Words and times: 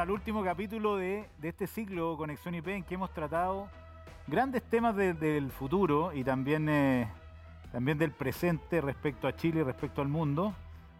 Al 0.00 0.10
último 0.10 0.42
capítulo 0.42 0.96
de, 0.96 1.28
de 1.38 1.48
este 1.48 1.66
ciclo 1.66 2.16
Conexión 2.16 2.54
IP 2.54 2.68
en 2.68 2.82
que 2.84 2.94
hemos 2.94 3.12
tratado 3.12 3.68
grandes 4.26 4.62
temas 4.62 4.96
de- 4.96 5.12
del 5.12 5.50
futuro 5.50 6.12
y 6.14 6.24
también, 6.24 6.68
eh, 6.70 7.06
también 7.70 7.98
del 7.98 8.10
presente 8.12 8.80
respecto 8.80 9.28
a 9.28 9.36
Chile 9.36 9.60
y 9.60 9.62
respecto 9.62 10.00
al 10.00 10.08
mundo, 10.08 10.54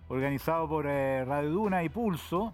organizado 0.08 0.68
por 0.68 0.84
eh, 0.86 1.24
Radio 1.24 1.50
Duna 1.50 1.82
y 1.82 1.88
Pulso. 1.88 2.52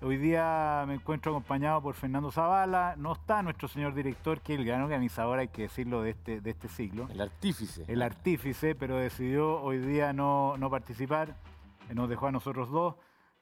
Hoy 0.00 0.16
día 0.16 0.84
me 0.86 0.94
encuentro 0.94 1.32
acompañado 1.32 1.82
por 1.82 1.94
Fernando 1.94 2.30
Zavala. 2.30 2.94
No 2.96 3.12
está 3.12 3.42
nuestro 3.42 3.68
señor 3.68 3.92
director, 3.92 4.40
que 4.40 4.54
es 4.54 4.60
el 4.60 4.64
gran 4.64 4.80
organizador, 4.82 5.38
hay 5.40 5.48
que 5.48 5.62
decirlo, 5.62 6.00
de 6.02 6.10
este, 6.10 6.40
de 6.40 6.50
este 6.50 6.68
ciclo 6.68 7.06
El 7.10 7.20
artífice. 7.20 7.84
el 7.88 8.00
artífice, 8.00 8.74
pero 8.74 8.96
decidió 8.96 9.60
hoy 9.60 9.78
día 9.78 10.12
no, 10.14 10.56
no 10.56 10.70
participar, 10.70 11.34
nos 11.92 12.08
dejó 12.08 12.28
a 12.28 12.32
nosotros 12.32 12.70
dos, 12.70 12.94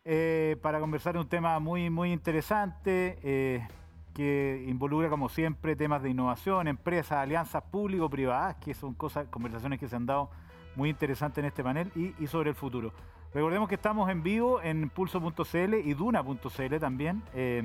eh, 0.04 0.56
para 0.60 0.80
conversar 0.80 1.16
un 1.16 1.28
tema 1.28 1.58
muy, 1.58 1.88
muy 1.90 2.12
interesante, 2.12 3.18
eh, 3.22 3.66
que 4.12 4.64
involucra, 4.68 5.08
como 5.08 5.28
siempre, 5.28 5.76
temas 5.76 6.02
de 6.02 6.10
innovación, 6.10 6.68
empresas, 6.68 7.18
alianzas 7.18 7.62
público-privadas, 7.64 8.56
que 8.56 8.74
son 8.74 8.94
cosas, 8.94 9.26
conversaciones 9.28 9.80
que 9.80 9.88
se 9.88 9.96
han 9.96 10.06
dado 10.06 10.30
muy 10.76 10.90
interesantes 10.90 11.38
en 11.38 11.46
este 11.46 11.64
panel, 11.64 11.90
y, 11.94 12.26
sobre 12.26 12.50
el 12.50 12.56
futuro. 12.56 12.92
Recordemos 13.32 13.68
que 13.68 13.74
estamos 13.74 14.08
en 14.10 14.22
vivo 14.22 14.62
en 14.62 14.90
pulso.cl 14.90 15.74
y 15.74 15.94
duna.cl 15.94 16.78
también. 16.78 17.22
eh, 17.34 17.62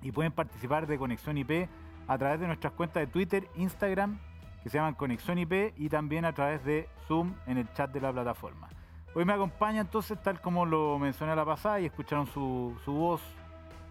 y 0.00 0.12
pueden 0.12 0.30
participar 0.30 0.86
de 0.86 0.96
Conexión 0.96 1.38
IP 1.38 1.68
a 2.06 2.18
través 2.18 2.38
de 2.38 2.46
nuestras 2.46 2.72
cuentas 2.72 3.00
de 3.00 3.06
Twitter, 3.08 3.48
Instagram, 3.56 4.18
que 4.62 4.70
se 4.70 4.78
llaman 4.78 4.94
Conexión 4.94 5.38
IP, 5.38 5.74
y 5.76 5.88
también 5.88 6.24
a 6.24 6.32
través 6.32 6.64
de 6.64 6.88
Zoom 7.06 7.34
en 7.46 7.58
el 7.58 7.72
chat 7.72 7.90
de 7.90 8.00
la 8.00 8.12
plataforma. 8.12 8.68
Hoy 9.14 9.24
me 9.24 9.32
acompaña 9.32 9.80
entonces, 9.80 10.20
tal 10.22 10.40
como 10.40 10.64
lo 10.66 10.98
mencioné 10.98 11.32
a 11.32 11.36
la 11.36 11.44
pasada, 11.44 11.80
y 11.80 11.86
escucharon 11.86 12.26
su, 12.26 12.76
su 12.84 12.92
voz, 12.92 13.20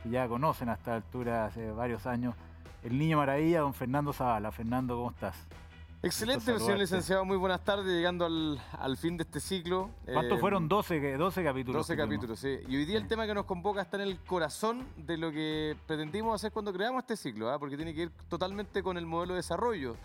que 0.04 0.10
ya 0.10 0.28
conocen 0.28 0.70
a 0.70 0.74
esta 0.74 0.96
altura 0.96 1.46
hace 1.48 1.72
varios 1.72 2.06
años, 2.06 2.36
el 2.84 2.98
niño 2.98 3.18
maravilla, 3.18 3.62
don 3.62 3.74
Fernando 3.74 4.14
Zavala. 4.14 4.52
Fernando, 4.52 4.96
¿cómo 4.96 5.10
estás? 5.12 5.36
Excelente, 6.04 6.58
señor 6.60 6.78
licenciado. 6.78 7.26
Muy 7.26 7.36
buenas 7.36 7.62
tardes, 7.64 7.88
llegando 7.88 8.24
al, 8.26 8.62
al 8.80 8.96
fin 8.98 9.18
de 9.18 9.24
este 9.24 9.40
ciclo. 9.40 9.90
¿Cuántos 10.06 10.38
Eh, 10.38 10.42
fueron? 10.42 10.70
12, 10.70 11.02
que- 11.02 11.18
12 11.18 11.44
capítulos. 11.44 11.80
12 11.88 11.96
que 11.96 12.04
tuvimos. 12.04 12.16
capítulos, 12.16 12.40
sí. 12.40 12.60
Y 12.72 12.78
hoy 12.78 12.86
día 12.86 12.98
el 12.98 13.08
tema 13.08 13.26
que 13.26 13.34
nos 13.34 13.46
convoca 13.46 13.82
está 13.82 13.98
en 13.98 14.04
el 14.04 14.20
corazón 14.20 14.86
de 14.96 15.18
lo 15.18 15.32
que 15.32 15.76
pretendimos 15.88 16.36
hacer 16.36 16.52
cuando 16.52 16.72
creamos 16.72 17.02
este 17.02 17.18
ciclo, 17.18 17.50
¿ah? 17.52 17.58
porque 17.60 17.76
tiene 17.76 17.94
que 17.96 18.04
ir 18.04 18.12
totalmente 18.30 18.84
con 18.84 18.98
el 18.98 19.08
modelo 19.08 19.34
de 19.34 19.38
desarrollo. 19.40 19.96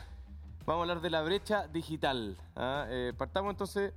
Vamos 0.65 0.81
a 0.81 0.83
hablar 0.83 1.01
de 1.03 1.11
la 1.11 1.23
brecha 1.23 1.69
digital. 1.69 2.39
¿ah? 2.57 2.87
Eh, 2.89 3.13
partamos 3.17 3.51
entonces 3.51 3.93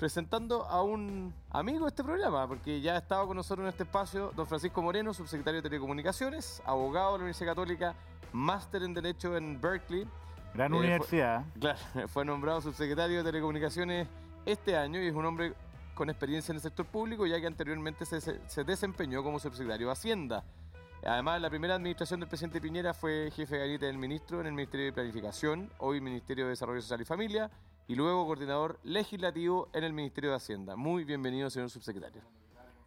presentando 0.00 0.64
a 0.64 0.82
un 0.82 1.32
amigo 1.50 1.80
de 1.84 1.90
este 1.90 2.02
programa, 2.02 2.48
porque 2.48 2.80
ya 2.80 2.94
ha 2.94 2.98
estado 2.98 3.26
con 3.28 3.36
nosotros 3.36 3.64
en 3.64 3.68
este 3.68 3.82
espacio 3.82 4.32
don 4.34 4.46
Francisco 4.46 4.80
Moreno, 4.80 5.12
subsecretario 5.12 5.60
de 5.60 5.68
Telecomunicaciones, 5.68 6.62
abogado 6.64 7.12
de 7.12 7.18
la 7.18 7.24
Universidad 7.24 7.50
Católica, 7.50 7.94
máster 8.32 8.82
en 8.82 8.94
Derecho 8.94 9.36
en 9.36 9.60
Berkeley. 9.60 10.06
Gran 10.54 10.72
Eh, 10.72 10.76
fue- 10.76 10.78
universidad. 10.86 11.44
Claro, 11.60 11.78
fue 12.08 12.24
nombrado 12.24 12.62
subsecretario 12.62 13.18
de 13.18 13.24
Telecomunicaciones 13.24 14.08
este 14.46 14.74
año 14.74 15.00
y 15.02 15.06
es 15.08 15.14
un 15.14 15.26
hombre 15.26 15.52
con 15.94 16.08
experiencia 16.08 16.50
en 16.52 16.56
el 16.56 16.62
sector 16.62 16.86
público, 16.86 17.26
ya 17.26 17.38
que 17.38 17.46
anteriormente 17.46 18.06
se, 18.06 18.22
se- 18.22 18.40
se 18.48 18.64
desempeñó 18.64 19.22
como 19.22 19.38
subsecretario 19.38 19.88
de 19.88 19.92
Hacienda. 19.92 20.44
Además, 21.04 21.42
la 21.42 21.50
primera 21.50 21.74
administración 21.74 22.20
del 22.20 22.28
presidente 22.28 22.58
Piñera 22.60 22.94
fue 22.94 23.30
jefe 23.36 23.54
de 23.54 23.60
gabinete 23.60 23.86
del 23.86 23.98
ministro 23.98 24.40
en 24.40 24.46
el 24.46 24.52
Ministerio 24.54 24.86
de 24.86 24.92
Planificación, 24.94 25.70
hoy 25.78 26.00
Ministerio 26.00 26.44
de 26.44 26.50
Desarrollo 26.50 26.80
Social 26.80 27.02
y 27.02 27.04
Familia, 27.04 27.50
y 27.90 27.96
luego 27.96 28.24
coordinador 28.24 28.78
legislativo 28.84 29.68
en 29.72 29.82
el 29.82 29.92
Ministerio 29.92 30.30
de 30.30 30.36
Hacienda. 30.36 30.76
Muy 30.76 31.02
bienvenido, 31.02 31.50
señor 31.50 31.70
subsecretario. 31.70 32.22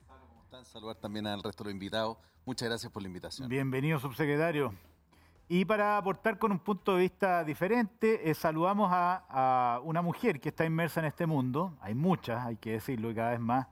¿Cómo 0.08 0.44
están? 0.44 0.64
Saludar 0.64 0.96
también 0.96 1.28
al 1.28 1.44
resto 1.44 1.62
de 1.62 1.72
los 1.72 1.74
invitados. 1.74 2.18
Muchas 2.46 2.69
gracias 2.69 2.90
por 2.90 3.02
la 3.02 3.09
invitación. 3.09 3.50
Bienvenido, 3.50 4.00
subsecretario. 4.00 4.74
Y 5.50 5.66
para 5.66 5.97
aportar 5.97 6.40
con 6.40 6.53
un 6.53 6.59
punto 6.59 6.96
de 6.96 7.02
vista 7.02 7.44
diferente, 7.44 8.30
eh, 8.30 8.34
saludamos 8.34 8.94
a, 8.94 9.25
a 9.28 9.81
una 9.81 10.02
mujer 10.02 10.40
que 10.40 10.47
está 10.47 10.63
inmersa 10.63 11.02
en 11.02 11.08
este 11.08 11.25
mundo. 11.25 11.78
Hay 11.81 11.96
muchas, 11.96 12.46
hay 12.46 12.56
que 12.56 12.72
decirlo, 12.72 13.12
y 13.12 13.16
cada 13.16 13.31
vez 13.31 13.42
más. 13.42 13.68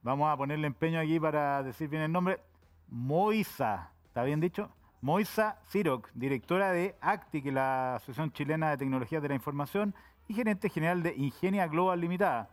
Vamos 0.00 0.32
a 0.32 0.38
ponerle 0.38 0.66
empeño 0.66 0.98
aquí 1.00 1.20
para 1.20 1.62
decir 1.62 1.90
bien 1.90 2.00
el 2.00 2.12
nombre. 2.12 2.40
Moisa, 2.88 3.92
¿está 4.06 4.22
bien 4.22 4.40
dicho? 4.40 4.70
Moisa 5.02 5.58
Siroc, 5.66 6.08
directora 6.14 6.72
de 6.72 6.96
ACTI, 7.02 7.42
que 7.42 7.48
es 7.48 7.54
la 7.54 7.96
Asociación 7.96 8.32
Chilena 8.32 8.70
de 8.70 8.78
Tecnologías 8.78 9.20
de 9.20 9.28
la 9.28 9.34
Información, 9.34 9.94
y 10.28 10.34
gerente 10.34 10.68
general 10.68 11.02
de 11.02 11.14
Ingenia 11.16 11.66
Global 11.66 12.00
Limitada. 12.00 12.48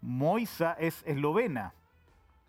Moisa 0.00 0.72
es 0.78 1.02
eslovena, 1.06 1.72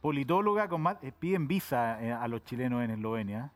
politóloga 0.02 0.68
con 0.68 0.82
más... 0.82 0.98
eh, 1.04 1.12
piden 1.18 1.48
visa 1.48 2.02
eh, 2.04 2.12
a 2.12 2.28
los 2.28 2.44
chilenos 2.44 2.84
en 2.84 2.92
Eslovenia. 2.92 3.52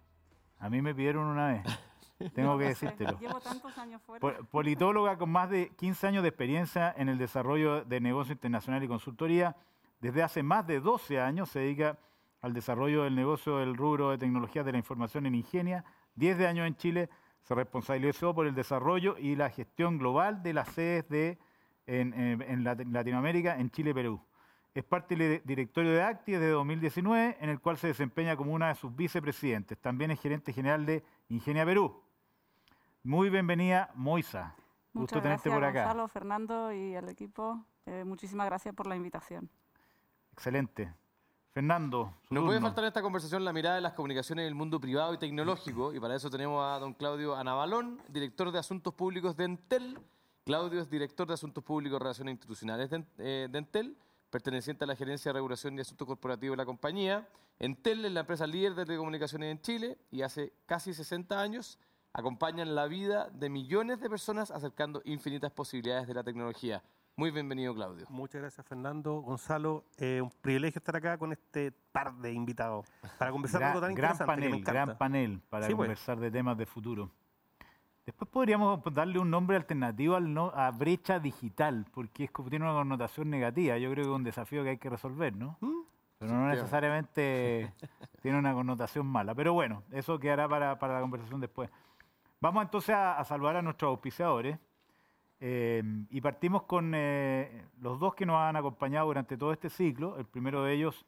A 0.60 0.70
mí 0.70 0.82
me 0.82 0.94
pidieron 0.94 1.26
una 1.26 1.48
vez. 1.48 1.64
Tengo 2.34 2.58
que 2.58 2.64
No 2.64 2.70
decírtelo. 2.70 3.20
Llevo 3.20 3.40
tantos 3.40 3.78
años 3.78 4.02
fuera. 4.04 4.20
Po- 4.22 4.46
Politóloga 4.52 5.18
con 5.18 5.30
más 5.32 5.50
de 5.50 5.70
15 5.78 6.08
años 6.08 6.24
de 6.24 6.30
experiencia 6.30 6.94
en 6.98 7.10
el 7.10 7.18
desarrollo 7.18 7.84
de 7.86 8.00
negocio 8.00 8.34
internacional 8.34 8.84
y 8.84 8.88
consultoría. 8.88 9.56
Desde 10.00 10.22
hace 10.24 10.42
más 10.44 10.66
de 10.68 10.80
12 10.80 11.20
años 11.20 11.50
se 11.50 11.60
dedica 11.60 11.98
al 12.42 12.54
desarrollo 12.54 13.04
del 13.04 13.16
negocio 13.16 13.58
del 13.58 13.76
rubro 13.76 14.12
de 14.12 14.18
tecnologías 14.20 14.66
de 14.66 14.72
la 14.72 14.78
información 14.78 15.26
en 15.26 15.36
Ingenia. 15.36 15.84
10 16.16 16.38
de 16.38 16.48
años 16.48 16.68
en 16.68 16.76
Chile 16.76 17.10
se 17.48 17.56
responsabilizó 17.56 18.34
por 18.36 18.46
el 18.46 18.54
desarrollo 18.56 19.18
y 19.18 19.36
la 19.36 19.50
gestión 19.50 19.98
global 19.98 20.44
de 20.44 20.54
las 20.54 20.68
sedes 20.70 21.08
de, 21.08 21.38
en, 21.86 22.14
en- 22.14 22.42
en 22.42 22.64
Lat- 22.64 22.86
Latinoamérica, 22.92 23.58
en 23.58 23.70
Chile 23.72 23.92
y 23.92 23.94
Perú. 23.94 24.22
Es 24.76 24.84
parte 24.84 25.16
del 25.16 25.42
directorio 25.46 25.92
de 25.92 26.04
ACTI 26.04 26.34
desde 26.34 26.50
2019, 26.50 27.38
en 27.40 27.50
el 27.50 27.60
cual 27.62 27.78
se 27.78 27.88
desempeña 27.88 28.36
como 28.36 28.54
una 28.54 28.68
de 28.68 28.76
sus 28.76 28.94
vicepresidentes. 28.96 29.78
También 29.80 30.12
es 30.12 30.20
gerente 30.22 30.52
general 30.54 30.86
de 30.86 31.04
Ingenia 31.30 31.66
Perú. 31.66 32.04
Muy 33.04 33.30
bienvenida, 33.30 33.90
Moisa. 33.96 34.54
Gusto 34.94 35.16
Muchas 35.16 35.24
tenerte 35.24 35.50
gracias, 35.50 35.54
por 35.56 35.64
acá. 35.64 35.84
Gonzalo, 35.86 36.08
Fernando 36.10 36.74
y 36.74 36.96
el 36.96 37.08
equipo. 37.10 37.64
Eh, 37.86 38.04
muchísimas 38.06 38.46
gracias 38.48 38.76
por 38.76 38.88
la 38.88 38.96
invitación. 38.98 39.50
Excelente. 40.34 40.94
Fernando, 41.58 42.14
No 42.30 42.46
puede 42.46 42.62
faltar 42.62 42.84
en 42.84 42.90
esta 42.90 43.02
conversación 43.02 43.44
la 43.44 43.52
mirada 43.52 43.78
de 43.78 43.82
las 43.82 43.94
comunicaciones 43.94 44.46
del 44.46 44.54
mundo 44.54 44.80
privado 44.80 45.12
y 45.16 45.18
tecnológico, 45.18 45.92
y 45.92 46.00
para 46.00 46.14
eso 46.16 46.30
tenemos 46.30 46.64
a 46.64 46.78
don 46.78 46.94
Claudio 46.94 47.36
Anabalón, 47.36 48.00
director 48.10 48.52
de 48.52 48.60
Asuntos 48.60 48.94
Públicos 48.94 49.36
de 49.36 49.46
Entel. 49.46 49.98
Claudio 50.46 50.80
es 50.80 50.88
director 50.88 51.26
de 51.28 51.34
Asuntos 51.34 51.64
Públicos 51.64 51.96
y 51.96 52.00
Relaciones 52.00 52.34
Institucionales 52.34 52.92
de, 52.92 52.98
En- 52.98 53.08
eh, 53.18 53.48
de 53.50 53.58
Entel, 53.58 53.98
perteneciente 54.30 54.84
a 54.84 54.88
la 54.88 54.96
Gerencia 54.96 55.30
de 55.30 55.34
Regulación 55.34 55.76
y 55.76 55.82
Asuntos 55.82 56.06
Corporativos 56.08 56.54
de 56.54 56.58
la 56.58 56.66
compañía. 56.68 57.28
Entel 57.58 58.06
es 58.06 58.12
la 58.12 58.20
empresa 58.20 58.46
líder 58.46 58.76
de 58.76 58.86
telecomunicaciones 58.86 59.50
en 59.52 59.60
Chile 59.60 59.98
y 60.12 60.22
hace 60.22 60.54
casi 60.68 60.94
60 60.94 61.42
años 61.42 61.80
acompañan 62.14 62.76
la 62.76 62.86
vida 62.86 63.32
de 63.32 63.50
millones 63.50 64.00
de 64.00 64.08
personas 64.12 64.52
acercando 64.52 65.02
infinitas 65.06 65.52
posibilidades 65.52 66.08
de 66.08 66.14
la 66.14 66.24
tecnología. 66.24 66.84
Muy 67.20 67.32
bienvenido, 67.32 67.74
Claudio. 67.74 68.06
Muchas 68.10 68.42
gracias, 68.42 68.64
Fernando. 68.68 69.22
Gonzalo, 69.22 69.84
eh, 69.98 70.22
un 70.22 70.30
privilegio 70.30 70.78
estar 70.78 70.96
acá 70.96 71.18
con 71.18 71.32
este 71.32 71.72
par 71.92 72.14
de 72.14 72.32
invitados 72.32 72.86
para 73.18 73.32
conversar 73.32 73.60
Gran, 73.60 73.72
algo 73.72 73.82
tan 73.82 73.96
gran 73.96 74.12
interesante 74.12 74.42
que 74.44 74.50
me 74.50 74.64
panel, 74.64 74.64
gran 74.86 74.98
panel 75.00 75.42
para 75.50 75.66
Sí, 75.66 75.74
pues. 75.74 75.88
conversar 75.88 76.20
de 76.20 76.30
temas 76.30 76.56
de 76.60 76.68
futuro. 76.68 77.10
Después 78.06 78.30
podríamos 78.30 78.82
darle 78.94 79.18
un 79.18 79.32
nombre 79.32 79.58
alternativo 79.58 80.16
al 80.16 80.32
no- 80.32 80.52
a 80.54 80.70
brecha 80.70 81.20
digital, 81.20 81.88
porque 81.92 82.26
es 82.26 82.32
como 82.32 82.50
tiene 82.52 82.66
una 82.66 82.76
connotación 82.76 83.32
negativa. 83.32 83.80
Yo 83.80 83.90
creo 83.90 84.04
que 84.06 84.12
es 84.12 84.16
un 84.16 84.24
desafío 84.24 84.64
que 84.64 84.70
hay 84.70 84.78
que 84.78 84.90
resolver, 84.92 85.36
¿no? 85.36 85.58
¿Mm? 85.60 85.82
Pero 86.20 86.32
no 86.34 86.48
necesariamente 86.50 87.74
tiene 88.22 88.38
una 88.38 88.54
connotación 88.54 89.08
mala. 89.08 89.34
Pero 89.34 89.54
bueno, 89.54 89.82
eso 89.92 90.20
quedará 90.20 90.48
para, 90.48 90.78
para 90.78 90.94
la 90.94 91.02
conversación 91.02 91.42
después. 91.42 91.72
Vamos 92.40 92.64
entonces 92.64 92.94
a, 92.94 93.18
a 93.18 93.26
saludar 93.26 93.56
a 93.56 93.64
nuestros 93.64 93.90
auspiciadores. 93.90 94.60
Eh, 95.40 95.84
y 96.10 96.22
partimos 96.22 96.64
con 96.64 96.94
eh, 96.96 97.66
los 97.80 98.00
dos 98.00 98.16
que 98.16 98.26
nos 98.26 98.38
han 98.38 98.56
acompañado 98.56 99.08
durante 99.08 99.38
todo 99.38 99.54
este 99.54 99.70
ciclo. 99.70 100.18
El 100.18 100.26
primero 100.26 100.64
de 100.64 100.74
ellos, 100.74 101.06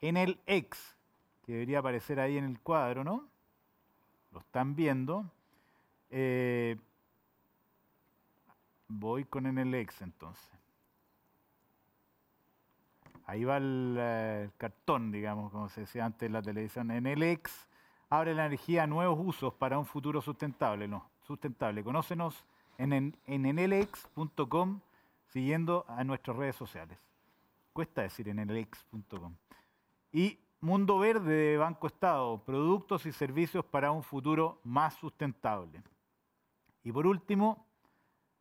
en 0.00 0.16
el 0.16 0.38
ex, 0.46 0.96
que 1.44 1.52
debería 1.52 1.80
aparecer 1.80 2.20
ahí 2.20 2.38
en 2.38 2.44
el 2.44 2.60
cuadro, 2.60 3.02
¿no? 3.02 3.26
Lo 4.32 4.40
están 4.40 4.76
viendo. 4.76 5.24
Eh, 6.10 6.76
voy 8.86 9.24
con 9.24 9.46
en 9.46 9.58
el 9.58 9.74
ex 9.74 10.02
entonces. 10.02 10.48
Ahí 13.26 13.44
va 13.44 13.58
el, 13.58 14.50
cartón, 14.56 15.12
digamos, 15.12 15.52
como 15.52 15.68
se 15.68 15.82
decía 15.82 16.04
antes 16.04 16.26
en 16.26 16.32
la 16.32 16.42
televisión. 16.42 16.90
En 16.90 17.06
el 17.06 17.22
ex 17.22 17.68
abre 18.08 18.34
la 18.34 18.46
energía 18.46 18.84
a 18.84 18.86
nuevos 18.88 19.18
usos 19.20 19.54
para 19.54 19.78
un 19.78 19.86
futuro 19.86 20.20
sustentable. 20.20 20.88
No, 20.88 21.08
sustentable. 21.22 21.84
Conócenos 21.84 22.44
en, 22.80 22.92
en, 22.92 23.16
en 23.26 23.46
enelex.com 23.46 24.80
siguiendo 25.26 25.84
a 25.88 26.02
nuestras 26.04 26.36
redes 26.36 26.56
sociales. 26.56 26.98
Cuesta 27.72 28.02
decir 28.02 28.28
en. 28.28 29.36
Y 30.12 30.38
Mundo 30.60 30.98
Verde 30.98 31.32
de 31.32 31.56
Banco 31.56 31.86
Estado, 31.86 32.42
productos 32.44 33.06
y 33.06 33.12
servicios 33.12 33.64
para 33.64 33.92
un 33.92 34.02
futuro 34.02 34.60
más 34.64 34.94
sustentable. 34.94 35.82
Y 36.82 36.92
por 36.92 37.06
último, 37.06 37.66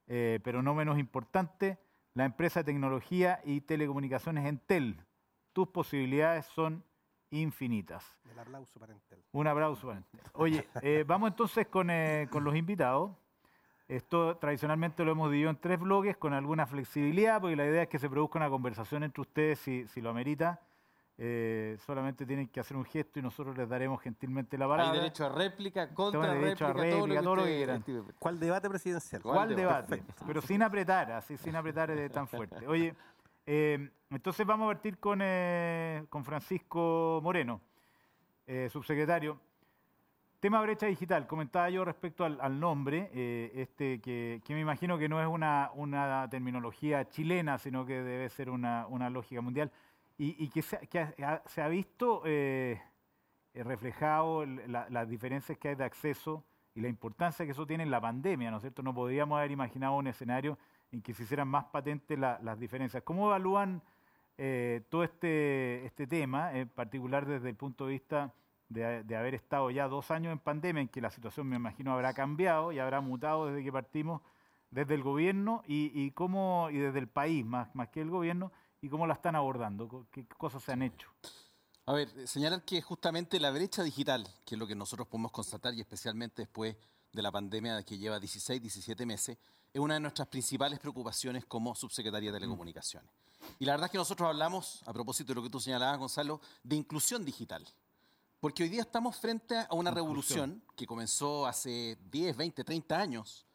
eh, 0.07 0.39
pero 0.43 0.61
no 0.61 0.73
menos 0.73 0.97
importante, 0.97 1.77
la 2.13 2.25
empresa 2.25 2.61
de 2.61 2.65
tecnología 2.65 3.39
y 3.43 3.61
telecomunicaciones 3.61 4.45
Entel. 4.45 5.05
Tus 5.53 5.67
posibilidades 5.67 6.45
son 6.47 6.83
infinitas. 7.29 8.17
El 8.31 8.39
aplauso 8.39 8.79
para 8.79 8.93
Entel. 8.93 9.23
Un 9.31 9.47
aplauso 9.47 9.87
para 9.87 9.99
Entel. 9.99 10.21
Oye, 10.33 10.67
eh, 10.81 11.03
vamos 11.05 11.29
entonces 11.29 11.67
con, 11.67 11.89
eh, 11.89 12.27
con 12.31 12.43
los 12.43 12.55
invitados. 12.55 13.11
Esto 13.89 14.37
tradicionalmente 14.37 15.03
lo 15.03 15.11
hemos 15.11 15.31
dividido 15.31 15.49
en 15.49 15.57
tres 15.57 15.79
bloques 15.79 16.15
con 16.15 16.33
alguna 16.33 16.67
flexibilidad, 16.67 17.41
porque 17.41 17.55
la 17.55 17.65
idea 17.65 17.81
es 17.81 17.89
que 17.89 17.97
se 17.97 18.07
produzca 18.07 18.37
una 18.37 18.49
conversación 18.49 19.03
entre 19.03 19.21
ustedes 19.21 19.59
si, 19.59 19.87
si 19.87 19.99
lo 19.99 20.11
amerita. 20.11 20.61
Eh, 21.17 21.75
solamente 21.85 22.25
tienen 22.25 22.47
que 22.47 22.59
hacer 22.61 22.77
un 22.77 22.85
gesto 22.85 23.19
y 23.19 23.23
nosotros 23.23 23.57
les 23.57 23.67
daremos 23.67 23.99
gentilmente 24.01 24.57
la 24.57 24.67
palabra. 24.67 24.93
Hay 24.93 24.99
derecho 24.99 25.25
a 25.25 25.29
réplica, 25.29 25.93
contra 25.93 26.33
derecho 26.33 26.67
a 26.67 26.71
réplica, 26.71 26.91
todo 26.91 27.01
réplica, 27.01 27.23
todo 27.23 27.35
lo 27.35 27.43
que 27.43 27.57
quieran. 27.57 27.83
¿Cuál 28.19 28.39
debate 28.39 28.69
presidencial? 28.69 29.21
¿Cuál 29.23 29.35
¿Cuál 29.35 29.55
debate? 29.55 29.95
debate? 29.97 30.13
Pero 30.25 30.41
sin 30.41 30.61
apretar, 30.61 31.11
así 31.11 31.35
sin 31.35 31.55
apretar 31.55 31.91
eh, 31.91 32.09
tan 32.09 32.27
fuerte. 32.27 32.65
Oye, 32.67 32.95
eh, 33.45 33.89
entonces 34.11 34.45
vamos 34.45 34.65
a 34.65 34.75
partir 34.75 34.99
con, 34.99 35.19
eh, 35.23 36.05
con 36.09 36.23
Francisco 36.23 37.19
Moreno, 37.23 37.59
eh, 38.45 38.69
subsecretario. 38.71 39.39
Tema 40.39 40.61
brecha 40.61 40.85
digital. 40.85 41.27
Comentaba 41.27 41.69
yo 41.69 41.83
respecto 41.83 42.23
al, 42.23 42.59
nombre, 42.61 43.09
eh, 43.13 43.51
este 43.55 43.99
que, 43.99 44.41
me 44.47 44.61
imagino 44.61 44.97
que 44.97 45.09
no 45.09 45.21
es 45.21 45.27
una, 45.27 45.69
una 45.73 46.29
terminología 46.29 47.09
chilena, 47.09 47.57
sino 47.57 47.85
que 47.85 48.01
debe 48.01 48.29
ser 48.29 48.49
una, 48.49 48.87
una 48.87 49.09
lógica 49.09 49.41
mundial, 49.41 49.69
y, 50.17 50.49
que, 50.49 50.61
se, 50.61 50.77
ha- 51.61 51.67
visto 51.67 52.23
eh, 52.25 52.81
eh, 53.53 53.63
reflejado 53.63 54.45
las 54.45 55.09
diferencias 55.09 55.57
que 55.57 55.69
hay 55.69 55.75
de 55.75 55.83
acceso 55.83 56.45
y 56.73 56.81
la 56.81 56.87
importancia 56.87 57.45
que 57.45 57.51
eso 57.51 57.65
tiene 57.67 57.83
en 57.83 57.91
la 57.91 57.99
pandemia, 57.99 58.49
¿no 58.49 58.57
es 58.57 58.61
cierto? 58.63 58.81
No 58.81 58.93
podríamos 58.93 59.37
haber 59.39 59.51
imaginado 59.51 59.95
un 59.95 60.07
escenario 60.07 60.57
en 60.91 61.01
que 61.01 61.13
se 61.13 61.23
hicieran 61.23 61.49
más 61.49 61.65
patentes 61.65 62.17
la- 62.17 62.39
las 62.41 62.57
diferencias. 62.57 63.03
¿Cómo 63.03 63.27
evalúan 63.27 63.81
todo 64.87 65.03
este, 65.03 65.85
este 65.85 66.07
tema, 66.07 66.53
en 66.53 66.69
particular 66.69 67.25
desde 67.25 67.49
el 67.49 67.55
punto 67.57 67.87
de 67.87 67.91
vista 67.91 68.33
de, 68.69 69.03
de 69.03 69.15
haber 69.15 69.35
estado 69.35 69.69
ya 69.71 69.87
dos 69.87 70.11
años 70.11 70.31
en 70.31 70.39
pandemia, 70.39 70.81
en 70.81 70.87
que 70.87 71.01
la 71.01 71.11
situación 71.11 71.47
me 71.47 71.55
imagino 71.57 71.93
habrá 71.93 72.13
cambiado 72.13 72.71
y 72.71 72.79
habrá 72.79 73.01
mutado 73.01 73.47
desde 73.47 73.63
que 73.63 73.71
partimos, 73.71 74.21
desde 74.71 74.93
el 74.93 75.03
gobierno 75.03 75.63
y, 75.67 75.91
y 75.93 76.11
cómo 76.11 76.69
y 76.71 76.77
desde 76.77 76.99
el 76.99 77.07
país 77.07 77.45
más, 77.45 77.73
más 77.75 77.89
que 77.89 78.01
el 78.01 78.09
gobierno 78.09 78.51
y 78.81 78.89
cómo 78.89 79.07
la 79.07 79.15
están 79.15 79.35
abordando, 79.35 80.07
qué 80.11 80.25
cosas 80.27 80.63
se 80.63 80.71
han 80.71 80.83
hecho. 80.83 81.09
A 81.85 81.93
ver, 81.93 82.07
eh, 82.17 82.27
señalar 82.27 82.63
que 82.63 82.81
justamente 82.83 83.39
la 83.39 83.49
brecha 83.49 83.81
digital, 83.81 84.27
que 84.45 84.53
es 84.53 84.59
lo 84.59 84.67
que 84.67 84.75
nosotros 84.75 85.07
podemos 85.07 85.31
constatar 85.31 85.73
y 85.73 85.81
especialmente 85.81 86.43
después 86.43 86.75
de 87.11 87.21
la 87.23 87.31
pandemia 87.31 87.81
que 87.83 87.97
lleva 87.97 88.19
16, 88.19 88.61
17 88.61 89.05
meses, 89.07 89.37
es 89.73 89.81
una 89.81 89.95
de 89.95 89.99
nuestras 89.99 90.27
principales 90.27 90.79
preocupaciones 90.79 91.45
como 91.45 91.73
subsecretaría 91.73 92.31
de 92.31 92.37
Telecomunicaciones. 92.37 93.09
Y 93.57 93.65
la 93.65 93.73
verdad 93.73 93.85
es 93.85 93.91
que 93.91 93.97
nosotros 93.97 94.29
hablamos, 94.29 94.83
a 94.85 94.93
propósito 94.93 95.29
de 95.29 95.35
lo 95.35 95.43
que 95.43 95.49
tú 95.49 95.59
señalabas, 95.59 95.97
Gonzalo, 95.97 96.41
de 96.63 96.75
inclusión 96.75 97.25
digital. 97.25 97.65
Porque 98.39 98.63
hoy 98.63 98.69
día 98.69 98.81
estamos 98.81 99.17
frente 99.17 99.57
a 99.57 99.67
una 99.71 99.91
revolución 99.91 100.63
que 100.75 100.87
comenzó 100.87 101.45
hace 101.45 101.97
10, 102.09 102.37
20, 102.37 102.63
30 102.63 102.97
años, 102.97 103.45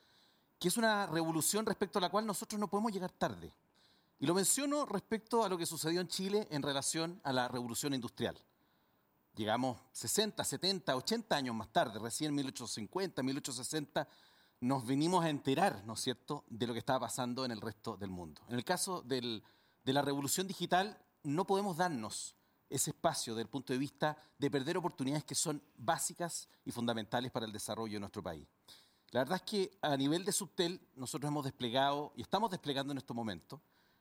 que 0.58 0.69
es 0.69 0.76
una 0.76 1.06
revolución 1.06 1.64
respecto 1.64 1.98
a 1.98 2.02
la 2.02 2.10
cual 2.10 2.26
nosotros 2.26 2.60
no 2.60 2.69
podemos 2.69 2.92
llegar 2.92 3.10
tarde. 3.10 3.52
Y 4.20 4.26
lo 4.26 4.34
menciono 4.34 4.84
respecto 4.86 5.42
a 5.44 5.48
lo 5.48 5.56
que 5.56 5.66
sucedió 5.66 6.00
en 6.00 6.08
Chile 6.08 6.46
en 6.50 6.62
relación 6.62 7.20
a 7.25 7.32
la 7.32 7.48
revolución 7.48 7.94
industrial. 7.94 8.36
Llegamos 9.36 9.81
60, 9.92 10.44
70, 10.44 10.94
80 10.96 11.34
años 11.36 11.54
más 11.56 11.69
tarde, 11.72 11.98
recién 11.98 12.28
en 12.28 12.34
1850, 12.36 13.22
1860, 13.22 14.06
nos 14.60 14.86
venimos 14.86 15.25
a 15.25 15.31
enterar, 15.31 15.82
¿no 15.86 15.94
es 15.94 16.00
cierto?, 16.00 16.44
de 16.48 16.66
lo 16.66 16.72
que 16.72 16.78
estaba 16.78 17.00
pasando 17.00 17.44
en 17.44 17.50
el 17.50 17.60
resto 17.60 17.96
del 17.96 18.10
mundo. 18.10 18.42
En 18.48 18.54
el 18.54 18.64
caso 18.64 19.02
del- 19.02 19.42
de 19.84 19.92
la 19.92 20.02
revolución 20.02 20.46
digital, 20.46 20.96
no 21.25 21.46
podemos 21.46 21.76
darnos 21.76 22.34
ese 22.74 22.90
espacio 22.90 23.34
desde 23.34 23.42
el 23.42 23.48
punto 23.48 23.72
de 23.72 23.78
vista 23.78 24.16
de 24.38 24.50
perder 24.50 24.76
oportunidades 24.76 25.24
que 25.24 25.34
son 25.34 25.62
básicas 25.76 26.48
y 26.64 26.72
fundamentales 26.72 27.30
para 27.30 27.46
el 27.46 27.52
desarrollo 27.52 27.94
de 27.94 28.00
nuestro 28.00 28.22
país. 28.22 28.46
La 29.10 29.20
verdad 29.20 29.36
es 29.36 29.42
que 29.42 29.78
a 29.80 29.96
nivel 29.96 30.24
de 30.24 30.32
Subtel 30.32 30.80
nosotros 30.96 31.28
hemos 31.28 31.44
desplegado 31.44 32.12
y 32.16 32.22
estamos 32.22 32.50
desplegando 32.50 32.90
en 32.90 32.98
estos 32.98 33.14
momentos 33.14 33.60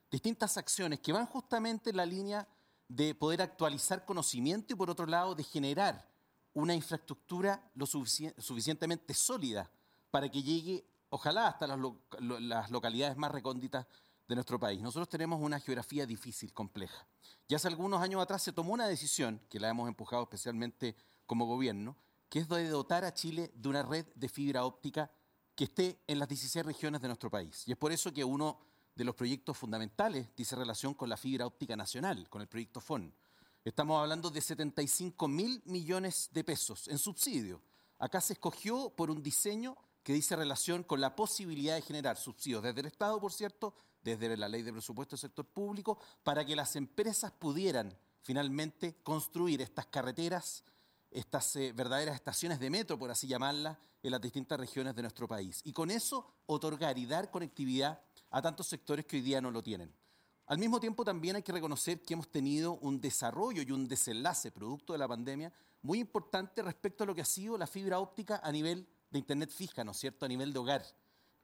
distintas 0.09 0.57
acciones 0.57 0.99
que 0.99 1.13
van 1.13 1.27
justamente 1.27 1.91
en 1.91 1.97
la 1.97 2.05
línea 2.05 2.47
de 2.87 3.13
poder 3.13 3.41
actualizar 3.43 4.05
conocimiento 4.05 4.73
y 4.73 4.75
por 4.75 4.89
otro 4.89 5.05
lado 5.05 5.35
de 5.35 5.43
generar 5.43 6.07
una 6.53 6.73
infraestructura 6.73 7.71
lo 7.75 7.85
sufici- 7.85 8.33
suficientemente 8.39 9.13
sólida 9.13 9.69
para 10.09 10.29
que 10.29 10.41
llegue, 10.41 10.83
ojalá, 11.09 11.47
hasta 11.47 11.67
las 11.67 12.71
localidades 12.71 13.17
más 13.17 13.31
recónditas 13.31 13.85
de 14.33 14.37
nuestro 14.37 14.59
país. 14.59 14.81
Nosotros 14.81 15.07
tenemos 15.09 15.39
una 15.39 15.59
geografía 15.59 16.07
difícil, 16.07 16.51
compleja. 16.53 17.05
Y 17.47 17.53
hace 17.53 17.67
algunos 17.67 18.01
años 18.01 18.21
atrás 18.21 18.41
se 18.41 18.51
tomó 18.51 18.73
una 18.73 18.87
decisión, 18.87 19.39
que 19.47 19.59
la 19.59 19.69
hemos 19.69 19.87
empujado 19.87 20.23
especialmente 20.23 20.95
como 21.27 21.45
gobierno, 21.45 21.95
que 22.29 22.39
es 22.39 22.49
de 22.49 22.67
dotar 22.67 23.05
a 23.05 23.13
Chile 23.13 23.51
de 23.53 23.69
una 23.69 23.83
red 23.83 24.07
de 24.15 24.27
fibra 24.27 24.65
óptica 24.65 25.11
que 25.53 25.65
esté 25.65 25.99
en 26.07 26.17
las 26.17 26.27
16 26.27 26.65
regiones 26.65 26.99
de 26.99 27.09
nuestro 27.09 27.29
país. 27.29 27.67
Y 27.67 27.73
es 27.73 27.77
por 27.77 27.91
eso 27.91 28.11
que 28.11 28.23
uno 28.23 28.57
de 28.95 29.03
los 29.03 29.13
proyectos 29.13 29.55
fundamentales 29.55 30.27
dice 30.35 30.55
relación 30.55 30.95
con 30.95 31.09
la 31.09 31.17
fibra 31.17 31.45
óptica 31.45 31.75
nacional, 31.75 32.27
con 32.27 32.41
el 32.41 32.47
proyecto 32.47 32.81
FON. 32.81 33.13
Estamos 33.63 34.01
hablando 34.01 34.31
de 34.31 34.41
75 34.41 35.27
mil 35.27 35.61
millones 35.65 36.31
de 36.33 36.43
pesos 36.43 36.87
en 36.87 36.97
subsidio. 36.97 37.61
Acá 37.99 38.19
se 38.19 38.33
escogió 38.33 38.89
por 38.89 39.11
un 39.11 39.21
diseño 39.21 39.77
que 40.01 40.13
dice 40.13 40.35
relación 40.35 40.83
con 40.83 40.99
la 40.99 41.15
posibilidad 41.15 41.75
de 41.75 41.83
generar 41.83 42.17
subsidios 42.17 42.63
desde 42.63 42.81
el 42.81 42.87
Estado, 42.87 43.21
por 43.21 43.31
cierto, 43.31 43.75
desde 44.03 44.35
la 44.37 44.49
ley 44.49 44.61
de 44.61 44.71
presupuesto 44.71 45.15
del 45.15 45.21
sector 45.21 45.45
público, 45.45 45.97
para 46.23 46.45
que 46.45 46.55
las 46.55 46.75
empresas 46.75 47.31
pudieran 47.31 47.97
finalmente 48.21 48.95
construir 49.03 49.61
estas 49.61 49.85
carreteras, 49.87 50.63
estas 51.11 51.55
eh, 51.55 51.73
verdaderas 51.73 52.15
estaciones 52.15 52.59
de 52.59 52.69
metro, 52.69 52.97
por 52.97 53.11
así 53.11 53.27
llamarlas, 53.27 53.77
en 54.01 54.11
las 54.11 54.21
distintas 54.21 54.59
regiones 54.59 54.95
de 54.95 55.01
nuestro 55.01 55.27
país. 55.27 55.61
Y 55.63 55.71
con 55.71 55.89
eso 55.91 56.33
otorgar 56.45 56.97
y 56.97 57.05
dar 57.05 57.31
conectividad 57.31 58.01
a 58.31 58.41
tantos 58.41 58.67
sectores 58.67 59.05
que 59.05 59.17
hoy 59.17 59.21
día 59.21 59.39
no 59.39 59.51
lo 59.51 59.63
tienen. 59.63 59.93
Al 60.47 60.57
mismo 60.57 60.79
tiempo 60.79 61.05
también 61.05 61.37
hay 61.37 61.43
que 61.43 61.53
reconocer 61.53 62.01
que 62.01 62.13
hemos 62.13 62.29
tenido 62.29 62.73
un 62.73 62.99
desarrollo 62.99 63.61
y 63.61 63.71
un 63.71 63.87
desenlace 63.87 64.51
producto 64.51 64.91
de 64.91 64.99
la 64.99 65.07
pandemia 65.07 65.53
muy 65.81 65.99
importante 65.99 66.61
respecto 66.61 67.03
a 67.03 67.07
lo 67.07 67.15
que 67.15 67.21
ha 67.21 67.25
sido 67.25 67.57
la 67.57 67.67
fibra 67.67 67.99
óptica 67.99 68.41
a 68.43 68.51
nivel 68.51 68.87
de 69.09 69.19
Internet 69.19 69.51
fija, 69.51 69.83
¿no 69.83 69.91
es 69.91 69.97
cierto?, 69.97 70.25
a 70.25 70.29
nivel 70.29 70.51
de 70.51 70.59
hogar. 70.59 70.83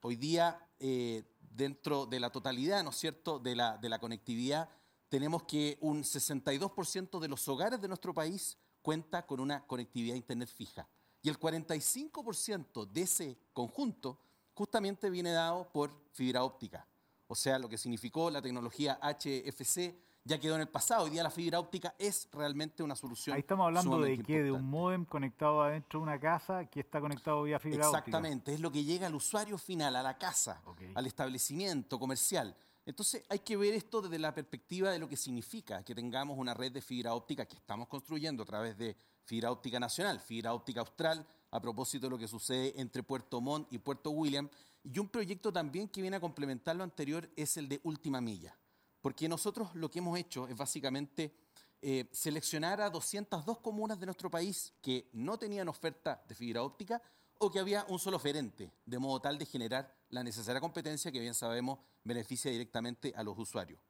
Hoy 0.02 0.16
día, 0.16 0.66
eh, 0.78 1.24
dentro 1.50 2.06
de 2.06 2.20
la 2.20 2.30
totalidad, 2.30 2.82
¿no 2.82 2.90
es 2.90 2.96
cierto?, 2.96 3.38
de 3.38 3.54
la, 3.54 3.76
de 3.76 3.88
la 3.88 3.98
conectividad, 3.98 4.70
tenemos 5.08 5.42
que 5.42 5.76
un 5.80 6.02
62% 6.02 7.18
de 7.18 7.28
los 7.28 7.46
hogares 7.48 7.80
de 7.80 7.88
nuestro 7.88 8.14
país 8.14 8.56
cuenta 8.80 9.26
con 9.26 9.40
una 9.40 9.66
conectividad 9.66 10.14
Internet 10.14 10.48
fija. 10.48 10.88
Y 11.22 11.28
el 11.28 11.38
45% 11.38 12.86
de 12.90 13.02
ese 13.02 13.38
conjunto 13.52 14.18
justamente 14.54 15.10
viene 15.10 15.32
dado 15.32 15.70
por 15.70 15.92
fibra 16.12 16.44
óptica. 16.44 16.86
O 17.26 17.34
sea, 17.34 17.58
lo 17.58 17.68
que 17.68 17.76
significó 17.76 18.30
la 18.30 18.40
tecnología 18.40 18.98
HFC 19.02 19.94
ya 20.24 20.38
quedó 20.38 20.54
en 20.54 20.62
el 20.62 20.68
pasado. 20.68 21.04
Hoy 21.04 21.10
día 21.10 21.22
la 21.22 21.30
fibra 21.30 21.58
óptica 21.58 21.94
es 21.98 22.28
realmente 22.32 22.82
una 22.82 22.94
solución. 22.94 23.34
Ahí 23.34 23.40
estamos 23.40 23.66
hablando 23.66 24.00
de 24.00 24.18
qué, 24.18 24.42
de 24.42 24.52
un 24.52 24.68
módem 24.68 25.04
conectado 25.04 25.62
adentro 25.62 26.00
de 26.00 26.02
una 26.04 26.20
casa 26.20 26.66
que 26.66 26.80
está 26.80 27.00
conectado 27.00 27.42
vía 27.42 27.58
fibra 27.58 27.88
óptica. 27.88 27.98
Exactamente, 27.98 28.54
es 28.54 28.60
lo 28.60 28.70
que 28.70 28.84
llega 28.84 29.06
al 29.06 29.14
usuario 29.14 29.58
final, 29.58 29.96
a 29.96 30.02
la 30.02 30.18
casa, 30.18 30.62
al 30.94 31.06
establecimiento 31.06 31.98
comercial. 31.98 32.54
Entonces 32.86 33.24
hay 33.28 33.40
que 33.40 33.56
ver 33.56 33.74
esto 33.74 34.00
desde 34.02 34.18
la 34.18 34.34
perspectiva 34.34 34.90
de 34.90 34.98
lo 34.98 35.08
que 35.08 35.16
significa 35.16 35.82
que 35.84 35.94
tengamos 35.94 36.38
una 36.38 36.54
red 36.54 36.72
de 36.72 36.80
fibra 36.80 37.14
óptica 37.14 37.46
que 37.46 37.56
estamos 37.56 37.88
construyendo 37.88 38.42
a 38.42 38.46
través 38.46 38.76
de 38.76 38.96
fibra 39.24 39.52
óptica 39.52 39.78
nacional, 39.78 40.18
fibra 40.18 40.54
óptica 40.54 40.80
austral, 40.80 41.26
a 41.50 41.60
propósito 41.60 42.06
de 42.06 42.10
lo 42.10 42.18
que 42.18 42.28
sucede 42.28 42.72
entre 42.80 43.02
Puerto 43.02 43.40
Montt 43.40 43.72
y 43.72 43.78
Puerto 43.78 44.10
William. 44.10 44.48
Y 44.82 44.98
un 44.98 45.08
proyecto 45.08 45.52
también 45.52 45.88
que 45.88 46.00
viene 46.00 46.16
a 46.16 46.20
complementar 46.20 46.74
lo 46.74 46.84
anterior 46.84 47.28
es 47.36 47.56
el 47.56 47.68
de 47.68 47.80
última 47.84 48.20
milla. 48.20 48.56
Porque 49.00 49.28
nosotros 49.28 49.74
lo 49.74 49.90
que 49.90 49.98
hemos 49.98 50.18
hecho 50.18 50.48
es 50.48 50.56
básicamente 50.56 51.34
eh, 51.82 52.08
seleccionar 52.12 52.80
a 52.80 52.90
202 52.90 53.58
comunas 53.58 53.98
de 53.98 54.06
nuestro 54.06 54.30
país 54.30 54.74
que 54.82 55.08
no 55.12 55.38
tenían 55.38 55.68
oferta 55.68 56.22
de 56.28 56.34
fibra 56.34 56.62
óptica 56.62 57.02
o 57.38 57.50
que 57.50 57.58
había 57.58 57.86
un 57.88 57.98
solo 57.98 58.18
oferente, 58.18 58.70
de 58.84 58.98
modo 58.98 59.20
tal 59.20 59.38
de 59.38 59.46
generar 59.46 59.96
la 60.10 60.22
necesaria 60.22 60.60
competencia 60.60 61.10
que 61.10 61.20
bien 61.20 61.32
sabemos 61.32 61.78
beneficia 62.04 62.50
directamente 62.50 63.14
a 63.16 63.22
los 63.22 63.38
usuarios. 63.38 63.80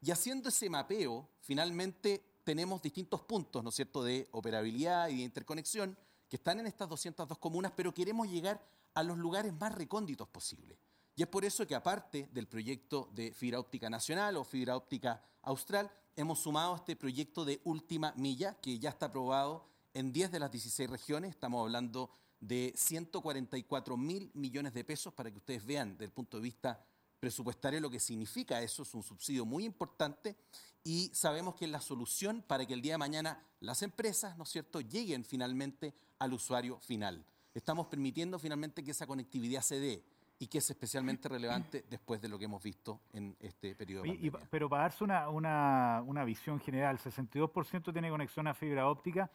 Y 0.00 0.12
haciendo 0.12 0.48
ese 0.48 0.70
mapeo, 0.70 1.28
finalmente 1.40 2.24
tenemos 2.44 2.80
distintos 2.80 3.20
puntos, 3.22 3.64
¿no 3.64 3.70
es 3.70 3.74
cierto?, 3.74 4.04
de 4.04 4.28
operabilidad 4.30 5.08
y 5.08 5.16
de 5.16 5.22
interconexión 5.22 5.96
que 6.28 6.36
están 6.36 6.60
en 6.60 6.68
estas 6.68 6.88
202 6.88 7.36
comunas, 7.38 7.72
pero 7.74 7.92
queremos 7.92 8.28
llegar 8.28 8.64
a 8.94 9.02
los 9.02 9.18
lugares 9.18 9.52
más 9.52 9.74
recónditos 9.74 10.28
posibles. 10.28 10.78
Y 11.20 11.22
es 11.22 11.28
por 11.28 11.44
eso 11.44 11.66
que 11.66 11.74
aparte 11.74 12.30
del 12.32 12.46
proyecto 12.46 13.10
de 13.12 13.34
fibra 13.34 13.60
óptica 13.60 13.90
nacional 13.90 14.38
o 14.38 14.42
fibra 14.42 14.74
óptica 14.74 15.22
austral, 15.42 15.92
hemos 16.16 16.38
sumado 16.38 16.74
este 16.76 16.96
proyecto 16.96 17.44
de 17.44 17.60
última 17.64 18.14
milla, 18.16 18.58
que 18.58 18.78
ya 18.78 18.88
está 18.88 19.04
aprobado 19.04 19.68
en 19.92 20.14
10 20.14 20.32
de 20.32 20.40
las 20.40 20.50
16 20.50 20.88
regiones. 20.88 21.32
Estamos 21.32 21.60
hablando 21.60 22.08
de 22.40 22.72
144 22.74 23.98
mil 23.98 24.30
millones 24.32 24.72
de 24.72 24.82
pesos 24.82 25.12
para 25.12 25.30
que 25.30 25.36
ustedes 25.36 25.66
vean 25.66 25.90
desde 25.90 26.06
el 26.06 26.10
punto 26.10 26.38
de 26.38 26.42
vista 26.42 26.82
presupuestaria 27.18 27.80
lo 27.80 27.90
que 27.90 28.00
significa 28.00 28.62
eso, 28.62 28.82
es 28.82 28.94
un 28.94 29.02
subsidio 29.02 29.44
muy 29.44 29.66
importante 29.66 30.38
y 30.84 31.10
sabemos 31.12 31.54
que 31.54 31.66
es 31.66 31.70
la 31.70 31.82
solución 31.82 32.42
para 32.46 32.64
que 32.64 32.72
el 32.72 32.80
día 32.80 32.94
de 32.94 32.98
mañana 32.98 33.46
las 33.60 33.82
empresas, 33.82 34.38
¿no 34.38 34.44
es 34.44 34.48
cierto?, 34.48 34.80
lleguen 34.80 35.26
finalmente 35.26 35.92
al 36.18 36.32
usuario 36.32 36.78
final. 36.78 37.26
Estamos 37.52 37.88
permitiendo 37.88 38.38
finalmente 38.38 38.82
que 38.82 38.92
esa 38.92 39.06
conectividad 39.06 39.60
se 39.60 39.80
dé 39.80 40.02
y 40.42 40.46
que 40.48 40.58
es 40.58 40.68
especialmente 40.70 41.28
relevante 41.28 41.84
después 41.88 42.20
de 42.20 42.28
lo 42.28 42.38
que 42.38 42.46
hemos 42.46 42.62
visto 42.62 42.98
en 43.12 43.36
este 43.40 43.74
periodo. 43.76 44.06
y 44.06 44.30
pandemia. 44.30 44.48
pero 44.50 44.68
para 44.70 44.82
darse 44.84 45.04
una, 45.04 45.28
una- 45.28 46.02
una 46.06 46.24
visión 46.24 46.58
general, 46.58 46.98
62% 46.98 47.92
tiene 47.92 48.08
conexión 48.10 48.46
a 48.48 48.54
fibra 48.54 48.88
óptica. 48.88 49.30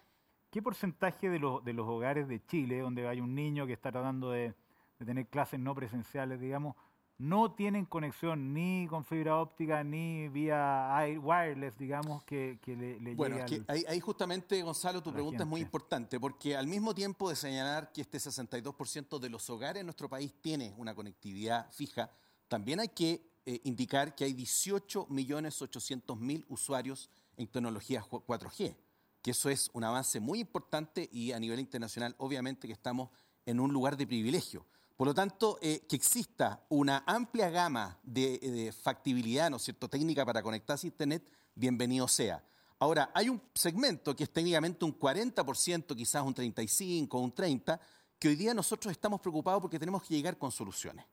¿Qué 0.50 0.62
porcentaje 0.62 1.29
de 1.29 1.38
los, 1.39 1.63
de 1.63 1.74
los 1.74 1.88
hogares 1.88 2.27
de 2.27 2.43
Chile, 2.45 2.79
donde 2.79 3.07
hay 3.07 3.21
un 3.21 3.35
niño 3.35 3.67
que 3.67 3.74
está 3.74 3.91
tratando 3.91 4.31
de, 4.31 4.53
de 5.00 5.05
tener 5.05 5.27
clases 5.27 5.59
no 5.59 5.75
presenciales, 5.75 6.39
digamos, 6.39 6.75
no 7.17 7.53
tienen 7.53 7.86
conexión 7.86 8.53
ni 8.53 8.88
con 8.89 9.05
fibra 9.05 9.38
óptica 9.38 9.84
ni 9.84 10.27
vía 10.27 10.91
wireless, 11.22 11.77
digamos, 11.77 12.24
que, 12.25 12.60
que 12.62 12.75
le, 12.75 13.00
le 13.00 13.15
Bueno, 13.15 13.38
es 13.38 13.45
que 13.45 13.55
al- 13.55 13.65
ahí, 13.69 13.86
ahí 13.88 14.00
justamente, 14.01 14.62
Gonzalo, 14.62 15.01
tu 15.01 15.12
pregunta 15.13 15.43
es 15.43 15.48
muy 15.50 15.62
importante, 15.62 16.19
porque 16.19 16.57
al 16.57 16.67
mismo 16.67 16.93
tiempo 16.93 17.29
de 17.29 17.36
señalar 17.38 17.91
que 17.93 18.01
este 18.01 18.17
62% 18.17 19.19
de 19.19 19.29
los 19.29 19.50
hogares 19.50 19.79
en 19.79 19.86
nuestro 19.88 20.10
país 20.10 20.34
tiene 20.41 20.74
una 20.77 20.93
conectividad 20.93 21.72
fija, 21.72 22.12
también 22.50 22.79
hay 22.81 22.89
que 22.89 23.22
eh, 23.45 23.62
indicar 23.63 24.13
que 24.15 24.25
hay 24.25 24.34
18 24.34 25.07
millones 25.10 25.62
800 25.62 26.19
mil 26.19 26.45
usuarios 26.50 27.10
en 27.38 27.48
tecnología 27.48 28.01
ju- 28.03 28.24
4G, 28.25 28.75
que 29.22 29.31
eso 29.31 29.50
es 29.50 29.69
un 29.74 29.84
avance 29.84 30.19
muy 30.19 30.39
importante 30.39 31.07
y 31.13 31.31
a 31.31 31.39
nivel 31.39 31.60
internacional, 31.60 32.13
obviamente, 32.17 32.67
que 32.67 32.74
estamos 32.74 33.10
en 33.45 33.60
un 33.60 33.72
lugar 33.72 33.95
de 33.98 34.05
privilegio. 34.05 34.65
Por 34.96 35.08
lo 35.08 35.14
tanto, 35.14 35.58
eh, 35.62 35.86
que 35.90 35.96
exista 35.98 36.66
una 36.70 37.04
amplia 37.06 37.50
gama 37.50 38.00
de, 38.04 38.40
de 38.40 38.72
factibilidad, 38.72 39.50
¿no 39.50 39.58
es 39.58 39.64
cierto?, 39.64 39.90
técnica 39.90 40.25
para 40.25 40.42
conectarse 40.42 40.88
a 40.88 40.90
Internet, 40.90 41.30
bienvenido 41.54 42.08
sea. 42.08 42.42
Ahora, 42.80 43.12
hay 43.14 43.28
un 43.30 43.42
segmento 43.54 44.16
que 44.16 44.24
es 44.24 44.32
técnicamente 44.32 44.86
un 44.86 44.98
40%, 44.98 45.96
quizás 45.96 46.24
un 46.24 46.34
35%, 46.34 47.14
un 47.22 47.34
30%, 47.34 47.80
que 48.18 48.30
hoy 48.30 48.36
día 48.36 48.54
nosotros 48.54 48.92
estamos 48.92 49.20
preocupados 49.20 49.62
porque 49.62 49.78
tenemos 49.80 50.02
que 50.04 50.14
llegar 50.16 50.38
con 50.38 50.50
soluciones. 50.52 51.06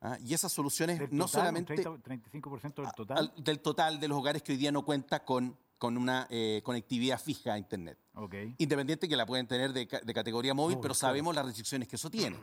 ¿ah? 0.00 0.16
Y 0.24 0.32
esas 0.32 0.50
soluciones 0.52 0.98
del 0.98 1.08
no 1.12 1.26
total, 1.26 1.40
un 1.40 1.66
solamente 1.66 1.74
30, 1.74 1.90
35% 2.40 2.74
del 2.82 2.92
total. 2.92 3.18
al- 3.18 3.34
del 3.44 3.60
total 3.60 4.00
de 4.00 4.08
los 4.08 4.18
hogares 4.18 4.42
que 4.42 4.52
hoy 4.52 4.58
día 4.58 4.72
no 4.72 4.82
cuenta 4.84 5.22
con, 5.24 5.58
con 5.76 5.98
una 5.98 6.26
eh, 6.30 6.62
conectividad 6.64 7.20
fija 7.20 7.52
a 7.52 7.58
Internet. 7.58 7.98
Ok. 8.18 8.34
Independiente 8.56 9.08
que 9.08 9.16
la 9.16 9.26
pueden 9.26 9.46
tener 9.46 9.74
de, 9.74 9.86
de 9.86 10.14
categoría 10.14 10.54
móvil, 10.54 10.76
pero 10.76 10.94
claro. 10.94 11.08
sabemos 11.08 11.34
las 11.34 11.44
restricciones 11.44 11.86
que 11.86 11.96
eso 11.96 12.10
tiene. 12.10 12.38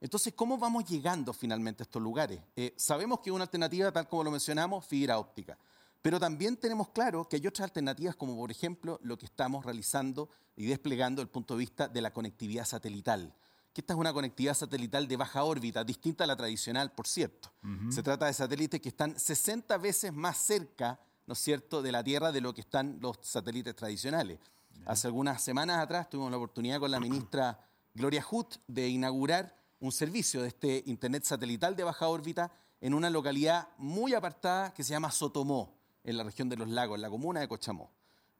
Entonces, 0.00 0.32
¿cómo 0.34 0.56
vamos 0.56 0.84
llegando 0.88 1.32
finalmente 1.32 1.82
a 1.82 1.84
estos 1.84 2.00
lugares? 2.00 2.40
Eh, 2.54 2.72
sabemos 2.76 3.18
que 3.20 3.32
una 3.32 3.42
alternativa, 3.42 3.90
tal 3.90 4.08
como 4.08 4.22
lo 4.22 4.30
mencionamos, 4.30 4.86
fibra 4.86 5.18
óptica. 5.18 5.58
Pero 6.00 6.20
también 6.20 6.56
tenemos 6.56 6.90
claro 6.90 7.28
que 7.28 7.34
hay 7.34 7.44
otras 7.44 7.64
alternativas, 7.64 8.14
como 8.14 8.36
por 8.36 8.52
ejemplo 8.52 9.00
lo 9.02 9.18
que 9.18 9.26
estamos 9.26 9.64
realizando 9.64 10.30
y 10.54 10.66
desplegando 10.66 11.20
desde 11.20 11.28
el 11.28 11.32
punto 11.32 11.54
de 11.54 11.58
vista 11.58 11.88
de 11.88 12.00
la 12.00 12.12
conectividad 12.12 12.64
satelital. 12.64 13.34
Que 13.72 13.80
esta 13.80 13.94
es 13.94 13.98
una 13.98 14.12
conectividad 14.12 14.54
satelital 14.54 15.08
de 15.08 15.16
baja 15.16 15.42
órbita, 15.42 15.82
distinta 15.82 16.22
a 16.22 16.28
la 16.28 16.36
tradicional, 16.36 16.92
por 16.92 17.08
cierto. 17.08 17.50
Se 17.90 18.04
trata 18.04 18.26
de 18.26 18.32
satélites 18.32 18.80
que 18.80 18.90
están 18.90 19.18
60 19.18 19.76
veces 19.78 20.12
más 20.12 20.38
cerca, 20.38 21.00
¿no 21.26 21.32
es 21.32 21.40
cierto?, 21.40 21.82
de 21.82 21.90
la 21.90 22.04
Tierra 22.04 22.30
de 22.30 22.40
lo 22.40 22.54
que 22.54 22.60
están 22.60 22.98
los 23.00 23.18
satélites 23.22 23.74
tradicionales. 23.74 24.38
Hace 24.84 25.06
algunas 25.06 25.42
semanas 25.42 25.78
atrás 25.78 26.08
tuvimos 26.10 26.30
la 26.30 26.36
oportunidad 26.36 26.78
con 26.78 26.90
la 26.90 27.00
ministra 27.00 27.58
Gloria 27.94 28.24
Hutt 28.30 28.56
de 28.66 28.88
inaugurar 28.88 29.56
un 29.80 29.92
servicio 29.92 30.42
de 30.42 30.48
este 30.48 30.82
Internet 30.86 31.24
satelital 31.24 31.74
de 31.76 31.84
baja 31.84 32.08
órbita 32.08 32.52
en 32.80 32.94
una 32.94 33.10
localidad 33.10 33.68
muy 33.78 34.14
apartada 34.14 34.72
que 34.74 34.84
se 34.84 34.90
llama 34.90 35.10
Sotomó, 35.10 35.76
en 36.04 36.16
la 36.16 36.24
región 36.24 36.48
de 36.48 36.56
los 36.56 36.68
lagos, 36.68 36.96
en 36.96 37.02
la 37.02 37.10
comuna 37.10 37.40
de 37.40 37.48
Cochamó. 37.48 37.90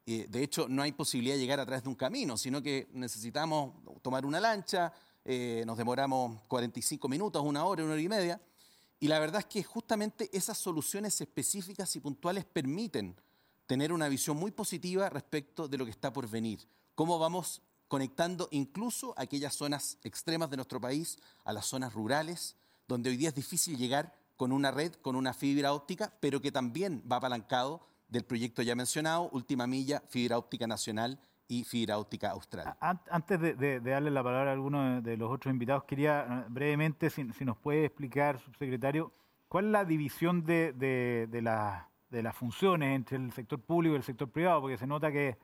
Eh, 0.06 0.26
de 0.28 0.42
hecho, 0.42 0.68
no 0.68 0.82
hay 0.82 0.92
posibilidad 0.92 1.34
de 1.34 1.40
llegar 1.40 1.58
a 1.58 1.66
través 1.66 1.82
de 1.82 1.88
un 1.88 1.96
camino, 1.96 2.36
sino 2.36 2.62
que 2.62 2.88
necesitamos 2.92 3.74
tomar 4.02 4.24
una 4.24 4.38
lancha, 4.38 4.92
eh, 5.24 5.64
nos 5.66 5.76
demoramos 5.76 6.42
45 6.42 7.08
minutos, 7.08 7.42
una 7.42 7.64
hora, 7.64 7.82
una 7.82 7.94
hora 7.94 8.02
y 8.02 8.08
media. 8.08 8.40
Y 9.00 9.08
la 9.08 9.18
verdad 9.18 9.40
es 9.40 9.46
que 9.46 9.64
justamente 9.64 10.30
esas 10.32 10.56
soluciones 10.58 11.20
específicas 11.20 11.94
y 11.96 12.00
puntuales 12.00 12.44
permiten 12.44 13.16
tener 13.66 13.92
una 13.92 14.08
visión 14.08 14.36
muy 14.36 14.50
positiva 14.50 15.08
respecto 15.10 15.68
de 15.68 15.78
lo 15.78 15.84
que 15.84 15.90
está 15.90 16.12
por 16.12 16.28
venir. 16.28 16.60
Cómo 16.94 17.18
vamos 17.18 17.62
conectando 17.88 18.48
incluso 18.50 19.14
aquellas 19.16 19.54
zonas 19.54 19.98
extremas 20.02 20.50
de 20.50 20.56
nuestro 20.56 20.80
país 20.80 21.18
a 21.44 21.52
las 21.52 21.66
zonas 21.66 21.92
rurales, 21.94 22.56
donde 22.88 23.10
hoy 23.10 23.16
día 23.16 23.28
es 23.28 23.34
difícil 23.34 23.76
llegar 23.76 24.12
con 24.36 24.52
una 24.52 24.70
red, 24.70 24.92
con 24.94 25.16
una 25.16 25.32
fibra 25.32 25.72
óptica, 25.72 26.12
pero 26.20 26.40
que 26.40 26.52
también 26.52 27.02
va 27.10 27.16
apalancado 27.16 27.80
del 28.08 28.24
proyecto 28.24 28.62
ya 28.62 28.74
mencionado, 28.74 29.28
Última 29.32 29.66
Milla, 29.66 30.02
Fibra 30.08 30.38
Óptica 30.38 30.66
Nacional 30.66 31.18
y 31.48 31.64
Fibra 31.64 31.98
Óptica 31.98 32.30
Austral. 32.30 32.76
An- 32.80 33.00
Antes 33.10 33.40
de, 33.40 33.80
darle 33.80 34.10
la 34.10 34.22
palabra 34.22 34.50
a 34.50 34.52
alguno 34.54 35.00
de, 35.00 35.16
los 35.16 35.32
otros 35.32 35.52
invitados, 35.52 35.84
quería 35.84 36.22
eh, 36.22 36.44
brevemente, 36.48 37.08
si, 37.10 37.32
si 37.32 37.44
nos 37.44 37.56
puede 37.56 37.84
explicar, 37.86 38.40
subsecretario, 38.40 39.12
cuál 39.48 39.66
es 39.66 39.70
la 39.72 39.84
división 39.84 40.44
de, 40.44 40.72
de- 40.72 41.26
de 42.10 42.16
la- 42.16 42.16
de 42.16 42.22
las 42.22 42.36
funciones 42.36 42.94
entre 42.94 43.16
el 43.16 43.32
sector 43.32 43.60
público 43.60 43.94
y 43.94 43.96
el 43.96 44.02
sector 44.02 44.28
privado, 44.30 44.60
porque 44.60 44.78
se 44.78 44.86
nota 44.86 45.10
que 45.12 45.36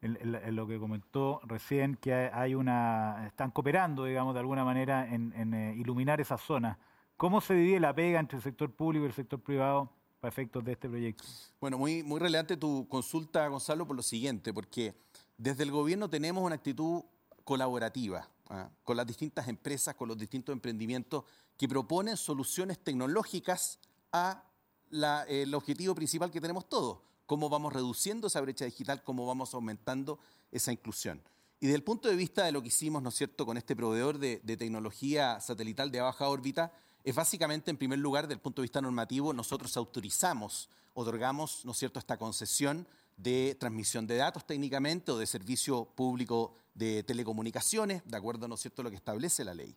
en, 0.00 0.54
lo 0.54 0.66
que 0.66 0.78
comentó 0.78 1.40
recién, 1.44 1.96
que 1.96 2.12
hay- 2.14 2.54
una, 2.54 3.26
están 3.26 3.50
cooperando, 3.50 4.04
digamos, 4.04 4.34
de 4.34 4.40
alguna 4.40 4.64
manera 4.64 5.12
en, 5.12 5.32
en, 5.36 5.54
eh, 5.54 5.74
iluminar 5.76 6.20
esas 6.20 6.40
zonas. 6.40 6.78
¿Cómo 7.16 7.40
se 7.40 7.54
divide 7.54 7.80
la 7.80 7.92
pega 7.94 8.20
entre 8.20 8.36
el 8.36 8.42
sector 8.42 8.70
público 8.72 9.04
y 9.04 9.08
el 9.08 9.12
sector 9.14 9.40
privado 9.40 9.90
para 10.20 10.28
efectos 10.28 10.64
de 10.64 10.72
este 10.72 10.88
proyecto? 10.88 11.24
Bueno, 11.60 11.78
muy, 11.78 12.02
muy 12.04 12.20
relevante 12.20 12.56
tu 12.56 12.86
consulta, 12.88 13.46
Gonzalo, 13.48 13.86
por 13.86 13.96
lo 13.96 14.02
siguiente, 14.02 14.52
porque 14.54 14.94
desde 15.36 15.64
el 15.64 15.72
gobierno 15.72 16.08
tenemos 16.08 16.44
una 16.44 16.54
actitud 16.54 17.02
colaborativa 17.42 18.28
¿ah? 18.50 18.70
con 18.84 18.96
las 18.96 19.06
distintas 19.06 19.48
empresas, 19.48 19.94
con 19.96 20.06
los 20.06 20.16
distintos 20.16 20.52
emprendimientos 20.52 21.24
que 21.56 21.68
proponen 21.68 22.16
soluciones 22.16 22.78
tecnológicas 22.78 23.80
a 24.12 24.44
la- 24.90 25.24
el 25.24 25.54
objetivo 25.54 25.94
principal 25.94 26.30
que 26.30 26.40
tenemos 26.40 26.68
todos, 26.68 26.98
cómo 27.26 27.48
vamos 27.48 27.72
reduciendo 27.72 28.26
esa 28.26 28.40
brecha 28.40 28.64
digital, 28.64 29.02
cómo 29.04 29.26
vamos 29.26 29.54
aumentando 29.54 30.18
esa 30.50 30.72
inclusión. 30.72 31.22
Y 31.60 31.66
desde 31.66 31.76
el 31.76 31.82
punto 31.84 32.08
de 32.08 32.16
vista 32.16 32.44
de 32.44 32.52
lo 32.52 32.62
que 32.62 32.68
hicimos, 32.68 33.02
¿no 33.02 33.08
es 33.08 33.16
cierto?, 33.16 33.44
con 33.44 33.56
este 33.56 33.74
proveedor 33.74 34.18
de, 34.18 34.40
de 34.44 34.56
tecnología 34.56 35.40
satelital 35.40 35.90
de 35.90 36.00
baja 36.00 36.28
órbita, 36.28 36.72
es 37.04 37.14
básicamente, 37.14 37.70
en 37.70 37.76
primer 37.76 37.98
lugar, 37.98 38.24
desde 38.24 38.34
el 38.34 38.40
punto 38.40 38.62
de 38.62 38.66
vista 38.66 38.80
normativo, 38.80 39.32
nosotros 39.32 39.76
autorizamos, 39.76 40.68
otorgamos, 40.94 41.64
¿no 41.64 41.72
es 41.72 41.78
cierto?, 41.78 41.98
esta 41.98 42.16
concesión 42.16 42.86
de 43.16 43.56
transmisión 43.58 44.06
de 44.06 44.16
datos 44.16 44.46
técnicamente 44.46 45.10
o 45.10 45.18
de 45.18 45.26
servicio 45.26 45.84
público 45.84 46.54
de 46.74 47.02
telecomunicaciones, 47.02 48.02
de 48.04 48.16
acuerdo, 48.16 48.46
¿no 48.46 48.54
es 48.54 48.60
cierto?, 48.60 48.82
a 48.82 48.84
lo 48.84 48.90
que 48.90 48.96
establece 48.96 49.44
la 49.44 49.54
ley. 49.54 49.74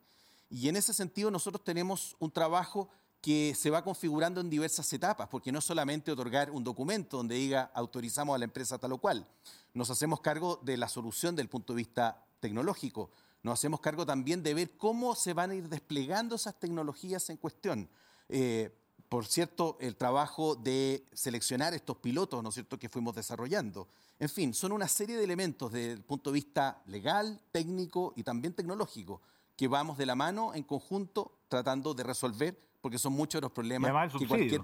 Y 0.51 0.67
en 0.69 0.75
ese 0.75 0.93
sentido 0.93 1.31
nosotros 1.31 1.63
tenemos 1.63 2.15
un 2.19 2.29
trabajo 2.29 2.89
que 3.21 3.53
se 3.55 3.69
va 3.69 3.83
configurando 3.83 4.41
en 4.41 4.49
diversas 4.49 4.91
etapas, 4.93 5.27
porque 5.27 5.51
no 5.51 5.59
es 5.59 5.65
solamente 5.65 6.11
otorgar 6.11 6.49
un 6.49 6.63
documento 6.63 7.17
donde 7.17 7.35
diga 7.35 7.71
autorizamos 7.73 8.35
a 8.35 8.39
la 8.39 8.45
empresa 8.45 8.79
tal 8.79 8.93
o 8.93 8.97
cual. 8.97 9.27
Nos 9.73 9.89
hacemos 9.91 10.21
cargo 10.21 10.59
de 10.63 10.75
la 10.75 10.89
solución 10.89 11.35
del 11.35 11.47
punto 11.47 11.73
de 11.73 11.77
vista 11.77 12.25
tecnológico. 12.39 13.11
Nos 13.43 13.59
hacemos 13.59 13.79
cargo 13.79 14.05
también 14.05 14.41
de 14.41 14.53
ver 14.53 14.75
cómo 14.75 15.15
se 15.15 15.33
van 15.33 15.51
a 15.51 15.55
ir 15.55 15.69
desplegando 15.69 16.35
esas 16.35 16.59
tecnologías 16.59 17.29
en 17.29 17.37
cuestión. 17.37 17.87
Eh, 18.27 18.75
por 19.07 19.27
cierto, 19.27 19.77
el 19.79 19.95
trabajo 19.95 20.55
de 20.55 21.05
seleccionar 21.13 21.73
estos 21.73 21.97
pilotos, 21.97 22.41
¿no 22.41 22.49
es 22.49 22.55
cierto?, 22.55 22.79
que 22.79 22.89
fuimos 22.89 23.15
desarrollando. 23.15 23.87
En 24.19 24.29
fin, 24.29 24.53
son 24.53 24.71
una 24.71 24.87
serie 24.87 25.17
de 25.17 25.23
elementos 25.23 25.71
desde 25.71 25.91
el 25.93 26.03
punto 26.03 26.31
de 26.31 26.35
vista 26.35 26.81
legal, 26.87 27.39
técnico 27.51 28.13
y 28.15 28.23
también 28.23 28.53
tecnológico 28.53 29.21
que 29.61 29.67
vamos 29.67 29.95
de 29.97 30.07
la 30.07 30.15
mano 30.15 30.55
en 30.55 30.63
conjunto 30.63 31.37
tratando 31.47 31.93
de 31.93 32.01
resolver, 32.01 32.59
porque 32.81 32.97
son 32.97 33.13
muchos 33.13 33.41
los 33.41 33.51
problemas 33.51 33.89
que 34.19 34.25
cualquier 34.27 34.61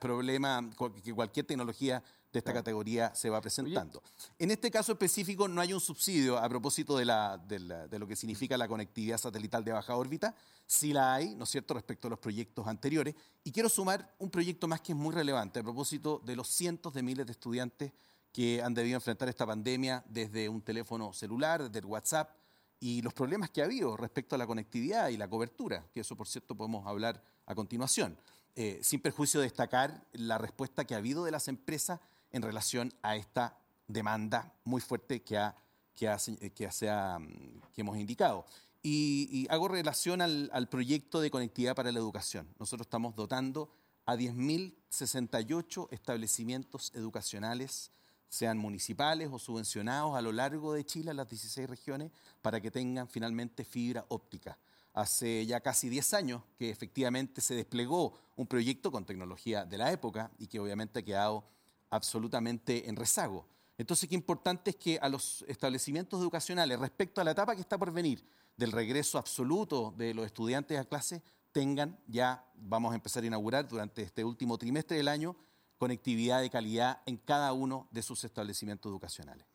problema, 0.00 0.70
que 1.04 1.14
cualquier 1.14 1.46
tecnología 1.46 2.02
de 2.32 2.38
esta 2.38 2.52
categoría 2.52 3.12
se 3.14 3.28
va 3.30 3.40
presentando. 3.40 4.02
En 4.38 4.50
este 4.50 4.70
caso 4.70 4.92
específico 4.92 5.48
no 5.48 5.60
hay 5.60 5.72
un 5.72 5.80
subsidio 5.80 6.38
a 6.38 6.48
propósito 6.48 6.96
de, 6.96 7.04
la- 7.04 7.38
de 7.38 7.58
la- 7.60 7.88
de 7.88 7.98
lo 7.98 8.06
que 8.06 8.14
significa 8.16 8.56
la 8.56 8.68
conectividad 8.68 9.18
satelital 9.18 9.64
de 9.64 9.72
baja 9.72 9.96
órbita, 9.96 10.34
sí 10.66 10.92
la 10.92 11.14
hay, 11.14 11.34
¿no 11.34 11.44
es 11.44 11.50
cierto?, 11.50 11.74
respecto 11.74 12.06
a 12.06 12.10
los 12.10 12.18
proyectos 12.20 12.66
anteriores. 12.68 13.14
Y 13.42 13.50
quiero 13.50 13.68
sumar 13.68 14.14
un 14.18 14.30
proyecto 14.30 14.68
más 14.68 14.80
que 14.80 14.92
es 14.92 14.98
muy 14.98 15.12
relevante 15.14 15.58
a 15.60 15.62
propósito 15.62 16.20
de 16.24 16.36
los 16.36 16.48
cientos 16.48 16.92
de 16.94 17.02
miles 17.02 17.26
de 17.26 17.32
estudiantes 17.32 17.92
que 18.32 18.62
han 18.62 18.74
debido 18.74 18.94
enfrentar 18.96 19.28
esta 19.28 19.44
pandemia 19.44 20.04
desde 20.08 20.48
un 20.48 20.62
teléfono 20.62 21.12
celular, 21.12 21.64
desde 21.64 21.80
el 21.80 21.86
WhatsApp, 21.86 22.30
y 22.78 23.02
los 23.02 23.12
problemas 23.12 23.50
que 23.50 23.60
ha 23.60 23.64
habido 23.64 23.96
respecto 23.96 24.36
a 24.36 24.38
la 24.38 24.46
conectividad 24.46 25.08
y 25.08 25.16
la 25.16 25.28
cobertura, 25.28 25.84
que 25.92 26.00
eso 26.00 26.16
por 26.16 26.28
cierto 26.28 26.54
podemos 26.54 26.86
hablar 26.86 27.20
a 27.50 27.54
continuación. 27.56 28.16
Eh, 28.54 28.78
sin 28.82 29.00
perjuicio 29.00 29.40
de 29.40 29.46
destacar 29.46 30.04
la 30.12 30.38
respuesta 30.38 30.84
que 30.84 30.94
ha 30.94 30.98
habido 30.98 31.24
de 31.24 31.32
las 31.32 31.48
empresas 31.48 32.00
en 32.30 32.42
relación 32.42 32.92
a 33.02 33.16
esta 33.16 33.58
demanda 33.88 34.54
muy 34.64 34.80
fuerte 34.80 35.22
que, 35.22 35.36
ha, 35.36 35.56
que, 35.96 36.08
ha 36.08 36.18
que, 36.54 36.70
se 36.70 36.88
ha, 36.88 37.18
mm, 37.18 37.60
que 37.74 37.80
hemos 37.80 37.98
indicado. 37.98 38.46
Y, 38.82 39.46
hago 39.50 39.66
relación 39.68 40.22
al, 40.22 40.48
al 40.52 40.68
proyecto 40.68 41.20
de 41.20 41.30
conectividad 41.30 41.74
para 41.74 41.90
la 41.90 41.98
educación. 41.98 42.48
Nosotros 42.58 42.86
estamos 42.86 43.16
dotando 43.16 43.68
a 44.06 44.14
10.068 44.14 45.88
establecimientos 45.90 46.92
educacionales, 46.94 47.90
sean 48.28 48.58
municipales 48.58 49.28
o 49.32 49.40
subvencionados 49.40 50.16
a 50.16 50.22
lo 50.22 50.30
largo 50.30 50.72
de 50.72 50.84
Chile, 50.84 51.10
en 51.10 51.16
las 51.16 51.28
16 51.28 51.68
regiones, 51.68 52.12
para 52.42 52.60
que 52.60 52.70
tengan 52.70 53.08
finalmente 53.08 53.64
fibra 53.64 54.06
óptica. 54.08 54.56
Hace 54.92 55.46
ya 55.46 55.60
casi 55.60 55.88
10 55.88 56.14
años 56.14 56.42
que 56.58 56.70
efectivamente 56.70 57.40
se 57.40 57.54
desplegó 57.54 58.14
un 58.36 58.46
proyecto 58.46 58.90
con 58.90 59.04
tecnología 59.04 59.64
de 59.64 59.78
la 59.78 59.92
época 59.92 60.30
y 60.38 60.46
que 60.46 60.58
obviamente 60.58 61.00
ha 61.00 61.02
quedado 61.02 61.44
absolutamente 61.90 62.88
en 62.88 62.96
rezago. 62.96 63.46
Entonces, 63.78 64.08
qué 64.08 64.14
importante 64.14 64.70
es 64.70 64.76
que 64.76 64.98
a 65.00 65.08
los 65.08 65.44
establecimientos 65.48 66.20
educacionales, 66.20 66.78
respecto 66.78 67.20
a 67.20 67.24
la 67.24 67.30
etapa 67.30 67.54
que 67.54 67.62
está 67.62 67.78
por 67.78 67.92
venir, 67.92 68.22
del 68.56 68.72
regreso 68.72 69.16
absoluto 69.16 69.94
de 69.96 70.12
los 70.12 70.26
estudiantes 70.26 70.78
a 70.78 70.84
clase, 70.84 71.22
tengan 71.50 71.98
ya, 72.06 72.44
vamos 72.54 72.92
a 72.92 72.94
empezar 72.94 73.22
a 73.22 73.26
inaugurar 73.26 73.66
durante 73.66 74.02
este 74.02 74.22
último 74.22 74.58
trimestre 74.58 74.98
del 74.98 75.08
año, 75.08 75.34
conectividad 75.78 76.42
de 76.42 76.50
calidad 76.50 77.00
en 77.06 77.16
cada 77.16 77.52
uno 77.54 77.88
de 77.90 78.02
sus 78.02 78.22
establecimientos 78.24 78.90
educacionales. 78.90 79.46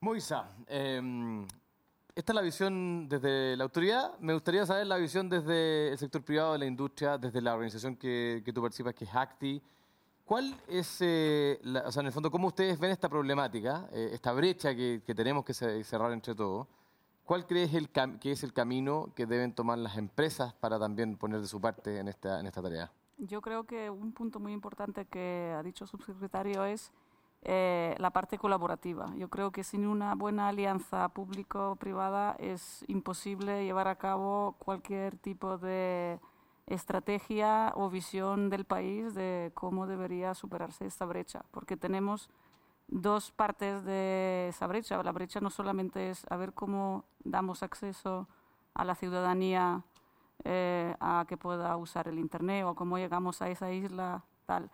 Moisa, 0.00 0.56
eh, 0.66 1.46
esta 2.14 2.32
es 2.32 2.34
la 2.34 2.42
visión 2.42 3.08
desde 3.08 3.56
la 3.56 3.64
autoridad. 3.64 4.18
Me 4.20 4.32
gustaría 4.34 4.64
saber 4.66 4.86
la 4.86 4.96
visión 4.96 5.28
desde 5.28 5.92
el 5.92 5.98
sector 5.98 6.22
privado, 6.22 6.52
de 6.52 6.58
la 6.58 6.66
industria, 6.66 7.18
desde 7.18 7.40
la 7.40 7.54
organización 7.54 7.96
que, 7.96 8.42
que 8.44 8.52
tú 8.52 8.60
participas, 8.62 8.94
que 8.94 9.04
es 9.04 9.14
ACTI. 9.14 9.62
¿Cuál 10.24 10.54
es, 10.68 10.98
eh, 11.00 11.58
la- 11.64 11.80
o 11.80 11.92
sea, 11.92 12.00
en 12.00 12.06
el 12.06 12.12
fondo, 12.12 12.30
cómo 12.30 12.48
ustedes 12.48 12.78
ven 12.78 12.90
esta 12.92 13.08
problemática, 13.08 13.88
eh, 13.92 14.10
esta 14.12 14.32
brecha 14.32 14.74
que, 14.74 15.02
que 15.04 15.14
tenemos 15.14 15.44
que 15.44 15.54
ce- 15.54 15.82
cerrar 15.84 16.12
entre 16.12 16.34
todos? 16.34 16.66
¿Cuál 17.24 17.46
crees 17.46 17.74
el 17.74 17.90
que 17.90 18.32
es 18.32 18.42
el 18.42 18.52
camino 18.52 19.12
que 19.14 19.26
deben 19.26 19.52
tomar 19.54 19.78
las 19.78 19.96
empresas 19.96 20.52
para 20.54 20.78
también 20.78 21.16
poner 21.16 21.40
de 21.40 21.46
su 21.46 21.60
parte 21.60 21.98
en 21.98 22.08
esta, 22.08 22.40
en 22.40 22.46
esta 22.46 22.60
tarea? 22.62 22.90
Yo 23.18 23.40
creo 23.40 23.64
que 23.64 23.88
un 23.90 24.12
punto 24.12 24.40
muy 24.40 24.52
importante 24.52 25.04
que 25.04 25.54
ha 25.56 25.62
dicho 25.62 25.84
el 25.84 25.90
subsecretario 25.90 26.64
es 26.64 26.90
eh, 27.42 27.94
la 27.98 28.10
parte 28.10 28.38
colaborativa. 28.38 29.14
Yo 29.16 29.28
creo 29.28 29.50
que 29.50 29.64
sin 29.64 29.86
una 29.86 30.14
buena 30.14 30.48
alianza 30.48 31.08
público-privada 31.08 32.36
es 32.38 32.84
imposible 32.88 33.64
llevar 33.64 33.88
a 33.88 33.96
cabo 33.96 34.56
cualquier 34.58 35.16
tipo 35.16 35.56
de 35.56 36.20
estrategia 36.66 37.72
o 37.74 37.88
visión 37.90 38.50
del 38.50 38.64
país 38.64 39.14
de 39.14 39.52
cómo 39.54 39.86
debería 39.86 40.34
superarse 40.34 40.86
esta 40.86 41.06
brecha, 41.06 41.44
porque 41.50 41.76
tenemos 41.76 42.28
dos 42.88 43.32
partes 43.32 43.84
de 43.84 44.48
esa 44.48 44.66
brecha. 44.66 45.02
La 45.02 45.12
brecha 45.12 45.40
no 45.40 45.50
solamente 45.50 46.10
es 46.10 46.26
a 46.30 46.36
ver 46.36 46.52
cómo 46.52 47.04
damos 47.24 47.62
acceso 47.62 48.28
a 48.74 48.84
la 48.84 48.94
ciudadanía 48.94 49.82
eh, 50.44 50.94
a 51.00 51.24
que 51.28 51.36
pueda 51.36 51.76
usar 51.76 52.08
el 52.08 52.18
Internet 52.18 52.64
o 52.66 52.74
cómo 52.74 52.98
llegamos 52.98 53.42
a 53.42 53.48
esa 53.48 53.72
isla, 53.72 54.24
tal. 54.46 54.70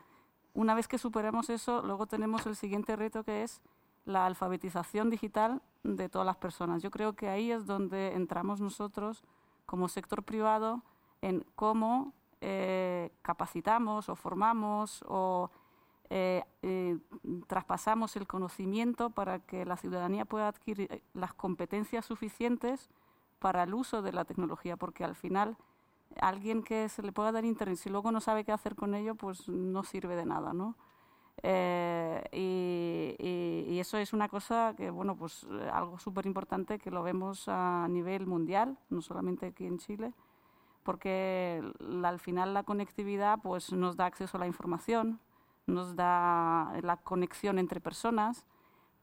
Una 0.56 0.74
vez 0.74 0.88
que 0.88 0.96
superemos 0.96 1.50
eso, 1.50 1.82
luego 1.82 2.06
tenemos 2.06 2.46
el 2.46 2.56
siguiente 2.56 2.96
reto 2.96 3.22
que 3.22 3.42
es 3.42 3.60
la 4.06 4.24
alfabetización 4.24 5.10
digital 5.10 5.60
de 5.82 6.08
todas 6.08 6.24
las 6.24 6.38
personas. 6.38 6.82
Yo 6.82 6.90
creo 6.90 7.12
que 7.12 7.28
ahí 7.28 7.52
es 7.52 7.66
donde 7.66 8.14
entramos 8.14 8.58
nosotros 8.58 9.22
como 9.66 9.86
sector 9.88 10.22
privado 10.22 10.80
en 11.20 11.44
cómo 11.56 12.14
eh, 12.40 13.12
capacitamos 13.20 14.08
o 14.08 14.16
formamos 14.16 15.04
o 15.06 15.50
eh, 16.08 16.42
eh, 16.62 16.96
traspasamos 17.46 18.16
el 18.16 18.26
conocimiento 18.26 19.10
para 19.10 19.40
que 19.40 19.66
la 19.66 19.76
ciudadanía 19.76 20.24
pueda 20.24 20.48
adquirir 20.48 21.02
las 21.12 21.34
competencias 21.34 22.06
suficientes 22.06 22.88
para 23.40 23.64
el 23.64 23.74
uso 23.74 24.00
de 24.00 24.12
la 24.12 24.24
tecnología, 24.24 24.78
porque 24.78 25.04
al 25.04 25.16
final 25.16 25.58
alguien 26.20 26.62
que 26.62 26.88
se 26.88 27.02
le 27.02 27.12
pueda 27.12 27.32
dar 27.32 27.44
internet, 27.44 27.78
si 27.78 27.90
luego 27.90 28.10
no 28.12 28.20
sabe 28.20 28.44
qué 28.44 28.52
hacer 28.52 28.74
con 28.76 28.94
ello, 28.94 29.14
pues 29.14 29.48
no 29.48 29.82
sirve 29.84 30.16
de 30.16 30.26
nada, 30.26 30.52
¿no? 30.52 30.76
Eh, 31.42 32.24
y, 32.32 33.16
y- 33.24 33.74
y 33.74 33.80
eso 33.80 33.98
es 33.98 34.12
una 34.12 34.28
cosa 34.28 34.74
que, 34.76 34.90
bueno, 34.90 35.16
pues 35.16 35.46
eh, 35.50 35.70
algo 35.72 35.98
súper 35.98 36.26
importante 36.26 36.78
que 36.78 36.90
lo 36.90 37.02
vemos 37.02 37.44
a 37.48 37.86
nivel 37.88 38.26
mundial, 38.26 38.78
no 38.90 39.02
solamente 39.02 39.46
aquí 39.46 39.66
en 39.66 39.78
Chile, 39.78 40.14
porque 40.82 41.62
la- 41.80 42.08
al 42.10 42.18
final 42.20 42.54
la 42.54 42.62
conectividad 42.62 43.40
pues 43.42 43.72
nos 43.72 43.96
da 43.96 44.06
acceso 44.06 44.36
a 44.36 44.40
la 44.40 44.46
información, 44.46 45.20
nos 45.66 45.96
da 45.96 46.72
la 46.82 46.96
conexión 46.98 47.58
entre 47.58 47.80
personas, 47.80 48.44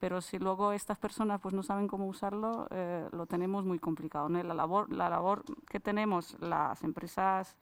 pero 0.03 0.19
si 0.19 0.37
luego 0.37 0.73
estas 0.73 0.97
personas 0.97 1.39
pues 1.39 1.53
no 1.53 1.63
saben 1.63 1.87
cómo 1.87 2.07
usarlo, 2.07 2.67
eh, 2.71 3.07
lo 3.13 3.25
tenemos 3.25 3.63
muy 3.63 3.79
complicado. 3.79 4.27
La, 4.27 4.53
labor, 4.53 4.91
la 4.91 5.07
labor 5.07 5.45
que 5.69 5.79
tenemos 5.79 6.35
las 6.41 6.83
empresas 6.83 7.55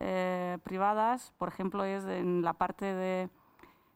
eh, 0.00 0.58
privadas, 0.64 1.32
por 1.38 1.46
ejemplo, 1.46 1.84
es 1.84 2.04
en 2.06 2.42
la 2.42 2.54
parte 2.54 2.86
de 2.86 3.30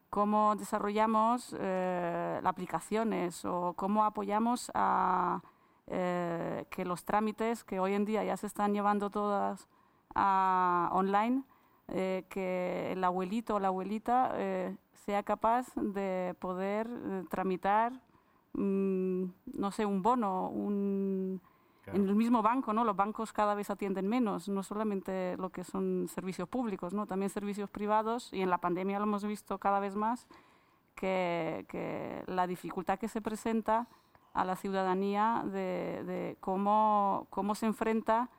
cómo 0.09 0.55
desarrollamos 0.55 1.53
eh, 1.59 2.39
aplicaciones 2.41 3.43
o 3.43 3.73
cómo 3.73 4.05
apoyamos 4.05 4.71
a 4.73 5.41
que 5.87 6.85
los 6.85 7.03
trámites 7.03 7.65
que 7.65 7.81
hoy 7.81 7.95
en 7.95 8.05
día 8.05 8.23
ya 8.23 8.37
se 8.37 8.47
están 8.47 8.73
llevando 8.73 9.09
todas 9.09 9.67
a 10.15 10.89
online, 10.93 11.43
que 11.87 12.93
el 12.93 13.03
abuelito 13.03 13.55
o 13.55 13.59
la 13.59 13.67
abuelita 13.67 14.33
sea 15.07 15.23
capaz 15.23 15.73
de 15.75 16.35
poder 16.37 16.85
eh, 16.91 17.23
tramitar, 17.29 17.93
mm, 18.51 19.23
no 19.53 19.71
sé, 19.71 19.85
un 19.85 20.01
bono, 20.01 20.49
un, 20.49 21.39
Claro. 21.85 21.99
en 22.03 22.09
el 22.09 22.15
mismo 22.15 22.41
banco, 22.41 22.73
¿no? 22.73 22.83
Los 22.83 22.97
bancos 22.97 23.31
cada 23.31 23.55
vez 23.55 23.69
atienden 23.69 24.09
menos, 24.09 24.49
no 24.49 24.61
solamente 24.63 25.37
lo 25.37 25.49
que 25.49 25.63
son 25.63 26.07
servicios 26.09 26.49
públicos, 26.49 26.93
¿no? 26.93 27.05
También 27.07 27.29
servicios 27.29 27.69
privados 27.69 28.33
y 28.33 28.41
en 28.41 28.49
la 28.49 28.57
pandemia 28.57 28.99
lo 28.99 29.05
hemos 29.05 29.23
visto 29.23 29.57
cada 29.59 29.79
vez 29.79 29.95
más 29.95 30.27
que, 30.95 31.65
que 31.69 32.23
la 32.27 32.45
dificultad 32.45 32.99
que 32.99 33.07
se 33.07 33.21
presenta 33.21 33.87
a 34.33 34.43
la 34.43 34.57
ciudadanía 34.57 35.43
de, 35.45 36.03
de 36.05 36.37
cómo, 36.41 37.27
cómo 37.29 37.55
se 37.55 37.65
enfrenta 37.67 38.29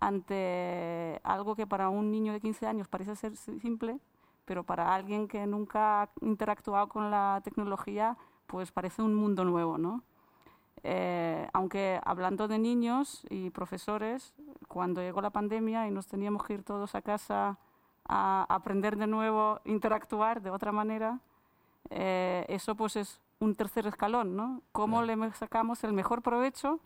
ante 0.00 1.20
algo 1.22 1.54
que 1.54 1.68
para 1.68 1.88
un 1.88 2.10
niño 2.10 2.32
de 2.32 2.40
15 2.40 2.66
años 2.66 2.88
parece 2.88 3.14
ser 3.14 3.36
si- 3.36 3.60
simple, 3.60 4.00
pero 4.44 4.64
para 4.64 4.94
alguien 4.94 5.28
que 5.28 5.46
nunca 5.46 6.02
ha 6.02 6.08
interactuado 6.20 6.88
con 6.88 7.10
la 7.10 7.40
tecnología, 7.44 8.16
pues 8.46 8.72
parece 8.72 9.02
un 9.02 9.14
mundo 9.14 9.44
nuevo, 9.44 9.78
¿no? 9.78 10.02
Eh, 10.84 11.48
aunque 11.52 12.00
hablando 12.04 12.48
de 12.48 12.58
niños 12.58 13.24
y 13.30 13.50
profesores, 13.50 14.34
cuando 14.68 15.00
llegó 15.00 15.20
la 15.20 15.30
pandemia 15.30 15.86
y 15.86 15.90
nos 15.90 16.06
teníamos 16.06 16.44
que 16.44 16.54
ir 16.54 16.64
todos 16.64 16.94
a 16.94 17.02
casa 17.02 17.58
a 18.08 18.46
aprender 18.48 18.96
de 18.96 19.06
nuevo, 19.06 19.60
interactuar 19.64 20.42
de 20.42 20.50
otra 20.50 20.72
manera, 20.72 21.20
eh, 21.90 22.44
eso 22.48 22.74
pues 22.74 22.96
es 22.96 23.20
un 23.38 23.54
tercer 23.54 23.86
escalón, 23.86 24.36
¿no? 24.36 24.62
¿Cómo 24.72 25.02
le 25.02 25.16
sacamos 25.32 25.84
el 25.84 25.92
mejor 25.92 26.22
provecho 26.22 26.80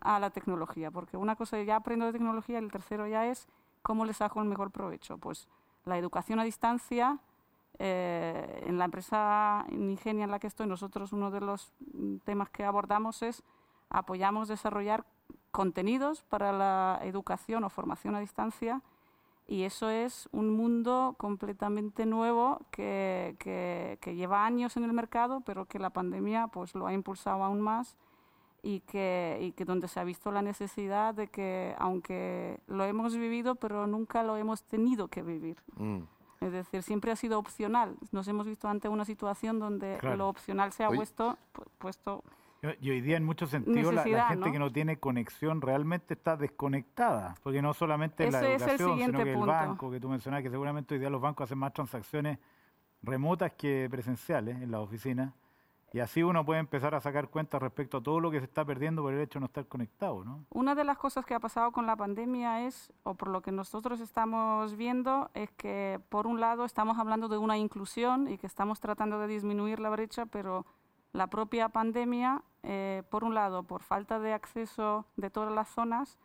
a 0.00 0.18
la 0.18 0.30
tecnología? 0.30 0.90
Porque 0.90 1.16
una 1.16 1.36
cosa 1.36 1.62
ya 1.62 1.76
aprendo 1.76 2.06
de 2.06 2.12
tecnología, 2.12 2.58
el 2.58 2.70
tercero 2.70 3.06
ya 3.06 3.26
es 3.26 3.48
cómo 3.82 4.04
le 4.04 4.12
saco 4.12 4.40
el 4.40 4.48
mejor 4.48 4.70
provecho. 4.70 5.18
Pues 5.18 5.48
la 5.84 5.98
educación 5.98 6.38
a 6.40 6.44
distancia, 6.44 7.18
eh, 7.78 8.64
en 8.66 8.78
la 8.78 8.84
empresa 8.84 9.64
Ingenia 9.70 10.24
en 10.24 10.30
la 10.30 10.38
que 10.38 10.46
estoy, 10.46 10.66
nosotros 10.66 11.12
uno 11.12 11.30
de 11.30 11.40
los 11.40 11.72
temas 12.24 12.50
que 12.50 12.64
abordamos 12.64 13.22
es 13.22 13.42
apoyamos 13.88 14.48
desarrollar 14.48 15.04
contenidos 15.50 16.22
para 16.22 16.52
la 16.52 17.00
educación 17.02 17.64
o 17.64 17.70
formación 17.70 18.14
a 18.14 18.20
distancia 18.20 18.82
y 19.48 19.62
eso 19.64 19.88
es 19.90 20.28
un 20.30 20.50
mundo 20.54 21.16
completamente 21.18 22.06
nuevo 22.06 22.60
que, 22.70 23.34
que- 23.40 23.98
que 24.00 24.14
lleva 24.14 24.44
años 24.44 24.76
en 24.76 24.84
el 24.84 24.92
mercado, 24.92 25.40
pero 25.40 25.64
que 25.64 25.78
la 25.80 25.90
pandemia 25.90 26.46
pues 26.48 26.74
lo 26.74 26.86
ha 26.86 26.92
impulsado 26.92 27.42
aún 27.42 27.60
más 27.60 27.96
y 28.62 28.80
que, 28.80 29.38
y 29.40 29.52
que 29.52 29.64
donde 29.64 29.88
se 29.88 30.00
ha 30.00 30.04
visto 30.04 30.30
la 30.30 30.42
necesidad 30.42 31.14
de 31.14 31.28
que, 31.28 31.74
aunque 31.78 32.60
lo 32.66 32.84
hemos 32.84 33.16
vivido, 33.16 33.54
pero 33.54 33.86
nunca 33.86 34.22
lo 34.22 34.36
hemos 34.36 34.64
tenido 34.64 35.08
que 35.08 35.22
vivir. 35.22 35.56
Mm. 35.76 36.00
Es 36.40 36.52
decir, 36.52 36.82
siempre 36.82 37.10
ha 37.12 37.16
sido 37.16 37.38
opcional. 37.38 37.96
Nos 38.12 38.26
hemos 38.28 38.46
visto 38.46 38.66
ante 38.68 38.88
una 38.88 39.04
situación 39.04 39.58
donde 39.58 39.98
Claro. 39.98 40.16
lo 40.16 40.28
opcional 40.28 40.72
se 40.72 40.84
ha 40.84 40.88
Oye. 40.88 40.96
puesto, 40.96 41.36
pu- 41.54 41.66
puesto 41.78 42.24
Y 42.82 42.90
hoy 42.90 43.00
día 43.00 43.16
en 43.16 43.24
muchos 43.24 43.48
sentidos 43.50 43.94
la- 43.94 44.04
la, 44.06 44.28
gente 44.28 44.46
¿no? 44.46 44.52
que 44.52 44.58
no 44.58 44.70
tiene 44.70 44.98
conexión 44.98 45.60
realmente 45.62 46.12
está 46.14 46.36
desconectada, 46.36 47.34
porque 47.42 47.62
no 47.62 47.72
solamente 47.74 48.30
la 48.30 48.38
Ese 48.38 48.54
es 48.54 48.62
el 48.62 48.68
educación, 48.68 48.98
sino 49.06 49.18
que 49.24 49.30
el 49.30 49.34
punto. 49.36 49.46
banco 49.52 49.90
que 49.90 49.98
tú 50.00 50.08
mencionabas, 50.10 50.42
que 50.44 50.50
seguramente 50.50 50.94
hoy 50.94 51.00
día 51.00 51.08
los 51.10 51.20
bancos 51.22 51.44
hacen 51.44 51.58
más 51.58 51.72
transacciones 51.72 52.38
remotas 53.02 53.52
que 53.52 53.88
presenciales 53.90 54.60
en 54.60 54.70
las 54.70 54.80
oficinas, 54.80 55.32
y 55.92 56.00
así 56.00 56.22
uno 56.22 56.44
puede 56.44 56.60
empezar 56.60 56.94
a 56.94 57.00
sacar 57.00 57.28
cuentas 57.28 57.60
respecto 57.60 57.98
a 57.98 58.02
todo 58.02 58.20
lo 58.20 58.30
que 58.30 58.38
se 58.38 58.44
está 58.44 58.64
perdiendo 58.64 59.02
por 59.02 59.12
el 59.12 59.20
hecho 59.20 59.38
de 59.38 59.40
no 59.40 59.46
estar 59.46 59.66
conectado, 59.66 60.24
¿no? 60.24 60.44
Una 60.50 60.74
de 60.74 60.84
las 60.84 60.98
cosas 60.98 61.26
que 61.26 61.34
ha 61.34 61.40
pasado 61.40 61.72
con 61.72 61.86
la 61.86 61.96
pandemia 61.96 62.66
es, 62.66 62.92
o 63.02 63.14
por 63.14 63.28
lo 63.28 63.42
que 63.42 63.50
nosotros 63.50 64.00
estamos 64.00 64.76
viendo, 64.76 65.30
es 65.34 65.50
que 65.52 66.00
por 66.08 66.26
un 66.26 66.40
lado 66.40 66.64
estamos 66.64 66.98
hablando 66.98 67.28
de 67.28 67.38
una 67.38 67.58
inclusión 67.58 68.28
y 68.28 68.38
que 68.38 68.46
estamos 68.46 68.78
tratando 68.78 69.18
de 69.18 69.26
disminuir 69.26 69.80
la 69.80 69.90
brecha, 69.90 70.26
pero 70.26 70.64
la 71.12 71.26
propia 71.26 71.68
pandemia, 71.68 72.42
eh, 72.62 73.02
por 73.10 73.24
un 73.24 73.34
lado, 73.34 73.64
por 73.64 73.82
falta 73.82 74.20
de 74.20 74.32
acceso 74.32 75.06
de 75.16 75.30
todas 75.30 75.52
las 75.52 75.68
zonas, 75.68 76.18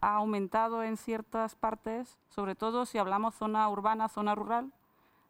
ha 0.00 0.14
aumentado 0.16 0.82
en 0.82 0.96
ciertas 0.96 1.54
partes, 1.54 2.18
sobre 2.28 2.54
todo 2.54 2.86
si 2.86 2.98
hablamos 2.98 3.34
zona 3.34 3.68
urbana, 3.68 4.08
zona 4.08 4.34
rural, 4.34 4.72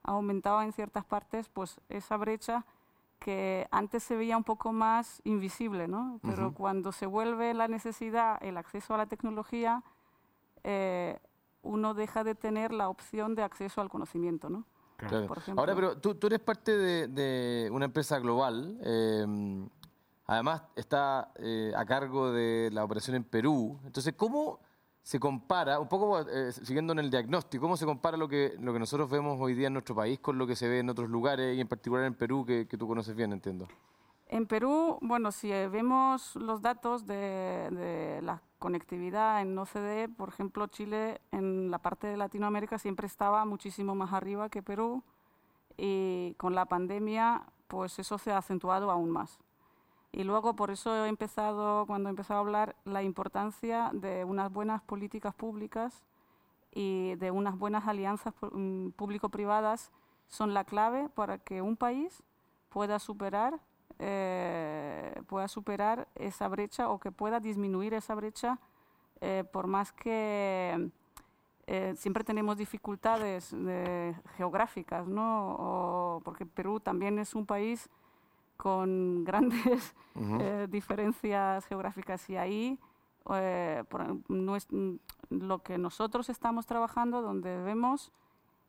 ha 0.03 0.13
aumentado 0.13 0.63
en 0.63 0.73
ciertas 0.73 1.05
partes 1.05 1.49
pues 1.49 1.81
esa 1.89 2.17
brecha 2.17 2.65
que 3.21 3.69
antes 3.71 4.03
se 4.03 4.17
veía 4.17 4.37
un 4.37 4.45
poco 4.45 4.73
más 4.73 5.21
invisible, 5.25 5.87
¿no? 5.87 6.19
Pero 6.23 6.53
cuando 6.53 6.91
se 6.91 7.07
vuelve 7.07 7.55
la 7.55 7.69
necesidad, 7.69 8.43
el 8.43 8.57
acceso 8.57 8.95
a 8.95 8.99
la 8.99 9.07
tecnología, 9.07 9.85
eh, 10.65 11.19
uno 11.63 11.95
deja 11.95 12.25
de 12.25 12.35
tener 12.35 12.73
la 12.73 12.89
opción 12.89 13.35
de 13.35 13.43
acceso 13.43 13.81
al 13.81 13.91
conocimiento, 13.91 14.49
¿no? 14.49 14.65
Claro. 14.97 15.27
Por 15.27 15.39
ejemplo. 15.39 15.61
Ahora, 15.61 15.75
pero 15.75 15.99
tú, 15.99 16.15
tú 16.15 16.27
eres 16.27 16.41
parte 16.41 16.77
de, 16.77 17.09
de 17.09 17.71
una 17.71 17.85
empresa 17.85 18.19
global. 18.19 18.79
eh, 18.83 19.69
además, 20.27 20.63
está 20.77 21.33
eh, 21.37 21.73
a 21.77 21.85
cargo 21.85 22.33
de 22.33 22.71
la 22.73 22.85
operación 22.85 23.17
en 23.17 23.25
Perú. 23.25 23.79
Entonces, 23.85 24.15
¿cómo 24.17 24.61
se 25.03 25.19
compara, 25.19 25.81
un 25.81 25.89
poco 25.89 26.21
eh, 26.21 26.53
siguiendo 26.53 26.93
en 26.93 26.99
el 26.99 27.11
diagnóstico, 27.11 27.63
cómo 27.63 27.77
se 27.77 27.87
compara 27.87 28.17
lo 28.17 28.29
que, 28.29 28.55
lo 28.61 28.73
que 28.73 28.79
nosotros 28.79 29.11
vemos 29.11 29.39
hoy 29.41 29.55
día 29.55 29.69
en 29.69 29.73
nuestro 29.73 29.95
país 29.95 30.21
con 30.21 30.39
lo 30.39 30.47
que 30.47 30.57
se 30.57 30.69
ve 30.69 30.81
en 30.81 30.91
otros 30.91 31.09
lugares 31.09 31.57
y 31.57 31.61
en 31.61 31.69
particular 31.69 32.05
en 32.05 32.15
Perú, 32.15 32.45
que, 32.45 32.67
que 32.67 32.77
tú 32.77 32.87
conoces 32.87 33.15
bien, 33.15 33.33
entiendo? 33.33 33.67
En 34.29 34.47
Perú, 34.47 34.99
bueno, 35.01 35.33
si 35.33 35.51
eh, 35.51 35.69
vemos 35.69 36.37
los 36.37 36.63
datos 36.63 37.07
de, 37.07 37.69
de 37.71 38.21
la 38.23 38.43
conectividad 38.61 39.41
en 39.41 39.59
OCDE, 39.59 40.09
por 40.09 40.29
ejemplo, 40.29 40.67
Chile 40.69 41.21
en 41.33 41.71
la 41.71 41.79
parte 41.79 42.07
de 42.07 42.17
Latinoamérica 42.17 42.79
siempre 42.79 43.07
estaba 43.07 43.45
muchísimo 43.45 43.95
más 43.95 44.13
arriba 44.13 44.49
que 44.49 44.63
Perú 44.63 45.03
y 45.77 46.35
con 46.37 46.55
la 46.55 46.67
pandemia, 46.67 47.43
pues 47.67 47.99
eso 47.99 48.19
se 48.19 48.31
ha 48.31 48.39
acentuado 48.39 48.91
aún 48.91 49.11
más. 49.11 49.41
Y 50.13 50.25
luego 50.25 50.55
por 50.57 50.71
eso 50.71 51.05
he 51.05 51.09
empezado, 51.09 51.87
cuando 51.87 52.09
he 52.09 52.11
empezado 52.11 52.39
a 52.39 52.43
hablar, 52.43 52.77
la 52.85 53.03
importancia 53.03 53.91
de 53.93 54.25
unas 54.25 54.53
buenas 54.53 54.83
políticas 54.83 55.35
públicas 55.35 56.03
y 56.73 57.15
de 57.17 57.31
unas 57.31 57.57
buenas 57.57 57.87
alianzas 57.87 58.35
mm, 58.53 58.91
público-privadas 58.91 59.93
son 60.29 60.53
la 60.55 60.65
clave 60.65 61.09
para 61.11 61.39
que 61.39 61.63
un 61.63 61.77
país 61.77 62.23
pueda 62.71 62.99
superar, 62.99 63.61
eh, 63.99 65.23
pueda 65.29 65.49
superar 65.49 66.09
esa 66.15 66.49
brecha 66.49 66.89
o 66.89 66.99
que 66.99 67.13
pueda 67.13 67.39
disminuir 67.41 67.95
esa 67.95 68.15
brecha, 68.15 68.59
eh, 69.21 69.45
por 69.53 69.67
más 69.67 69.93
que 69.93 70.91
eh, 71.67 71.95
siempre 71.97 72.25
tenemos 72.25 72.57
dificultades 72.57 73.51
de- 73.53 74.15
geográficas, 74.37 75.07
¿no? 75.07 76.21
Porque 76.25 76.47
Perú 76.47 76.81
también 76.81 77.19
es 77.19 77.35
un 77.35 77.47
país 77.47 77.89
con 78.61 79.25
grandes 79.25 79.95
eh, 80.41 80.67
diferencias 80.69 81.65
geográficas 81.67 82.29
y 82.29 82.37
ahí 82.37 82.79
eh, 83.33 83.85
por- 83.89 84.17
no 84.29 84.55
es- 84.57 84.67
mm, 84.71 84.97
lo 85.31 85.63
que 85.63 85.79
nosotros 85.79 86.29
estamos 86.29 86.67
trabajando, 86.67 87.23
donde 87.23 87.57
vemos 87.63 88.13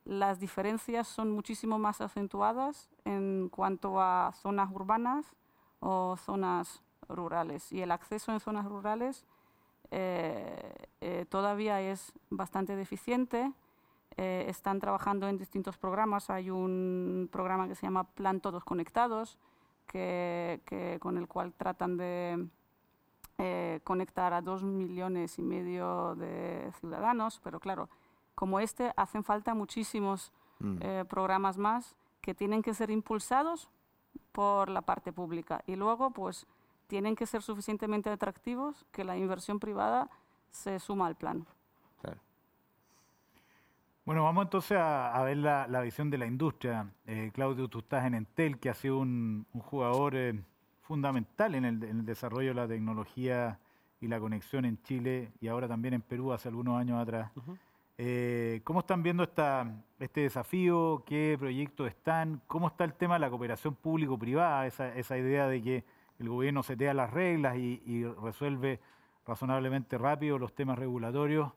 las 0.04 0.40
diferencias 0.40 1.06
son 1.08 1.30
muchísimo 1.30 1.78
más 1.78 2.00
acentuadas 2.00 2.88
en 3.04 3.48
cuanto 3.50 4.00
a 4.00 4.32
zonas 4.42 4.70
urbanas 4.72 5.36
o 5.80 6.16
zonas 6.16 6.82
rurales. 7.08 7.70
Y 7.72 7.82
el 7.82 7.90
acceso 7.90 8.32
en 8.32 8.40
zonas 8.40 8.64
rurales 8.66 9.26
eh, 9.90 10.74
eh, 11.00 11.26
todavía 11.28 11.80
es 11.80 12.12
bastante 12.30 12.76
deficiente. 12.76 13.52
Eh, 14.16 14.44
están 14.48 14.78
trabajando 14.80 15.28
en 15.28 15.38
distintos 15.38 15.76
programas. 15.76 16.30
Hay 16.30 16.50
un 16.50 17.28
programa 17.30 17.68
que 17.68 17.74
se 17.74 17.86
llama 17.86 18.04
Plan 18.04 18.40
Todos 18.40 18.64
Conectados, 18.64 19.38
que, 19.86 20.60
que- 20.64 20.98
con 21.00 21.16
el 21.18 21.26
cual 21.28 21.52
tratan 21.54 21.96
de 21.96 22.48
eh, 23.38 23.80
conectar 23.84 24.32
a 24.32 24.40
dos 24.42 24.62
millones 24.62 25.38
y 25.38 25.42
medio 25.42 26.14
de 26.16 26.70
ciudadanos, 26.80 27.40
pero 27.42 27.60
claro, 27.60 27.88
como 28.34 28.60
este 28.60 28.92
hacen 28.96 29.24
falta 29.24 29.54
muchísimos 29.54 30.32
eh, 30.80 31.04
programas 31.08 31.58
más 31.58 31.96
que 32.20 32.34
tienen 32.34 32.62
que 32.62 32.72
ser 32.72 32.90
impulsados 32.90 33.68
por 34.30 34.68
la 34.68 34.82
parte 34.82 35.12
pública 35.12 35.62
y 35.66 35.74
luego 35.76 36.10
pues 36.12 36.46
tienen 36.86 37.16
que 37.16 37.26
ser 37.26 37.42
suficientemente 37.42 38.10
atractivos 38.10 38.86
que 38.92 39.02
la 39.02 39.16
inversión 39.16 39.58
privada 39.58 40.08
se 40.50 40.78
suma 40.78 41.06
al 41.06 41.16
plan. 41.16 41.46
Claro. 42.00 42.20
Bueno, 44.04 44.24
vamos 44.24 44.46
entonces 44.46 44.76
a, 44.76 45.14
a 45.14 45.22
ver 45.22 45.36
la, 45.36 45.68
la 45.68 45.80
visión 45.80 46.10
de 46.10 46.18
la 46.18 46.26
industria. 46.26 46.88
Eh, 47.06 47.30
Claudio, 47.32 47.68
tú 47.68 47.78
estás 47.78 48.04
en 48.04 48.14
Entel, 48.14 48.58
que 48.58 48.68
ha 48.68 48.74
sido 48.74 48.98
un, 48.98 49.46
un 49.52 49.60
jugador 49.60 50.16
eh, 50.16 50.42
fundamental 50.80 51.54
en 51.54 51.64
el, 51.64 51.84
en 51.84 52.00
el 52.00 52.04
desarrollo 52.04 52.48
de 52.48 52.54
la 52.54 52.66
tecnología 52.66 53.60
y 54.00 54.08
la 54.08 54.18
conexión 54.18 54.64
en 54.64 54.82
Chile 54.82 55.30
y 55.40 55.46
ahora 55.46 55.68
también 55.68 55.94
en 55.94 56.02
Perú 56.02 56.32
hace 56.32 56.48
algunos 56.48 56.80
años 56.80 57.00
atrás. 57.00 57.30
Eh, 57.96 58.60
¿Cómo 58.64 58.80
están 58.80 59.04
viendo 59.04 59.22
esta, 59.22 59.72
este 60.00 60.22
desafío? 60.22 61.04
¿Qué 61.06 61.36
proyectos 61.38 61.86
están? 61.86 62.42
¿Cómo 62.48 62.66
está 62.66 62.82
el 62.82 62.94
tema 62.94 63.14
de 63.14 63.20
la 63.20 63.30
cooperación 63.30 63.76
público-privada? 63.76 64.66
Esa, 64.66 64.92
esa 64.96 65.16
idea 65.16 65.46
de 65.46 65.62
que 65.62 65.84
el 66.18 66.28
gobierno 66.28 66.64
setea 66.64 66.92
las 66.92 67.12
reglas 67.12 67.56
y, 67.56 67.80
y 67.86 68.04
resuelve 68.04 68.80
razonablemente 69.24 69.96
rápido 69.96 70.40
los 70.40 70.52
temas 70.52 70.76
regulatorios. 70.76 71.52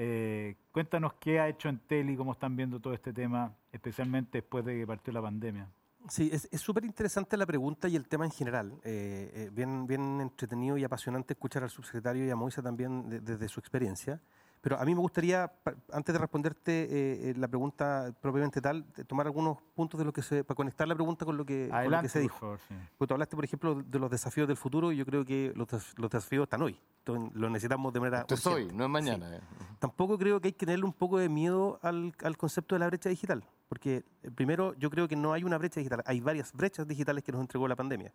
Eh, 0.00 0.54
cuéntanos 0.70 1.14
qué 1.14 1.40
ha 1.40 1.48
hecho 1.48 1.68
Entel 1.68 2.08
y 2.10 2.16
cómo 2.16 2.30
están 2.30 2.54
viendo 2.54 2.78
todo 2.78 2.94
este 2.94 3.12
tema, 3.12 3.52
especialmente 3.72 4.38
después 4.38 4.64
de 4.64 4.78
que 4.78 4.86
partió 4.86 5.12
la 5.12 5.20
pandemia. 5.20 5.68
Sí, 6.08 6.30
es 6.32 6.48
súper 6.60 6.84
interesante 6.84 7.36
la 7.36 7.44
pregunta 7.44 7.88
y 7.88 7.96
el 7.96 8.06
tema 8.06 8.24
en 8.24 8.30
general. 8.30 8.72
Eh, 8.84 9.30
eh, 9.34 9.50
bien, 9.52 9.88
bien 9.88 10.20
entretenido 10.20 10.78
y 10.78 10.84
apasionante 10.84 11.32
escuchar 11.34 11.64
al 11.64 11.70
subsecretario 11.70 12.24
y 12.24 12.30
a 12.30 12.36
Moisa 12.36 12.62
también 12.62 13.08
de- 13.08 13.18
desde 13.20 13.48
su 13.48 13.58
experiencia. 13.58 14.20
Pero 14.60 14.78
a 14.78 14.84
mí 14.84 14.94
me 14.94 15.00
gustaría, 15.00 15.50
antes 15.92 16.12
de 16.12 16.18
responderte 16.18 16.72
eh, 16.82 17.30
eh, 17.30 17.34
la 17.36 17.46
pregunta 17.46 18.12
propiamente 18.20 18.60
tal, 18.60 18.84
tomar 19.06 19.26
algunos 19.26 19.58
puntos 19.74 19.98
de 19.98 20.04
lo 20.04 20.12
que 20.12 20.20
se, 20.20 20.42
para 20.42 20.56
conectar 20.56 20.86
la 20.88 20.94
pregunta 20.96 21.24
con 21.24 21.36
lo 21.36 21.46
que, 21.46 21.68
con 21.68 21.68
lo 21.68 21.72
que 21.72 21.76
Adelante, 21.78 22.08
se 22.08 22.18
por 22.18 22.22
dijo. 22.22 22.38
favor. 22.38 22.60
sí. 22.68 22.74
Porque 22.96 23.08
tú 23.08 23.14
hablaste, 23.14 23.36
por 23.36 23.44
ejemplo, 23.44 23.74
de 23.82 23.98
los 23.98 24.10
desafíos 24.10 24.48
del 24.48 24.56
futuro 24.56 24.90
y 24.90 24.96
yo 24.96 25.06
creo 25.06 25.24
que 25.24 25.52
los, 25.54 25.68
los 25.98 26.10
desafíos 26.10 26.42
están 26.44 26.62
hoy. 26.62 26.78
Entonces, 26.98 27.34
los 27.36 27.50
necesitamos 27.50 27.92
de 27.92 28.00
manera 28.00 28.20
Esto 28.22 28.34
es 28.34 28.46
hoy, 28.46 28.52
urgente. 28.64 28.74
no 28.76 28.84
es 28.84 28.90
mañana. 28.90 29.36
eh. 29.36 29.40
Tampoco 29.78 30.18
creo 30.18 30.40
que 30.40 30.48
hay 30.48 30.52
que 30.52 30.66
tenerle 30.66 30.84
un 30.84 30.92
poco 30.92 31.18
de 31.18 31.28
miedo 31.28 31.78
al, 31.82 32.12
al 32.22 32.36
concepto 32.36 32.74
de 32.74 32.80
la 32.80 32.86
brecha 32.88 33.08
digital, 33.08 33.44
porque 33.68 34.04
eh, 34.24 34.30
primero 34.34 34.74
yo 34.74 34.90
creo 34.90 35.06
que 35.08 35.16
no 35.16 35.32
hay 35.32 35.44
una 35.44 35.56
brecha 35.56 35.78
digital, 35.80 36.02
hay 36.04 36.20
varias 36.20 36.52
brechas 36.52 36.86
digitales 36.86 37.22
que 37.22 37.30
nos 37.32 37.40
entregó 37.40 37.68
la 37.68 37.76
pandemia. 37.76 38.12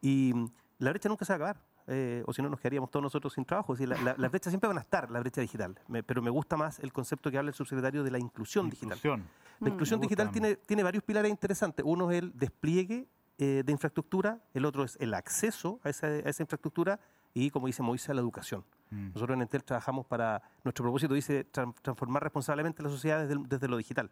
Y 0.00 0.32
la 0.80 0.90
brecha 0.90 1.08
nunca 1.08 1.24
se 1.24 1.32
va 1.32 1.34
a 1.46 1.50
acabar, 1.50 1.64
eh, 1.86 2.22
o 2.26 2.32
si 2.32 2.42
no 2.42 2.48
nos 2.48 2.58
quedaríamos 2.60 2.90
todos 2.90 3.02
nosotros 3.02 3.32
sin 3.34 3.44
trabajo. 3.44 3.72
Es 3.72 3.78
decir, 3.78 3.88
la- 3.96 4.02
la- 4.12 4.14
las 4.18 4.30
brechas 4.30 4.50
siempre 4.50 4.68
van 4.68 4.78
a 4.78 4.80
estar, 4.80 5.10
la 5.10 5.20
brecha 5.20 5.40
digital, 5.40 5.78
Me- 5.88 6.02
pero 6.02 6.20
me 6.22 6.30
gusta 6.30 6.56
más 6.56 6.78
el 6.80 6.92
concepto 6.92 7.30
que 7.30 7.38
habla 7.38 7.50
el 7.50 7.54
subsecretario 7.54 8.02
de 8.02 8.10
la 8.10 8.18
inclusión 8.18 8.68
digital. 8.68 8.96
Inclusión. 8.98 9.24
La 9.60 9.68
inclusión 9.68 9.98
gusta. 10.00 10.08
digital 10.08 10.30
tiene, 10.32 10.56
tiene 10.56 10.82
varios 10.82 11.04
pilares 11.04 11.30
interesantes. 11.30 11.84
Uno 11.86 12.10
es 12.10 12.18
el 12.22 12.36
despliegue 12.36 13.06
eh, 13.38 13.62
de 13.64 13.72
infraestructura, 13.72 14.38
el 14.52 14.64
otro 14.66 14.84
es 14.84 14.96
el 15.00 15.14
acceso 15.14 15.80
a 15.82 15.88
esa, 15.88 16.06
a 16.08 16.10
esa 16.28 16.42
infraestructura 16.42 17.00
y, 17.32 17.50
como 17.50 17.68
dice 17.68 17.82
Moisés, 17.82 18.14
la 18.14 18.20
educación. 18.20 18.64
Mm. 18.90 19.12
Nosotros 19.14 19.34
en 19.36 19.42
Entel 19.42 19.64
trabajamos 19.64 20.04
para, 20.06 20.42
nuestro 20.64 20.82
propósito 20.84 21.14
dice 21.14 21.46
tran- 21.50 21.74
transformar 21.80 22.22
responsablemente 22.22 22.82
la 22.82 22.90
sociedad 22.90 23.26
desde, 23.26 23.42
desde 23.48 23.66
lo 23.68 23.76
digital. 23.78 24.10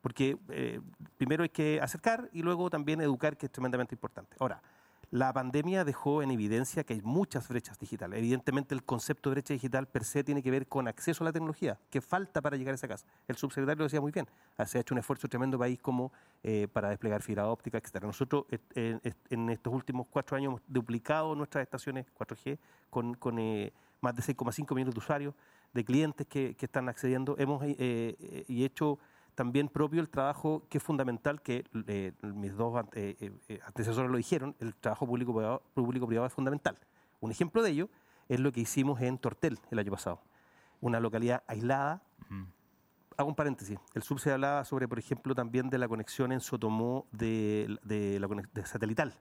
Porque 0.00 0.38
eh, 0.48 0.80
primero 1.18 1.42
hay 1.42 1.50
que 1.50 1.78
acercar 1.82 2.30
y 2.32 2.40
luego 2.42 2.70
también 2.70 3.00
educar, 3.02 3.36
que 3.36 3.46
es 3.46 3.52
tremendamente 3.52 3.94
importante. 3.94 4.34
Ahora, 4.40 4.62
la 5.10 5.32
pandemia 5.32 5.84
dejó 5.84 6.22
en 6.22 6.30
evidencia 6.30 6.84
que 6.84 6.94
hay 6.94 7.02
muchas 7.02 7.48
brechas 7.48 7.78
digitales. 7.78 8.18
Evidentemente 8.18 8.74
el 8.74 8.84
concepto 8.84 9.30
de 9.30 9.34
brecha 9.34 9.54
digital 9.54 9.86
per 9.86 10.04
se 10.04 10.22
tiene 10.22 10.42
que 10.42 10.50
ver 10.50 10.68
con 10.68 10.86
acceso 10.86 11.24
a 11.24 11.26
la 11.26 11.32
tecnología, 11.32 11.78
que 11.90 12.00
falta 12.00 12.40
para 12.40 12.56
llegar 12.56 12.72
a 12.72 12.76
esa 12.76 12.86
casa. 12.86 13.06
El 13.26 13.36
subsecretario 13.36 13.78
lo 13.78 13.84
decía 13.84 14.00
muy 14.00 14.12
bien, 14.12 14.28
Ah, 14.60 14.66
se 14.66 14.76
ha 14.76 14.80
hecho 14.82 14.94
un 14.94 14.98
esfuerzo 14.98 15.26
tremendo 15.26 15.58
país 15.58 15.78
como 15.80 16.12
eh, 16.42 16.68
para 16.70 16.90
desplegar 16.90 17.22
fibra 17.22 17.46
óptica, 17.46 17.78
etc. 17.78 18.02
Nosotros 18.02 18.44
eh, 18.74 18.98
en 19.30 19.50
estos 19.50 19.72
últimos 19.72 20.06
cuatro 20.10 20.36
años 20.36 20.50
hemos 20.50 20.62
duplicado 20.68 21.34
nuestras 21.34 21.62
estaciones 21.62 22.06
4G 22.18 22.58
con, 22.90 23.38
eh, 23.38 23.72
más 24.02 24.14
de 24.14 24.22
6,5 24.22 24.74
millones 24.74 24.94
de 24.94 24.98
usuarios, 24.98 25.34
de 25.72 25.84
clientes 25.84 26.26
que, 26.26 26.54
que 26.56 26.66
están 26.66 26.90
accediendo. 26.90 27.36
Hemos 27.38 27.62
hecho 27.66 28.98
también 29.40 29.68
propio 29.70 30.02
el 30.02 30.10
trabajo 30.10 30.66
que 30.68 30.76
es 30.76 30.84
fundamental, 30.84 31.40
que 31.40 31.64
eh, 31.86 32.12
mis 32.22 32.54
dos 32.54 32.76
ante- 32.76 33.16
eh, 33.24 33.32
eh, 33.48 33.58
antecesores 33.64 34.10
lo 34.10 34.18
dijeron, 34.18 34.54
el 34.58 34.74
trabajo 34.74 35.06
público-privado 35.06 35.62
público 35.72 36.06
-privado 36.06 36.26
es 36.26 36.32
fundamental. 36.34 36.76
Un 37.20 37.30
ejemplo 37.30 37.62
de 37.62 37.70
ello 37.70 37.88
es 38.28 38.38
lo 38.38 38.52
que 38.52 38.60
hicimos 38.60 39.00
en 39.00 39.16
Tortel 39.16 39.58
el 39.70 39.78
año 39.78 39.92
pasado, 39.92 40.20
una 40.82 41.00
localidad 41.00 41.42
aislada. 41.46 42.02
Hago 43.16 43.30
un 43.30 43.34
paréntesis. 43.34 43.78
El 43.94 44.02
sub 44.02 44.18
se 44.18 44.30
hablaba 44.30 44.62
sobre, 44.66 44.86
por 44.86 44.98
ejemplo, 44.98 45.34
también 45.34 45.70
de 45.70 45.78
la 45.78 45.88
conexión 45.88 46.32
en 46.32 46.40
Sotomó 46.40 47.06
de, 47.10 47.78
de 47.82 48.20
la 48.20 48.28
conex- 48.28 48.52
de 48.52 48.66
satelital. 48.66 49.14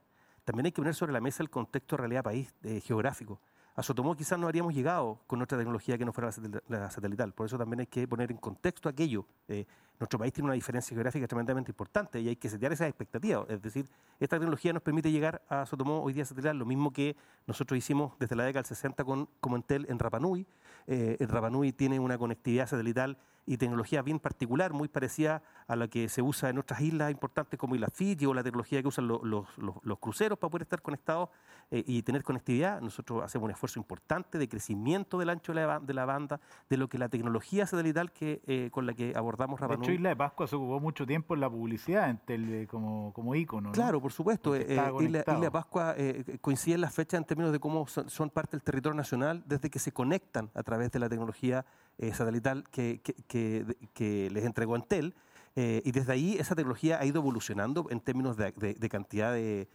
También 0.43 0.65
hay 0.65 0.73
que 0.73 0.82
poner 0.82 0.95
sobre 0.95 1.13
la 1.13 1.21
mesa 1.21 1.43
el 1.43 1.49
contexto 1.49 1.95
de 1.95 2.01
realidad 2.01 2.23
país 2.23 2.53
eh, 2.63 2.82
geográfico. 2.82 3.39
A 3.75 3.84
Sotomó 3.84 4.15
quizás 4.15 4.38
no 4.38 4.45
habríamos 4.47 4.73
llegado 4.73 5.19
con 5.25 5.39
nuestra 5.39 5.58
tecnología 5.58 5.97
que 5.97 6.03
no 6.05 6.12
fuera 6.12 6.27
la 6.27 6.32
satel- 6.34 6.63
la 6.67 6.91
satelital. 6.91 7.32
Por 7.34 7.45
eso 7.45 7.58
también 7.58 7.82
hay 7.82 7.88
que 7.88 8.08
poner 8.08 8.29
en 8.32 8.38
contexto 8.38 8.89
aquello. 8.89 9.25
Eh, 9.47 9.65
nuestro 9.99 10.19
país 10.19 10.34
tiene 10.34 10.45
una 10.45 10.53
diferencia 10.53 10.93
geográfica 10.93 11.27
tremendamente 11.27 11.71
importante 11.71 12.19
y 12.19 12.27
hay 12.27 12.36
que 12.36 12.49
setear 12.49 12.71
esas 12.73 12.88
expectativas. 12.89 13.45
Es 13.49 13.62
decir, 13.62 13.86
esta 14.19 14.38
tecnología 14.38 14.73
nos 14.73 14.82
permite 14.82 15.12
llegar 15.12 15.41
a 15.49 15.65
Sotomó 15.65 16.01
hoy 16.03 16.13
día 16.13 16.25
satelital, 16.25 16.58
lo 16.58 16.65
mismo 16.65 16.91
que 16.91 17.15
nosotros 17.47 17.77
hicimos 17.77 18.13
desde 18.19 18.36
la 18.36 18.43
década 18.43 18.63
del 18.63 18.67
60 18.67 19.03
con 19.03 19.29
Comontel 19.39 19.86
en 19.89 19.99
Rapanui, 19.99 20.45
eh, 20.88 21.17
Rapa 21.29 21.49
Nui 21.49 21.71
tiene 21.71 21.99
una 21.99 22.17
conectividad 22.17 22.67
satelital 22.67 23.17
y 23.50 23.58
tecnología 23.58 24.04
bien 24.04 24.20
particular, 24.20 24.74
muy 24.74 24.88
parecida 24.88 25.42
a 25.68 25.76
la 25.76 25.88
que 25.88 26.08
se 26.08 26.22
usa 26.22 26.50
en 26.52 26.60
otras 26.60 26.82
islas 26.82 27.10
importantes 27.10 27.60
como 27.60 27.74
Islas 27.74 27.90
Fiji 27.92 28.28
o 28.28 28.34
la 28.36 28.44
tecnología 28.44 28.80
que 28.80 28.88
usan 28.88 29.08
lo- 29.08 29.26
los, 29.26 29.58
los- 29.58 29.76
los 29.82 29.98
cruceros 29.98 30.38
para 30.38 30.52
poder 30.52 30.62
estar 30.64 30.84
conectados 30.84 31.30
eh, 31.72 31.84
y 31.88 32.04
tener 32.04 32.22
conectividad. 32.24 32.80
Nosotros 32.80 33.24
hacemos 33.24 33.46
un 33.46 33.52
esfuerzo 33.52 33.80
importante 33.80 34.38
de 34.38 34.48
crecimiento 34.48 35.18
del 35.18 35.32
ancho 35.32 35.52
de 35.56 35.66
la, 35.66 35.80
de 35.80 35.94
la 35.96 36.06
banda, 36.06 36.40
de 36.70 36.78
lo 36.78 36.88
que 36.90 37.00
la 37.00 37.10
tecnología 37.10 37.66
satelital 37.66 38.12
que, 38.12 38.42
eh, 38.46 38.70
con 38.72 38.86
la 38.86 38.94
que 38.94 39.14
abordamos 39.16 39.60
De 39.60 39.68
Rapa 39.68 39.82
hecho, 39.84 39.92
Isla 39.94 40.10
de 40.10 40.16
Pascua 40.16 40.46
se 40.48 40.56
ocupó 40.56 40.80
mucho 40.80 41.08
tiempo 41.08 41.34
en 41.34 41.40
la 41.42 41.50
publicidad 41.50 42.08
en 42.12 42.18
tele, 42.20 42.68
como, 42.68 43.12
como 43.14 43.34
ícono. 43.34 43.70
¿no? 43.70 43.74
Claro, 43.74 44.00
por 44.00 44.12
supuesto. 44.12 44.56
Eh, 44.56 44.66
eh, 44.70 44.92
Isla. 45.02 45.24
Isla 45.28 45.50
Pascua 45.52 45.96
eh, 45.98 46.38
coinciden 46.40 46.82
las 46.82 46.94
fechas 46.94 47.18
en 47.18 47.26
términos 47.26 47.52
de 47.52 47.60
cómo 47.60 47.88
son, 47.88 48.08
son 48.12 48.30
parte 48.30 48.52
del 48.58 48.62
territorio 48.64 48.96
nacional 48.96 49.44
desde 49.48 49.72
que 49.72 49.80
se 49.80 49.92
conectan 49.92 50.52
a 50.54 50.62
través 50.62 50.92
de 50.92 51.00
la 51.00 51.10
tecnología 51.10 51.66
eh, 52.00 52.14
satelital 52.14 52.64
que, 52.72 53.00
que- 53.04 53.14
que- 53.28 53.78
que 53.94 54.30
les 54.32 54.44
entregó 54.46 54.76
Entel. 54.76 55.14
eh, 55.56 55.82
y 55.86 55.92
desde 55.92 56.14
ahí 56.14 56.36
esa 56.40 56.56
tecnología 56.56 57.00
ha 57.00 57.06
ido 57.06 57.20
evolucionando 57.20 57.88
en 57.90 58.00
términos 58.00 58.38
de, 58.38 58.52
de- 58.54 58.74
de 58.76 58.90
cantidad 58.90 59.34
de, 59.34 59.68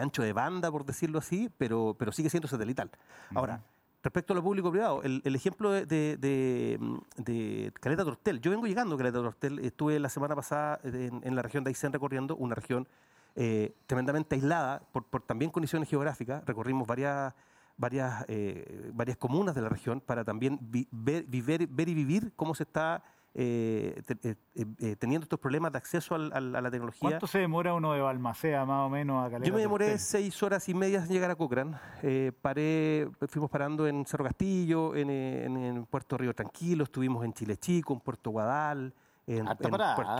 ancho 0.00 0.22
de 0.22 0.32
banda, 0.32 0.70
por 0.72 0.84
decirlo 0.84 1.18
así, 1.18 1.50
pero, 1.58 1.94
pero 1.98 2.10
sigue 2.12 2.30
siendo 2.30 2.48
satelital. 2.48 2.90
Ahora, 3.34 3.60
respecto 4.02 4.32
a 4.32 4.36
lo 4.36 4.42
público-privado, 4.42 5.02
el, 5.02 5.20
el 5.24 5.34
ejemplo 5.34 5.70
de, 5.72 5.84
de- 6.16 6.78
mm, 6.80 6.96
de 7.22 7.72
Caleta 7.80 8.04
Tortel. 8.04 8.40
Yo 8.40 8.50
vengo 8.50 8.66
llegando 8.66 8.94
a 8.94 8.98
Caleta 8.98 9.18
Tortel, 9.18 9.58
estuve 9.60 9.98
la 10.00 10.08
semana 10.08 10.34
pasada 10.34 10.80
en, 10.84 11.20
en 11.24 11.34
la 11.36 11.42
región 11.42 11.62
de 11.64 11.68
Aysén 11.70 11.92
recorriendo, 11.92 12.34
una 12.36 12.54
región 12.54 12.86
eh, 13.34 13.74
tremendamente 13.86 14.34
aislada 14.36 14.80
por, 14.92 15.04
por 15.04 15.22
también 15.22 15.50
condiciones 15.50 15.88
geográficas. 15.90 16.42
Recorrimos 16.46 16.86
varias, 16.86 17.34
varias, 17.76 18.24
eh, 18.28 18.90
varias 18.94 19.16
comunas 19.16 19.54
de 19.54 19.60
la 19.62 19.68
región 19.68 20.00
para 20.00 20.24
también 20.24 20.58
vi- 20.62 20.88
ver, 20.90 21.24
viver- 21.26 21.66
ver 21.68 21.88
y 21.88 21.94
vivir 21.94 22.32
cómo 22.36 22.54
se 22.54 22.62
está 22.64 23.02
eh, 23.38 24.00
te- 24.06 24.30
eh, 24.30 24.64
eh, 24.78 24.96
teniendo 24.96 25.24
estos 25.24 25.38
problemas 25.38 25.70
de 25.70 25.76
acceso 25.76 26.14
al- 26.14 26.32
al- 26.32 26.56
a 26.56 26.60
la 26.62 26.70
tecnología. 26.70 27.00
¿Cuánto 27.10 27.26
se 27.26 27.38
demora 27.40 27.74
uno 27.74 27.92
de 27.92 28.00
Balmacea 28.00 28.64
más 28.64 28.86
o 28.86 28.88
menos 28.88 29.26
a 29.26 29.30
Caleta 29.30 29.46
Yo 29.46 29.52
me 29.54 29.60
demoré 29.60 29.84
Tortel? 29.88 30.00
seis 30.00 30.42
horas 30.42 30.66
y 30.70 30.72
media 30.72 31.00
en 31.02 31.08
llegar 31.08 31.30
a 31.30 31.34
Cochrane. 31.36 31.76
Eh, 32.02 32.32
paré, 32.40 33.10
fuimos 33.28 33.50
parando 33.50 33.86
en 33.86 34.06
Cerro 34.06 34.24
Castillo, 34.24 34.96
en, 34.96 35.10
en- 35.10 35.56
en 35.58 35.84
Puerto 35.84 36.16
Río 36.16 36.32
Tranquilo, 36.34 36.84
estuvimos 36.84 37.26
en 37.26 37.34
Chile 37.34 37.58
Chico, 37.58 37.92
en 37.92 38.00
Puerto 38.00 38.30
Guadal, 38.30 38.94
en, 39.26 39.44
Puerto. 39.46 39.68
A 39.84 40.16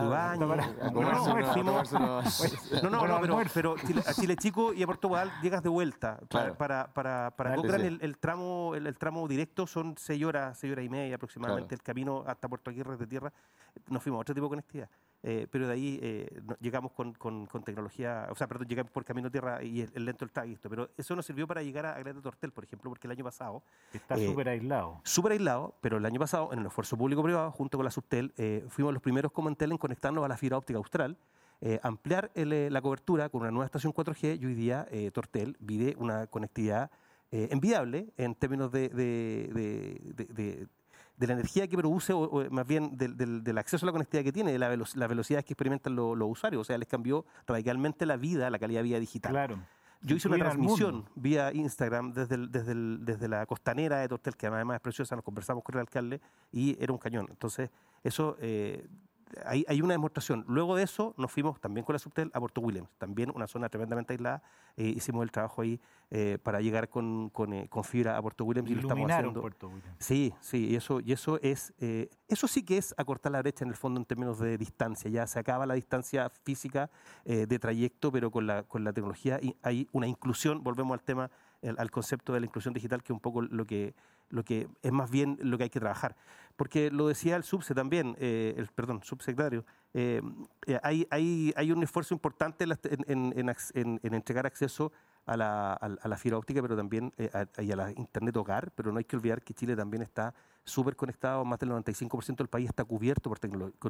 No, 2.83 2.89
no, 2.89 3.07
no, 3.07 3.21
pero, 3.21 3.41
pero 3.53 3.75
Chile- 3.77 4.03
a 4.05 4.13
Chile 4.13 4.35
Chico 4.35 4.73
y 4.73 4.83
a 4.83 4.85
Puerto 4.85 5.09
llegas 5.41 5.63
de 5.63 5.69
vuelta. 5.69 6.19
Claro. 6.29 6.57
Para, 6.57 6.93
para, 6.93 7.31
para 7.31 7.55
Cochrane 7.55 7.83
sí. 7.83 7.87
el, 7.87 7.99
el 8.01 8.17
tramo, 8.17 8.73
el, 8.75 8.85
el 8.85 8.97
tramo 8.97 9.25
directo 9.27 9.65
son 9.65 9.95
seis 9.97 10.23
horas, 10.25 10.57
seis 10.57 10.73
horas 10.73 10.85
y 10.85 10.89
media 10.89 11.15
aproximadamente. 11.15 11.69
Claro. 11.69 11.79
El 11.79 11.83
camino 11.83 12.23
hasta 12.27 12.49
Puerto 12.49 12.69
Aguirre 12.69 12.97
de 12.97 13.07
tierra. 13.07 13.31
Nos 13.87 14.03
fuimos 14.03 14.19
a 14.19 14.21
otro 14.21 14.35
tipo 14.35 14.45
de 14.45 14.49
conectividad. 14.49 14.89
Eh, 15.23 15.47
pero 15.51 15.67
de 15.67 15.73
ahí 15.73 15.99
eh, 16.01 16.41
llegamos 16.59 16.91
con, 16.91 17.13
con- 17.13 17.47
con 17.47 17.63
tecnología, 17.63 18.27
o 18.29 18.35
sea, 18.35 18.47
perdón, 18.47 18.67
llegamos 18.67 18.91
por 18.91 19.03
camino 19.03 19.29
tierra 19.31 19.63
y 19.63 19.81
el, 19.81 19.91
el 19.95 20.05
lento 20.05 20.23
el 20.25 20.31
trayecto. 20.31 20.69
Pero 20.69 20.89
eso 20.95 21.15
nos 21.15 21.25
sirvió 21.25 21.47
para 21.47 21.63
llegar 21.63 21.85
a 21.87 21.97
Greta 21.99 22.21
Tortel, 22.21 22.51
por 22.51 22.63
ejemplo, 22.63 22.89
porque 22.91 23.07
el 23.07 23.11
año 23.11 23.23
pasado 23.23 23.63
Está 23.91 24.15
eh, 24.15 24.27
súper 24.27 24.49
aislado. 24.49 25.01
súper 25.03 25.31
aislado, 25.33 25.75
pero 25.81 25.97
el 25.97 26.05
año 26.05 26.19
pasado, 26.19 26.53
en 26.53 26.59
el 26.59 26.67
esfuerzo 26.67 26.95
público-privado, 26.97 27.51
junto 27.51 27.77
con 27.77 27.85
la 27.85 27.91
Subtel, 27.91 28.33
fuimos 28.69 28.93
los 28.93 29.01
primeros 29.01 29.31
como 29.31 29.49
Entel 29.49 29.71
en 29.71 29.77
conectarnos 29.77 30.23
a 30.23 30.27
la 30.27 30.37
fibra 30.37 30.57
óptica 30.57 30.77
austral, 30.77 31.17
ampliar 31.81 32.31
el, 32.35 32.71
la 32.71 32.81
cobertura 32.81 33.29
con 33.29 33.41
una 33.41 33.49
nueva 33.51 33.65
estación 33.65 33.91
4G 33.93 34.39
y 34.39 34.45
hoy 34.45 34.53
día 34.53 34.87
Tortel 35.11 35.57
vive 35.59 35.95
una 35.97 36.27
conectividad 36.27 36.91
envidiable 37.31 38.13
en 38.17 38.35
términos 38.35 38.71
de, 38.71 38.89
de- 38.89 40.13
de- 40.15 40.25
de- 40.25 40.67
de- 41.17 41.27
la 41.27 41.33
energía 41.33 41.67
que 41.67 41.75
produce, 41.77 42.13
o, 42.13 42.19
o 42.21 42.49
más 42.49 42.65
bien 42.65 42.95
del, 42.97 43.17
del- 43.17 43.43
del 43.43 43.57
acceso 43.57 43.85
a 43.85 43.87
la 43.87 43.91
conectividad 43.91 44.23
que 44.23 44.31
tiene, 44.31 44.51
de 44.51 44.59
la 44.59 44.69
velo- 44.69 44.85
las 44.95 45.09
velocidades 45.09 45.45
que 45.45 45.53
experimentan 45.53 45.95
lo- 45.95 46.15
los 46.15 46.29
usuarios. 46.31 46.61
O 46.61 46.63
sea, 46.63 46.77
les 46.77 46.87
cambió 46.87 47.25
radicalmente 47.45 48.05
la 48.05 48.17
vida, 48.17 48.49
la 48.49 48.59
calidad 48.59 48.79
de 48.79 48.83
vida 48.83 48.99
digital. 48.99 49.31
Claro. 49.31 49.59
Yo 50.01 50.15
hice 50.15 50.27
una 50.27 50.37
transmisión 50.51 51.05
vía 51.15 51.51
Instagram 51.53 52.13
desde, 52.13 52.35
el- 52.35 52.51
desde, 52.51 52.71
el- 52.71 52.99
desde 53.03 53.27
la 53.27 53.45
costanera 53.47 53.97
de 53.99 54.07
Tortel, 54.07 54.35
que 54.37 54.45
además 54.45 54.75
es 54.75 54.81
preciosa, 54.81 55.15
nos 55.15 55.25
conversamos 55.25 55.63
con 55.63 55.73
el 55.75 55.81
alcalde 55.81 56.21
y 56.51 56.77
era 56.81 56.93
un 56.93 56.99
cañón. 56.99 57.25
Entonces, 57.29 57.71
eso, 58.03 58.37
eh, 58.39 58.85
hay, 59.45 59.65
hay 59.67 59.81
una 59.81 59.93
demostración. 59.93 60.45
Luego 60.47 60.75
de 60.75 60.83
eso, 60.83 61.13
nos 61.17 61.31
fuimos 61.31 61.59
también 61.59 61.85
con 61.85 61.93
la 61.93 61.99
Subtel 61.99 62.31
a 62.33 62.39
Puerto 62.39 62.61
Williams, 62.61 62.89
también 62.97 63.31
una 63.35 63.47
zona 63.47 63.69
tremendamente 63.69 64.13
aislada. 64.13 64.41
eh, 64.77 64.87
hicimos 64.95 65.23
el 65.23 65.31
trabajo 65.31 65.61
ahí 65.61 65.79
eh, 66.11 66.37
para 66.41 66.61
llegar 66.61 66.87
con, 66.89 67.29
con, 67.29 67.51
eh, 67.53 67.67
con 67.69 67.83
fibra 67.83 68.15
a 68.17 68.21
Puerto 68.21 68.45
Williams 68.45 68.69
y 68.69 68.75
lo 68.75 68.81
estamos 68.81 69.11
haciendo. 69.11 69.41
Puerto 69.41 69.67
William. 69.69 69.95
Sí, 69.99 70.33
sí, 70.39 70.67
y 70.67 70.75
eso, 70.75 70.99
y 71.01 71.11
eso 71.11 71.39
es, 71.41 71.73
eh, 71.79 72.09
eso 72.27 72.47
sí 72.47 72.63
que 72.63 72.77
es 72.77 72.93
acortar 72.97 73.31
la 73.31 73.41
brecha 73.41 73.65
en 73.65 73.69
el 73.69 73.75
fondo 73.75 73.99
en 73.99 74.05
términos 74.05 74.39
de 74.39 74.57
distancia. 74.57 75.09
Ya 75.09 75.25
se 75.27 75.39
acaba 75.39 75.65
la 75.65 75.73
distancia 75.73 76.29
física 76.29 76.89
eh, 77.25 77.45
de 77.47 77.59
trayecto, 77.59 78.11
pero 78.11 78.31
con 78.31 78.47
la, 78.47 78.63
con 78.63 78.83
la 78.83 78.93
tecnología 78.93 79.39
y 79.41 79.55
hay 79.63 79.87
una 79.91 80.07
inclusión, 80.07 80.63
volvemos 80.63 80.93
al 80.97 81.03
tema, 81.03 81.29
el- 81.61 81.77
al 81.79 81.89
concepto 81.91 82.33
de 82.33 82.39
la 82.39 82.45
inclusión 82.45 82.73
digital, 82.73 83.01
que 83.03 83.11
es 83.11 83.15
un 83.15 83.19
poco 83.19 83.41
lo 83.41 83.65
que, 83.65 83.93
lo 84.29 84.43
que 84.43 84.67
es 84.83 84.91
más 84.91 85.09
bien 85.09 85.37
lo 85.41 85.57
que 85.57 85.63
hay 85.65 85.69
que 85.69 85.79
trabajar. 85.79 86.15
Porque 86.57 86.91
lo 86.91 87.07
decía 87.07 87.35
el 87.37 87.43
subse 87.43 87.73
también, 87.73 88.15
eh, 88.19 88.53
el, 88.57 88.67
perdón, 88.67 89.01
subsecretario, 89.03 89.63
eh, 89.93 90.21
eh, 90.65 90.79
hay, 90.83 91.07
hay, 91.11 91.53
hay 91.55 91.71
un 91.71 91.81
esfuerzo 91.83 92.13
importante 92.13 92.65
en, 92.65 92.73
en- 93.07 93.49
en- 93.73 93.99
en 94.03 94.13
entregar 94.13 94.45
acceso 94.45 94.91
a 95.25 95.37
la, 95.37 95.73
a, 95.73 96.07
la- 96.07 96.17
fibra 96.17 96.37
óptica, 96.37 96.61
pero 96.61 96.75
también 96.75 97.13
eh, 97.17 97.29
a, 97.33 97.61
y 97.61 97.71
a 97.71 97.75
la 97.75 97.91
internet 97.91 98.35
hogar, 98.37 98.71
pero 98.75 98.91
no 98.91 98.97
hay 98.97 99.03
que 99.05 99.15
olvidar 99.15 99.41
que 99.43 99.53
Chile 99.53 99.75
también 99.75 100.01
está 100.01 100.33
súper 100.63 100.95
conectado, 100.95 101.45
más 101.45 101.59
del 101.59 101.69
95% 101.69 102.37
del 102.37 102.47
país 102.47 102.67
está 102.69 102.83
cubierto 102.83 103.29
por, 103.29 103.39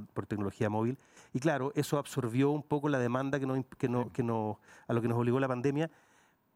por 0.07 0.25
tecnología 0.25 0.69
móvil. 0.69 0.97
Y 1.33 1.39
claro, 1.39 1.71
eso 1.73 1.97
absorbió 1.97 2.51
un 2.51 2.63
poco 2.63 2.89
la 2.89 2.99
demanda 2.99 3.39
que 3.39 3.45
nos, 3.47 3.63
que 3.77 3.87
no- 3.87 4.11
que 4.11 4.23
no- 4.23 4.59
a 4.87 4.93
lo 4.93 5.01
que 5.01 5.07
nos 5.07 5.17
obligó 5.17 5.39
la 5.39 5.47
pandemia, 5.47 5.89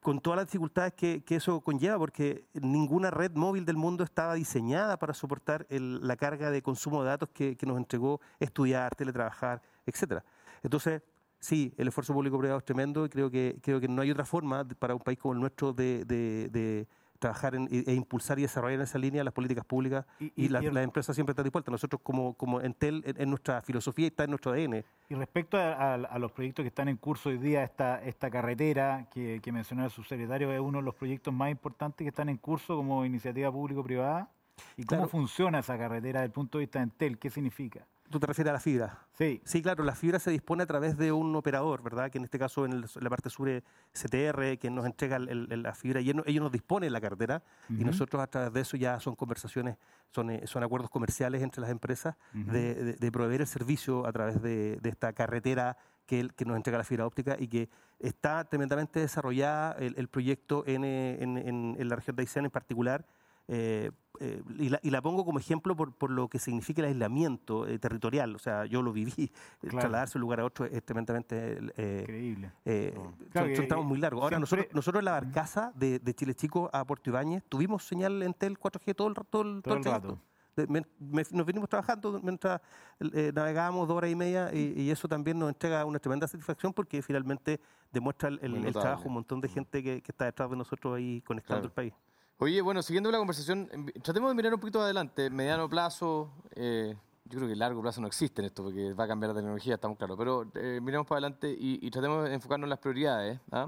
con 0.01 0.19
todas 0.19 0.37
las 0.37 0.47
dificultades 0.47 0.93
que, 0.93 1.23
eso 1.29 1.61
conlleva, 1.61 1.97
porque 1.97 2.45
ninguna 2.53 3.11
red 3.11 3.31
móvil 3.33 3.65
del 3.65 3.77
mundo 3.77 4.03
estaba 4.03 4.33
diseñada 4.33 4.97
para 4.97 5.13
soportar 5.13 5.65
el- 5.69 6.05
la 6.05 6.15
carga 6.15 6.51
de 6.51 6.61
consumo 6.61 7.03
de 7.03 7.09
datos 7.09 7.29
que, 7.29 7.55
nos 7.65 7.77
entregó 7.77 8.19
estudiar, 8.39 8.95
teletrabajar, 8.95 9.61
etcétera. 9.85 10.23
Entonces, 10.63 11.01
sí, 11.39 11.73
el 11.77 11.87
esfuerzo 11.87 12.13
público-privado 12.13 12.59
es 12.59 12.65
tremendo 12.65 13.05
y 13.05 13.09
creo 13.09 13.29
que, 13.29 13.59
creo 13.61 13.79
que 13.79 13.87
no 13.87 14.01
hay 14.01 14.11
otra 14.11 14.25
forma 14.25 14.67
para 14.67 14.95
un 14.95 15.01
país 15.01 15.19
como 15.19 15.35
el 15.35 15.39
nuestro 15.39 15.71
de 15.71 16.87
trabajar 17.21 17.55
en- 17.55 17.67
e, 17.71 17.83
e 17.87 17.93
impulsar 17.93 18.39
y 18.39 18.41
desarrollar 18.41 18.75
en 18.79 18.81
esa 18.81 18.97
línea 18.97 19.23
las 19.23 19.33
políticas 19.33 19.63
públicas 19.63 20.05
Y- 20.19 20.25
y, 20.35 20.45
y- 20.45 20.49
las, 20.49 20.65
empresas 20.65 21.15
siempre 21.15 21.31
están 21.31 21.43
dispuestas. 21.45 21.71
Nosotros 21.71 22.01
como, 22.03 22.33
como 22.33 22.59
Entel, 22.59 23.03
en, 23.05 23.21
en 23.21 23.29
nuestra 23.29 23.61
filosofía 23.61 24.07
está 24.07 24.23
en 24.25 24.31
nuestro 24.31 24.51
ADN. 24.51 24.83
Y 25.09 25.15
respecto 25.15 25.55
a, 25.57 25.71
a- 25.73 25.93
a 25.93 26.19
los 26.19 26.31
proyectos 26.31 26.63
que 26.63 26.67
están 26.67 26.87
en 26.87 26.97
curso 26.97 27.29
hoy 27.29 27.37
día, 27.37 27.63
esta, 27.63 28.03
esta 28.03 28.29
carretera 28.31 29.07
que, 29.13 29.39
que 29.41 29.51
mencionó 29.51 29.85
el 29.85 29.91
subsecretario 29.91 30.51
es 30.51 30.59
uno 30.59 30.79
de 30.79 30.83
los 30.83 30.95
proyectos 30.95 31.33
más 31.33 31.51
importantes 31.51 32.03
que 32.03 32.09
están 32.09 32.27
en 32.29 32.37
curso 32.37 32.75
como 32.75 33.05
iniciativa 33.05 33.51
público-privada. 33.51 34.29
¿Y 34.75 34.83
cómo 34.83 35.01
Claro. 35.03 35.09
funciona 35.09 35.59
esa 35.59 35.77
carretera 35.77 36.19
desde 36.21 36.25
el 36.25 36.31
punto 36.33 36.57
de 36.57 36.63
vista 36.63 36.79
de 36.79 36.83
Entel? 36.83 37.17
¿Qué 37.17 37.29
significa? 37.29 37.85
¿Tú 38.11 38.19
te 38.19 38.27
refieres 38.27 38.49
a 38.51 38.53
la 38.53 38.59
fibra? 38.59 38.99
Sí, 39.17 39.41
Sí, 39.45 39.61
claro, 39.61 39.83
la 39.83 39.95
fibra 39.95 40.19
se 40.19 40.29
dispone 40.31 40.63
a 40.63 40.65
través 40.65 40.97
de 40.97 41.11
un 41.11 41.35
operador, 41.35 41.81
¿verdad? 41.81 42.11
Que 42.11 42.17
en 42.17 42.25
este 42.25 42.37
caso 42.37 42.65
en, 42.65 42.73
el- 42.73 42.83
en 42.95 43.03
la 43.03 43.09
parte 43.09 43.29
sur 43.29 43.49
es 43.49 43.63
CTR, 43.93 44.57
que 44.59 44.69
nos 44.69 44.85
entrega 44.85 45.15
el- 45.15 45.47
el- 45.51 45.63
la 45.63 45.73
fibra 45.73 46.01
y 46.01 46.09
ellos, 46.09 46.23
ellos 46.27 46.43
nos 46.43 46.51
disponen 46.51 46.91
la 46.93 47.01
cartera 47.01 47.41
y 47.69 47.75
Ujú. 47.75 47.85
nosotros 47.85 48.21
a 48.21 48.27
través 48.27 48.53
de 48.53 48.61
eso 48.61 48.77
ya 48.77 48.99
son 48.99 49.15
conversaciones, 49.15 49.77
son, 50.11 50.29
eh, 50.29 50.45
son 50.45 50.61
acuerdos 50.63 50.89
comerciales 50.91 51.41
entre 51.41 51.61
las 51.61 51.69
empresas 51.71 52.15
de, 52.33 52.75
de- 52.75 52.93
de 52.93 53.11
proveer 53.11 53.41
el 53.41 53.47
servicio 53.47 54.05
a 54.05 54.11
través 54.11 54.41
de, 54.41 54.77
de 54.81 54.89
esta 54.89 55.13
carretera 55.13 55.77
que, 56.05 56.27
nos 56.45 56.57
entrega 56.57 56.77
la 56.77 56.83
fibra 56.83 57.05
óptica 57.07 57.37
y 57.39 57.47
que 57.47 57.69
está 57.99 58.43
tremendamente 58.43 58.99
desarrollada 58.99 59.71
el, 59.79 60.07
proyecto 60.09 60.63
en, 60.67 60.83
eh, 60.83 61.17
en- 61.23 61.37
en- 61.37 61.75
en 61.79 61.87
la 61.89 61.95
región 61.95 62.15
de 62.17 62.23
Aysén 62.23 62.43
en 62.45 62.51
particular. 62.51 63.05
eh, 63.47 63.91
eh, 64.21 64.43
y, 64.59 64.69
la, 64.69 64.79
y 64.83 64.89
la 64.91 65.01
pongo 65.01 65.25
como 65.25 65.39
ejemplo 65.39 65.75
por, 65.75 65.93
por 65.93 66.11
lo 66.11 66.27
que 66.27 66.37
significa 66.39 66.81
el 66.81 66.87
aislamiento 66.89 67.67
eh, 67.67 67.79
territorial. 67.79 68.35
O 68.35 68.39
sea, 68.39 68.65
yo 68.65 68.81
lo 68.81 68.93
viví. 68.93 69.11
eh, 69.17 69.29
Claro. 69.61 69.79
Trasladarse 69.79 70.13
de 70.13 70.17
un 70.19 70.21
lugar 70.21 70.39
a 70.41 70.45
otro 70.45 70.65
es 70.65 70.83
tremendamente. 70.83 71.57
eh, 71.77 71.99
increíble. 72.03 72.51
eh, 72.65 72.93
Claro 73.31 73.55
son, 73.55 73.67
tramos 73.67 73.85
muy 73.87 73.97
largos. 73.99 74.21
Ahora, 74.23 74.37
siempre- 74.37 74.57
nosotros, 74.57 74.75
nosotros 74.75 75.01
en 75.01 75.05
la 75.05 75.11
barcaza 75.11 75.71
de, 75.75 75.99
de 75.99 76.13
Chile 76.13 76.35
Chico 76.35 76.69
a 76.71 76.85
Puerto 76.85 77.09
Ibáñez 77.09 77.43
tuvimos 77.49 77.83
señal 77.83 78.21
en 78.23 78.33
tel 78.33 78.57
4G 78.59 78.95
todo 78.95 79.07
el, 79.09 79.13
todo 79.29 79.41
el, 79.41 79.61
Todo 79.61 79.75
el 79.75 79.83
rato. 79.83 80.19
De- 80.55 80.67
me- 80.67 80.85
me- 80.99 81.23
nos 81.31 81.45
venimos 81.45 81.69
trabajando 81.69 82.19
mientras 82.21 82.59
eh, 82.99 83.31
navegábamos 83.33 83.87
dos 83.87 83.95
horas 83.97 84.11
y 84.11 84.15
media 84.15 84.53
y, 84.53 84.73
y 84.81 84.91
eso 84.91 85.07
también 85.07 85.39
nos 85.39 85.47
entrega 85.47 85.85
una 85.85 85.97
tremenda 85.97 86.27
satisfacción 86.27 86.73
porque 86.73 87.01
finalmente 87.01 87.59
demuestra 87.91 88.27
el, 88.29 88.37
el- 88.41 88.65
el 88.65 88.73
trabajo 88.73 89.07
un 89.07 89.13
montón 89.13 89.39
de 89.39 89.47
gente 89.47 89.81
que, 89.81 90.01
que 90.01 90.11
está 90.11 90.25
detrás 90.25 90.49
de 90.49 90.57
nosotros 90.57 90.95
ahí 90.97 91.21
conectando 91.21 91.61
Claro. 91.61 91.67
el 91.67 91.71
país. 91.73 91.93
Oye, 92.43 92.59
bueno, 92.61 92.81
siguiendo 92.81 93.11
la 93.11 93.19
conversación, 93.19 93.69
em, 93.71 93.85
tratemos 94.01 94.31
de 94.31 94.33
mirar 94.35 94.51
un 94.51 94.59
poquito 94.59 94.81
adelante. 94.81 95.29
Mediano 95.29 95.69
plazo, 95.69 96.31
eh, 96.55 96.95
yo 97.25 97.37
creo 97.37 97.47
que 97.47 97.55
largo 97.55 97.83
plazo 97.83 98.01
no 98.01 98.07
existe 98.07 98.41
en 98.41 98.47
esto 98.47 98.63
porque 98.63 98.93
va 98.93 99.03
a 99.03 99.07
cambiar 99.07 99.29
la 99.29 99.35
tecnología, 99.35 99.75
estamos 99.75 99.95
claros. 99.95 100.17
Pero 100.17 100.47
eh, 100.55 100.79
miremos 100.81 101.05
para 101.05 101.17
adelante 101.19 101.51
y, 101.51 101.77
y 101.85 101.91
tratemos 101.91 102.23
de 102.27 102.33
enfocarnos 102.33 102.65
en 102.65 102.71
las 102.71 102.79
prioridades. 102.79 103.39
¿ah? 103.51 103.67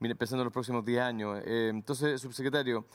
Mire, 0.00 0.16
pensando 0.16 0.42
en 0.42 0.46
los 0.46 0.52
próximos 0.52 0.84
10 0.84 1.00
años. 1.00 1.38
Eh, 1.44 1.68
entonces, 1.70 2.20
subsecretario, 2.20 2.86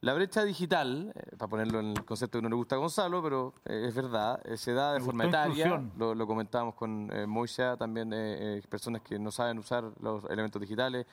La 0.00 0.14
brecha 0.14 0.42
digital, 0.42 1.12
eh, 1.14 1.36
para 1.38 1.48
ponerlo 1.48 1.78
en 1.78 1.92
el 1.92 2.04
concepto 2.04 2.38
que 2.38 2.42
no 2.42 2.48
le 2.48 2.56
gusta 2.56 2.74
a 2.74 2.78
Gonzalo, 2.78 3.22
pero 3.22 3.54
eh, 3.66 3.84
es 3.86 3.94
verdad, 3.94 4.40
eh, 4.44 4.56
se 4.56 4.72
da 4.72 4.94
de 4.94 4.98
Me 4.98 5.04
forma 5.04 5.26
etaria. 5.26 5.80
Lo, 5.96 6.12
lo 6.12 6.26
comentábamos 6.26 6.74
con 6.74 7.08
eh, 7.12 7.24
Moisha, 7.24 7.76
también 7.76 8.12
eh, 8.12 8.58
eh, 8.58 8.62
personas 8.68 9.00
que 9.02 9.16
no 9.16 9.30
saben 9.30 9.58
usar 9.60 9.92
los 10.00 10.24
elementos 10.24 10.60
digitales. 10.60 11.06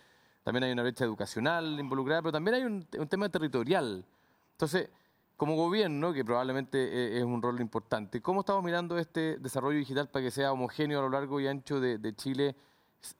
También 0.43 0.63
hay 0.65 0.71
una 0.71 0.83
brecha 0.83 1.05
educacional 1.05 1.79
involucrada, 1.79 2.21
pero 2.21 2.31
también 2.33 2.55
hay 2.55 2.63
un, 2.63 2.85
tema 3.07 3.29
territorial. 3.29 4.05
Entonces, 4.51 4.89
como 5.37 5.55
gobierno, 5.55 6.13
que 6.13 6.23
probablemente 6.23 6.77
eh, 6.77 7.17
es 7.17 7.23
un 7.23 7.41
rol 7.41 7.59
importante, 7.61 8.21
¿cómo 8.21 8.41
estamos 8.41 8.63
mirando 8.63 8.97
este 8.97 9.37
desarrollo 9.39 9.77
digital 9.77 10.09
para 10.09 10.25
que 10.25 10.31
sea 10.31 10.51
homogéneo 10.51 10.99
a 10.99 11.03
lo 11.03 11.09
largo 11.09 11.39
y 11.39 11.47
ancho 11.47 11.79
de 11.79 12.15
Chile? 12.15 12.55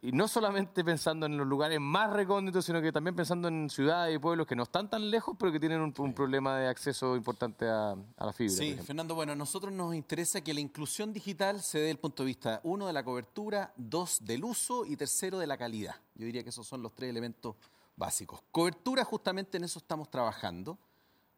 Y 0.02 0.12
no 0.12 0.28
solamente 0.28 0.84
pensando 0.84 1.26
en 1.26 1.38
los 1.38 1.48
lugares 1.48 1.80
más 1.80 2.12
recónditos, 2.12 2.66
sino 2.66 2.82
que 2.82 2.92
también 2.92 3.16
pensando 3.16 3.48
en 3.48 3.70
ciudades 3.70 4.16
y 4.16 4.20
pueblos 4.20 4.48
que 4.48 4.56
no 4.56 4.64
están 4.64 4.90
tan 4.90 5.10
lejos, 5.10 5.36
pero 5.38 5.52
que 5.52 5.60
tienen 5.60 5.82
un, 5.82 5.94
un 5.98 6.14
problema 6.14 6.58
de 6.58 6.68
acceso 6.68 7.16
importante 7.16 7.68
a, 7.68 7.92
a 7.92 8.26
la 8.26 8.34
fibra. 8.34 8.54
Sí. 8.56 8.76
Fernando, 8.86 9.16
bueno, 9.16 9.34
a 9.34 9.36
nosotros 9.36 9.74
nos 9.74 9.94
interesa 9.96 10.42
que 10.42 10.54
la 10.54 10.60
inclusión 10.60 11.14
digital 11.14 11.62
se 11.62 11.80
dé 11.80 11.84
desde 11.84 11.92
el 11.92 12.00
punto 12.00 12.24
de 12.24 12.28
vista, 12.28 12.62
uno, 12.64 12.88
de 12.88 12.94
la 12.94 13.04
cobertura, 13.04 13.74
dos, 13.76 14.20
del 14.24 14.44
uso 14.44 14.86
y 14.86 14.96
tercero, 14.96 15.38
de 15.38 15.48
la 15.48 15.58
calidad. 15.58 15.96
Yo 16.16 16.26
diría 16.26 16.44
que 16.44 16.50
esos 16.50 16.68
son 16.68 16.82
los 16.82 16.94
tres 16.94 17.10
elementos 17.10 17.56
básicos. 17.96 18.42
Cobertura, 18.52 19.04
justamente 19.04 19.58
en 19.58 19.66
eso 19.66 19.80
estamos 19.80 20.10
trabajando. 20.10 20.78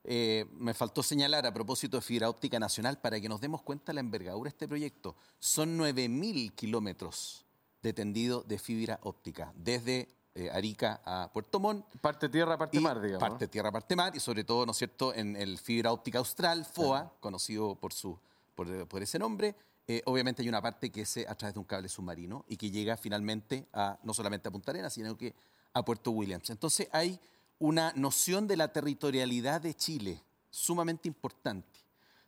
Eh, 0.04 0.46
me 0.60 0.76
faltó 0.76 1.02
señalar 1.02 1.48
a 1.48 1.54
propósito 1.54 1.98
de 1.98 2.02
fibra 2.02 2.30
óptica 2.30 2.60
nacional 2.60 3.00
para 3.00 3.20
que 3.20 3.28
nos 3.28 3.42
demos 3.42 3.64
cuenta 3.64 3.92
de 3.92 3.96
la 3.96 4.02
envergadura 4.02 4.50
de 4.50 4.50
este 4.50 4.68
proyecto. 4.68 5.16
Son 5.40 5.80
9.000 5.80 6.54
kilómetros 6.54 7.45
de 7.86 7.94
tendido 7.94 8.42
de 8.42 8.58
fibra 8.58 9.00
óptica, 9.04 9.54
desde 9.56 10.08
eh, 10.34 10.50
Arica 10.52 11.02
a 11.06 11.30
Puerto 11.32 11.60
Montt, 11.60 11.86
Parte 12.02 12.30
tierra, 12.30 12.58
parte 12.58 12.80
mar, 12.80 13.00
digamos. 13.00 13.20
Parte 13.20 13.48
tierra, 13.48 13.72
parte 13.72 13.96
mar, 13.96 14.16
y 14.16 14.20
sobre 14.20 14.44
todo, 14.44 14.66
¿no 14.66 14.72
es 14.72 14.78
cierto?, 14.78 15.14
en 15.14 15.36
el 15.36 15.60
fibra 15.60 15.92
óptica 15.92 16.18
austral, 16.18 16.66
FOA, 16.66 17.14
conocido 17.20 17.76
por, 17.76 17.94
su, 17.94 18.18
por, 18.56 18.88
por 18.88 19.04
ese 19.04 19.20
nombre. 19.20 19.56
Eh, 19.88 20.02
obviamente 20.06 20.42
hay 20.42 20.50
una 20.50 20.64
parte 20.64 20.92
que 20.92 21.02
es 21.02 21.18
a 21.28 21.36
través 21.36 21.54
de 21.54 21.60
un 21.60 21.66
cable 21.66 21.88
submarino 21.88 22.44
y 22.48 22.58
que 22.58 22.72
llega 22.72 22.98
finalmente 22.98 23.68
a, 23.72 24.00
no 24.02 24.16
solamente 24.16 24.50
a 24.50 24.52
Punta 24.52 24.72
Arenas, 24.72 24.94
sino 24.94 25.16
que 25.16 25.36
a 25.74 25.86
Puerto 25.86 26.10
Williams. 26.10 26.50
Entonces 26.50 26.90
hay 26.92 27.20
una 27.60 27.94
noción 27.96 28.48
de 28.48 28.58
la 28.58 28.74
territorialidad 28.74 29.62
de 29.62 29.76
Chile 29.76 30.24
sumamente 30.50 31.08
importante, 31.08 31.85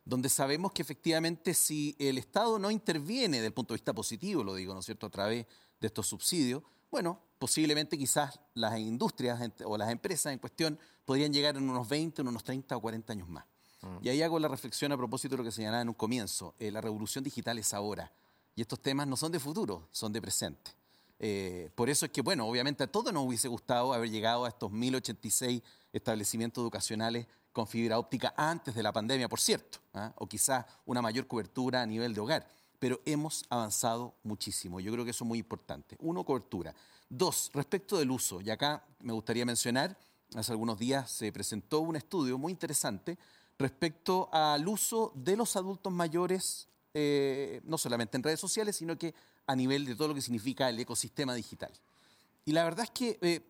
donde 0.08 0.30
sabemos 0.30 0.72
que 0.72 0.80
efectivamente 0.80 1.52
si 1.52 1.94
el 1.98 2.16
Estado 2.16 2.58
no 2.58 2.70
interviene 2.70 3.36
desde 3.36 3.48
el 3.48 3.52
punto 3.52 3.74
de 3.74 3.76
vista 3.76 3.92
positivo, 3.92 4.42
lo 4.42 4.54
digo, 4.54 4.72
¿no 4.72 4.80
es 4.80 4.86
cierto?, 4.86 5.06
a 5.06 5.10
través 5.10 5.46
de 5.78 5.86
estos 5.86 6.06
subsidios, 6.06 6.62
bueno, 6.90 7.20
posiblemente 7.38 7.98
quizás 7.98 8.40
las 8.54 8.78
industrias 8.78 9.38
o 9.66 9.76
las 9.76 9.90
empresas 9.90 10.32
en 10.32 10.38
cuestión 10.38 10.78
podrían 11.04 11.30
llegar 11.30 11.58
en 11.58 11.68
unos 11.68 11.86
20, 11.86 12.22
en 12.22 12.28
unos 12.28 12.42
30 12.42 12.74
o 12.74 12.80
40 12.80 13.12
años 13.12 13.28
más. 13.28 13.44
Y 14.00 14.08
ahí 14.08 14.22
hago 14.22 14.38
la 14.38 14.48
reflexión 14.48 14.90
a 14.92 14.96
propósito 14.96 15.34
de 15.34 15.38
lo 15.38 15.44
que 15.44 15.52
señalaba 15.52 15.82
en 15.82 15.88
un 15.88 15.94
comienzo. 15.94 16.54
eh, 16.58 16.70
la 16.70 16.80
revolución 16.80 17.22
digital 17.22 17.58
es 17.58 17.74
ahora. 17.74 18.10
Y 18.56 18.62
estos 18.62 18.80
temas 18.80 19.06
no 19.06 19.16
son 19.16 19.30
de 19.30 19.38
futuro, 19.38 19.88
son 19.92 20.12
de 20.12 20.22
presente. 20.22 20.72
Eh, 21.20 21.70
por 21.74 21.90
eso 21.90 22.06
es 22.06 22.12
que, 22.12 22.22
bueno, 22.22 22.46
obviamente 22.46 22.82
a 22.82 22.86
todos 22.86 23.12
nos 23.12 23.26
hubiese 23.26 23.46
gustado 23.46 23.92
haber 23.92 24.10
llegado 24.10 24.46
a 24.46 24.48
estos 24.48 24.72
1086 24.72 25.62
establecimientos 25.92 26.62
educacionales 26.62 27.26
con 27.52 27.66
fibra 27.66 27.98
óptica 27.98 28.34
antes 28.36 28.74
de 28.74 28.82
la 28.82 28.92
pandemia, 28.92 29.28
por 29.28 29.40
cierto, 29.40 29.78
¿ah? 29.94 30.12
o 30.16 30.26
quizás 30.26 30.64
una 30.86 31.02
mayor 31.02 31.26
cobertura 31.26 31.82
a 31.82 31.86
nivel 31.86 32.14
de 32.14 32.20
hogar. 32.20 32.46
Pero 32.78 33.00
hemos 33.04 33.44
avanzado 33.50 34.14
muchísimo. 34.22 34.78
Yo 34.78 34.92
creo 34.92 35.04
que 35.04 35.10
eso 35.10 35.24
es 35.24 35.28
muy 35.28 35.40
importante. 35.40 35.96
Uno, 36.00 36.24
cobertura. 36.24 36.74
Dos, 37.08 37.50
respecto 37.52 37.98
del 37.98 38.10
uso. 38.10 38.40
Y 38.40 38.50
acá 38.50 38.84
me 39.00 39.12
gustaría 39.12 39.44
mencionar, 39.44 39.96
hace 40.34 40.52
algunos 40.52 40.78
días 40.78 41.10
se 41.10 41.32
presentó 41.32 41.80
un 41.80 41.96
estudio 41.96 42.38
muy 42.38 42.52
interesante 42.52 43.18
respecto 43.58 44.28
al 44.32 44.66
uso 44.68 45.12
de 45.16 45.36
los 45.36 45.56
adultos 45.56 45.92
mayores, 45.92 46.68
eh, 46.94 47.60
no 47.64 47.76
solamente 47.76 48.16
en 48.16 48.22
redes 48.22 48.38
sociales, 48.38 48.76
sino 48.76 48.96
que 48.96 49.14
a 49.46 49.56
nivel 49.56 49.84
de 49.84 49.96
todo 49.96 50.08
lo 50.08 50.14
que 50.14 50.20
significa 50.20 50.68
el 50.68 50.78
ecosistema 50.78 51.34
digital. 51.34 51.72
Y 52.44 52.52
la 52.52 52.64
verdad 52.64 52.84
es 52.84 52.90
que 52.90 53.18
eh, 53.20 53.40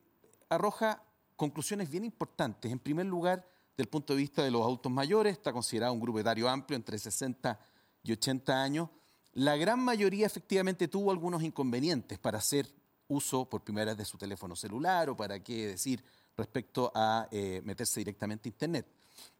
arroja 0.49 1.03
conclusiones 1.37 1.91
bien 1.91 2.05
importantes. 2.05 2.71
En 2.73 2.79
primer 2.79 3.07
lugar, 3.07 3.47
el 3.79 3.89
punto 3.89 4.13
de 4.13 4.19
vista 4.19 4.43
de 4.43 4.51
los 4.51 4.63
adultos 4.63 4.91
mayores, 4.91 5.35
está 5.35 5.53
considerado 5.53 5.93
un 5.93 6.01
grupo 6.01 6.19
etario 6.19 6.49
amplio, 6.49 6.77
entre 6.77 6.99
60 6.99 7.59
y 8.03 8.13
80 8.13 8.63
años. 8.63 8.91
La 9.35 9.57
gran 9.57 9.79
mayoría 9.79 10.27
efectivamente 10.27 10.89
tuvo 10.89 11.13
algunos 11.13 11.43
inconvenientes 11.43 12.19
para 12.19 12.39
hacer 12.39 12.69
uso 13.07 13.49
por 13.49 13.63
primera 13.63 13.93
vez 13.93 13.99
de 13.99 14.05
su 14.05 14.19
teléfono 14.19 14.57
celular 14.57 15.09
o 15.09 15.17
para 15.17 15.43
qué 15.43 15.69
decir 15.69 16.05
respecto 16.37 16.91
a 16.95 17.29
eh, 17.31 17.63
meterse 17.65 18.01
directamente 18.01 18.49
a 18.49 18.51
Internet. 18.51 18.87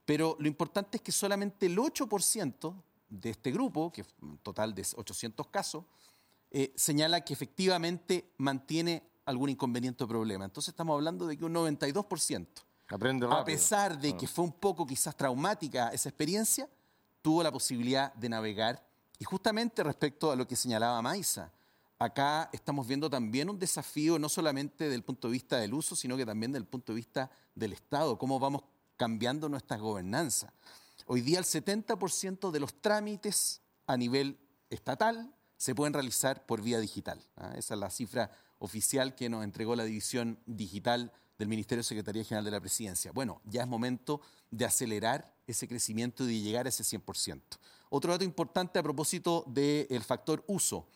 Pero 0.05 0.37
lo 0.39 0.47
importante 0.47 0.99
es 0.99 1.03
que 1.03 1.13
solamente 1.13 1.67
el 1.67 1.77
8% 1.77 2.83
de 3.09 3.31
este 3.31 3.51
grupo, 3.51 3.93
que 3.93 4.03
es 4.03 4.09
un 4.23 4.39
total 4.39 4.75
de 4.75 4.87
800 4.97 5.49
casos, 5.49 5.85
eh, 6.51 6.73
señala 6.77 7.23
que 7.23 7.35
efectivamente 7.35 8.33
mantiene 8.39 9.03
algún 9.27 9.51
inconveniente 9.51 10.05
o 10.05 10.09
problema. 10.09 10.45
Entonces 10.45 10.73
estamos 10.73 10.95
hablando 10.95 11.27
de 11.27 11.37
que 11.37 11.45
un 11.45 11.55
92%, 11.55 12.47
Aprende 12.89 13.27
rápido. 13.27 13.43
a 13.43 13.45
pesar 13.45 13.99
de 13.99 14.17
que 14.17 14.27
fue 14.27 14.45
un 14.45 14.53
poco 14.53 14.87
quizás 14.87 15.17
traumática 15.17 15.91
esa 15.91 16.09
experiencia, 16.09 16.69
tuvo 17.23 17.43
la 17.43 17.53
posibilidad 17.53 18.13
de 18.15 18.29
navegar. 18.29 18.83
Y 19.19 19.25
justamente 19.25 19.83
respecto 19.83 20.31
a 20.31 20.37
lo 20.37 20.47
que 20.47 20.57
señalaba 20.57 21.03
Maisa, 21.03 21.53
acá 21.99 22.49
estamos 22.53 22.87
viendo 22.87 23.11
también 23.11 23.51
un 23.51 23.59
desafío 23.59 24.19
no 24.19 24.29
solamente 24.29 24.85
desde 24.85 24.97
el 24.97 25.03
punto 25.03 25.29
de 25.29 25.33
vista 25.33 25.57
del 25.59 25.75
uso, 25.75 25.97
sino 25.97 26.17
que 26.17 26.25
también 26.25 26.53
desde 26.53 26.63
el 26.63 26.69
punto 26.69 26.93
de 26.93 26.97
vista 26.97 27.31
del 27.55 27.73
Estado, 27.73 28.17
cómo 28.17 28.39
vamos 28.39 28.63
cambiando 28.97 29.49
nuestras 29.49 29.81
gobernanzas. 29.81 30.53
Hoy 31.07 31.21
día 31.21 31.39
el 31.39 31.45
70% 31.45 32.51
de 32.51 32.61
los 32.61 32.75
trámites 32.81 33.63
a 33.87 33.97
nivel 33.97 34.39
estatal 34.71 35.35
se 35.57 35.75
pueden 35.75 35.95
realizar 35.95 36.47
por 36.47 36.63
vía 36.63 36.79
digital. 36.79 37.21
¿ah? 37.37 37.53
Esa 37.57 37.75
es 37.75 37.81
la 37.81 37.91
cifra 37.91 38.31
oficial 38.59 39.15
que 39.15 39.29
nos 39.29 39.45
entregó 39.45 39.75
la 39.75 39.85
división 39.85 40.39
digital 40.47 41.13
del 41.39 41.49
Ministerio 41.49 41.81
de 41.81 41.85
Secretaría 41.85 42.25
General 42.25 42.45
de 42.45 42.51
la 42.51 42.61
Presidencia. 42.61 43.13
Bueno, 43.13 43.41
ya 43.45 43.63
es 43.63 43.69
momento 43.69 44.21
de 44.51 44.65
acelerar 44.65 45.33
ese 45.47 45.69
crecimiento 45.69 46.25
y 46.25 46.27
de 46.27 46.41
llegar 46.41 46.67
a 46.67 46.69
ese 46.69 46.83
100%. 46.83 47.41
Otro 47.91 48.13
dato 48.13 48.25
importante 48.25 48.79
a 48.79 48.83
propósito 48.83 49.45
del 49.47 50.03
factor 50.03 50.45
uso. 50.49 50.87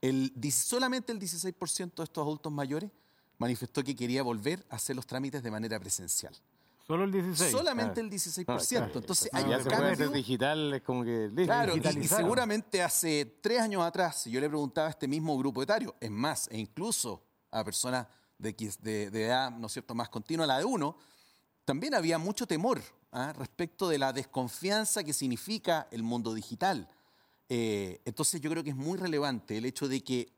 El, 0.00 0.32
solamente 0.52 1.12
el 1.12 1.18
16% 1.20 1.94
de 1.96 2.04
estos 2.04 2.22
adultos 2.22 2.52
mayores 2.52 2.90
manifestó 3.38 3.82
que 3.82 3.94
quería 3.96 4.22
volver 4.22 4.64
a 4.70 4.76
hacer 4.76 4.94
los 4.96 5.06
trámites 5.06 5.42
de 5.42 5.50
manera 5.50 5.78
presencial. 5.78 6.34
Solo 6.86 7.04
el 7.04 7.12
16. 7.12 7.50
Solamente 7.50 7.94
claro. 7.94 8.08
el 8.08 8.12
16%. 8.12 8.80
Ah. 8.80 8.90
Entonces 8.94 9.28
Si 9.30 9.36
hay 9.36 9.50
ya 9.50 9.58
un 9.58 9.62
se 9.64 9.70
puede 9.70 9.96
cambio. 9.96 10.10
digital, 10.10 10.74
es 10.74 10.82
como 10.82 11.04
que... 11.04 11.30
Claro, 11.44 11.76
y- 11.76 11.80
y, 12.00 12.08
seguramente 12.08 12.82
hace 12.82 13.38
tres 13.40 13.60
años 13.60 13.82
atrás, 13.82 14.22
si 14.22 14.30
yo 14.30 14.40
le 14.40 14.48
preguntaba 14.48 14.88
a 14.88 14.90
este 14.90 15.06
mismo 15.06 15.36
grupo 15.38 15.62
etario, 15.62 15.94
es 16.00 16.10
más, 16.10 16.48
e 16.50 16.58
incluso 16.58 17.22
a 17.50 17.62
personas 17.64 18.06
de, 18.42 18.74
de, 18.80 19.10
de 19.10 19.24
edad, 19.24 19.50
¿no 19.50 19.68
es 19.68 19.72
cierto?, 19.72 19.94
más 19.94 20.08
continua, 20.08 20.46
la 20.46 20.58
de 20.58 20.64
uno, 20.64 20.96
también 21.64 21.94
había 21.94 22.18
mucho 22.18 22.46
temor 22.46 22.82
¿ah? 23.12 23.32
respecto 23.38 23.88
de 23.88 23.98
la 23.98 24.12
desconfianza 24.12 25.04
que 25.04 25.12
significa 25.12 25.86
el 25.90 26.02
mundo 26.02 26.34
digital. 26.34 26.88
Eh, 27.48 28.00
entonces 28.04 28.40
yo 28.40 28.50
creo 28.50 28.64
que 28.64 28.70
es 28.70 28.76
muy 28.76 28.98
relevante 28.98 29.56
el 29.56 29.64
hecho 29.64 29.88
de 29.88 30.02
que 30.02 30.32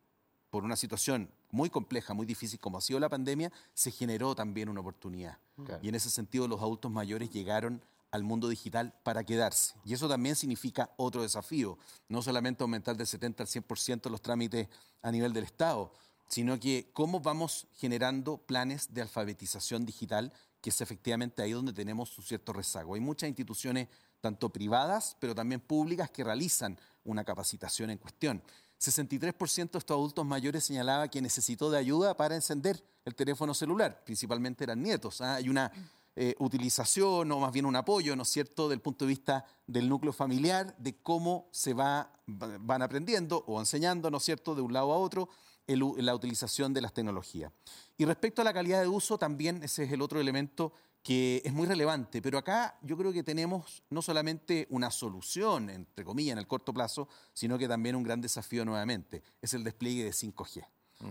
por 0.50 0.64
una 0.64 0.76
situación 0.76 1.30
muy 1.50 1.70
compleja, 1.70 2.14
muy 2.14 2.26
difícil 2.26 2.58
como 2.60 2.78
ha 2.78 2.80
sido 2.80 3.00
la 3.00 3.08
pandemia, 3.08 3.50
se 3.72 3.90
generó 3.90 4.34
también 4.34 4.68
una 4.68 4.80
oportunidad. 4.80 5.38
Claro. 5.64 5.80
Y 5.82 5.88
en 5.88 5.94
ese 5.94 6.10
sentido 6.10 6.46
los 6.46 6.60
adultos 6.60 6.90
mayores 6.90 7.30
llegaron 7.30 7.82
al 8.10 8.22
mundo 8.22 8.48
digital 8.48 8.92
para 9.02 9.24
quedarse. 9.24 9.74
Y 9.84 9.94
eso 9.94 10.08
también 10.08 10.36
significa 10.36 10.90
otro 10.96 11.22
desafío, 11.22 11.78
no 12.08 12.22
solamente 12.22 12.62
aumentar 12.62 12.96
del 12.96 13.06
70 13.06 13.42
al 13.42 13.48
100% 13.48 14.10
los 14.10 14.22
trámites 14.22 14.68
a 15.02 15.10
nivel 15.10 15.32
del 15.32 15.44
Estado, 15.44 15.92
sino 16.28 16.58
que 16.58 16.90
cómo 16.92 17.20
vamos 17.20 17.66
generando 17.74 18.38
planes 18.38 18.92
de 18.92 19.02
alfabetización 19.02 19.84
digital, 19.86 20.32
que 20.60 20.70
es 20.70 20.80
efectivamente 20.80 21.42
ahí 21.42 21.52
donde 21.52 21.72
tenemos 21.72 22.16
un 22.18 22.24
cierto 22.24 22.52
rezago. 22.52 22.94
Hay 22.94 23.00
muchas 23.00 23.28
instituciones, 23.28 23.88
tanto 24.20 24.50
privadas, 24.50 25.16
pero 25.20 25.34
también 25.34 25.60
públicas, 25.60 26.10
que 26.10 26.24
realizan 26.24 26.78
una 27.04 27.24
capacitación 27.24 27.90
en 27.90 27.98
cuestión. 27.98 28.42
63% 28.80 29.70
de 29.72 29.78
estos 29.78 29.94
adultos 29.94 30.24
mayores 30.26 30.64
señalaba 30.64 31.08
que 31.08 31.20
necesitó 31.22 31.70
de 31.70 31.78
ayuda 31.78 32.16
para 32.16 32.34
encender 32.34 32.82
el 33.04 33.14
teléfono 33.14 33.54
celular, 33.54 34.02
principalmente 34.04 34.64
eran 34.64 34.82
nietos. 34.82 35.20
¿ah? 35.20 35.34
Hay 35.36 35.48
una 35.48 35.70
eh, 36.16 36.34
utilización 36.38 37.30
o 37.32 37.40
más 37.40 37.52
bien 37.52 37.66
un 37.66 37.76
apoyo, 37.76 38.16
¿no 38.16 38.22
es 38.22 38.28
cierto?, 38.30 38.68
del 38.68 38.80
punto 38.80 39.04
de 39.04 39.10
vista 39.10 39.44
del 39.66 39.88
núcleo 39.88 40.12
familiar, 40.12 40.74
de 40.78 40.96
cómo 41.02 41.48
se 41.50 41.74
va, 41.74 42.10
va- 42.28 42.56
van 42.60 42.82
aprendiendo 42.82 43.44
o 43.46 43.60
enseñando, 43.60 44.10
¿no 44.10 44.16
es 44.18 44.24
cierto?, 44.24 44.54
de 44.54 44.62
un 44.62 44.72
lado 44.72 44.92
a 44.92 44.98
otro, 44.98 45.28
el 45.66 45.82
la 45.98 46.14
utilización 46.14 46.72
de 46.72 46.80
las 46.80 46.92
tecnologías. 46.92 47.52
Y 47.96 48.04
respecto 48.04 48.42
a 48.42 48.44
la 48.44 48.52
calidad 48.52 48.80
de 48.80 48.88
uso, 48.88 49.18
también 49.18 49.62
ese 49.62 49.84
es 49.84 49.92
el 49.92 50.02
otro 50.02 50.20
elemento 50.20 50.72
que 51.04 51.42
es 51.44 51.52
muy 51.52 51.66
relevante, 51.66 52.22
pero 52.22 52.38
acá 52.38 52.78
yo 52.80 52.96
creo 52.96 53.12
que 53.12 53.22
tenemos 53.22 53.82
no 53.90 54.00
solamente 54.00 54.66
una 54.70 54.90
solución, 54.90 55.68
entre 55.68 56.02
comillas, 56.02 56.32
en 56.32 56.38
el 56.38 56.46
corto 56.46 56.72
plazo, 56.72 57.08
sino 57.34 57.58
que 57.58 57.68
también 57.68 57.94
un 57.94 58.02
gran 58.02 58.22
desafío 58.22 58.64
nuevamente, 58.64 59.22
es 59.42 59.52
el 59.52 59.64
despliegue 59.64 60.02
de 60.02 60.12
5G. 60.12 60.66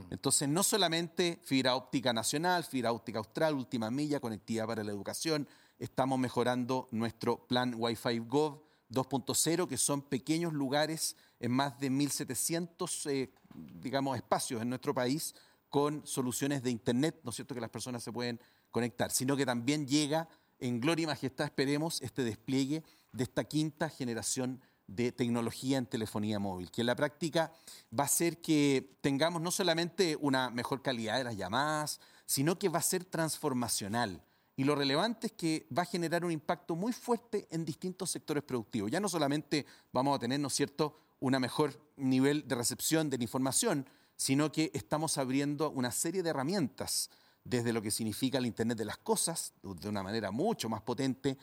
Entonces, 0.09 0.49
no 0.49 0.63
solamente 0.63 1.39
fibra 1.43 1.75
óptica 1.75 2.11
nacional, 2.11 2.63
fibra 2.63 2.91
óptica 2.91 3.19
austral, 3.19 3.53
última 3.53 3.91
milla, 3.91 4.19
conectividad 4.19 4.65
para 4.65 4.83
la 4.83 4.91
educación, 4.91 5.47
estamos 5.77 6.17
mejorando 6.17 6.87
nuestro 6.89 7.45
plan 7.45 7.75
Wi-Fi 7.77 8.17
Gov 8.19 8.63
2.0, 8.89 9.67
que 9.67 9.77
son 9.77 10.01
pequeños 10.01 10.53
lugares 10.53 11.15
en 11.43 11.51
más 11.51 11.77
de 11.77 11.91
1.700, 11.91 13.11
eh, 13.11 13.29
digamos, 13.53 14.15
espacios 14.15 14.61
en 14.61 14.69
nuestro 14.69 14.93
país 14.93 15.35
con 15.67 16.07
soluciones 16.07 16.63
de 16.63 16.71
Internet, 16.71 17.19
¿no 17.21 17.31
es 17.31 17.35
cierto?, 17.35 17.53
que 17.53 17.59
las 17.59 17.69
personas 17.69 18.01
se 18.01 18.13
pueden 18.13 18.39
conectar, 18.71 19.11
sino 19.11 19.35
que 19.35 19.45
también 19.45 19.85
llega 19.85 20.29
en 20.59 20.79
gloria 20.79 21.03
y 21.03 21.07
majestad, 21.07 21.47
esperemos, 21.47 22.01
este 22.01 22.23
despliegue 22.23 22.81
de 23.11 23.23
esta 23.23 23.43
quinta 23.43 23.89
generación 23.89 24.61
de 24.87 25.11
tecnología 25.11 25.77
en 25.77 25.85
telefonía 25.85 26.39
móvil, 26.39 26.71
que 26.71 26.79
en 26.79 26.87
la 26.87 26.95
práctica 26.95 27.51
va 27.97 28.05
a 28.05 28.07
ser 28.07 28.37
que 28.37 28.95
tengamos 29.01 29.41
no 29.41 29.51
solamente 29.51 30.17
una 30.21 30.49
mejor 30.49 30.81
calidad 30.81 31.17
de 31.17 31.25
las 31.25 31.35
llamadas, 31.35 31.99
sino 32.25 32.57
que 32.57 32.69
va 32.69 32.79
a 32.79 32.83
ser 32.83 33.03
transformacional. 33.03 34.23
Y 34.55 34.63
lo 34.63 34.75
relevante 34.75 35.27
es 35.27 35.33
que 35.33 35.67
va 35.77 35.81
a 35.81 35.85
generar 35.85 36.23
un 36.23 36.31
impacto 36.31 36.75
muy 36.77 36.93
fuerte 36.93 37.47
en 37.51 37.65
distintos 37.65 38.11
sectores 38.11 38.43
productivos. 38.43 38.89
Ya 38.89 39.01
no 39.01 39.09
solamente 39.09 39.65
vamos 39.91 40.15
a 40.15 40.19
tener, 40.19 40.39
¿no 40.39 40.47
es 40.47 40.53
cierto?, 40.53 40.95
una 41.23 41.39
mejor 41.39 41.79
nivel 41.95 42.45
de 42.49 42.55
recepción 42.55 43.09
de 43.09 43.17
la 43.17 43.23
información, 43.23 43.87
sino 44.17 44.51
que 44.51 44.71
estamos 44.73 45.17
abriendo 45.17 45.71
una 45.71 45.89
serie 45.89 46.21
de 46.21 46.29
herramientas, 46.29 47.09
desde 47.45 47.71
lo 47.71 47.81
que 47.81 47.91
significa 47.91 48.39
el 48.39 48.45
Internet 48.45 48.77
de 48.77 48.83
las 48.83 48.97
Cosas, 48.97 49.53
de 49.61 49.87
una 49.87 50.03
manera 50.03 50.31
mucho 50.31 50.67
más 50.67 50.81
potente, 50.81 51.37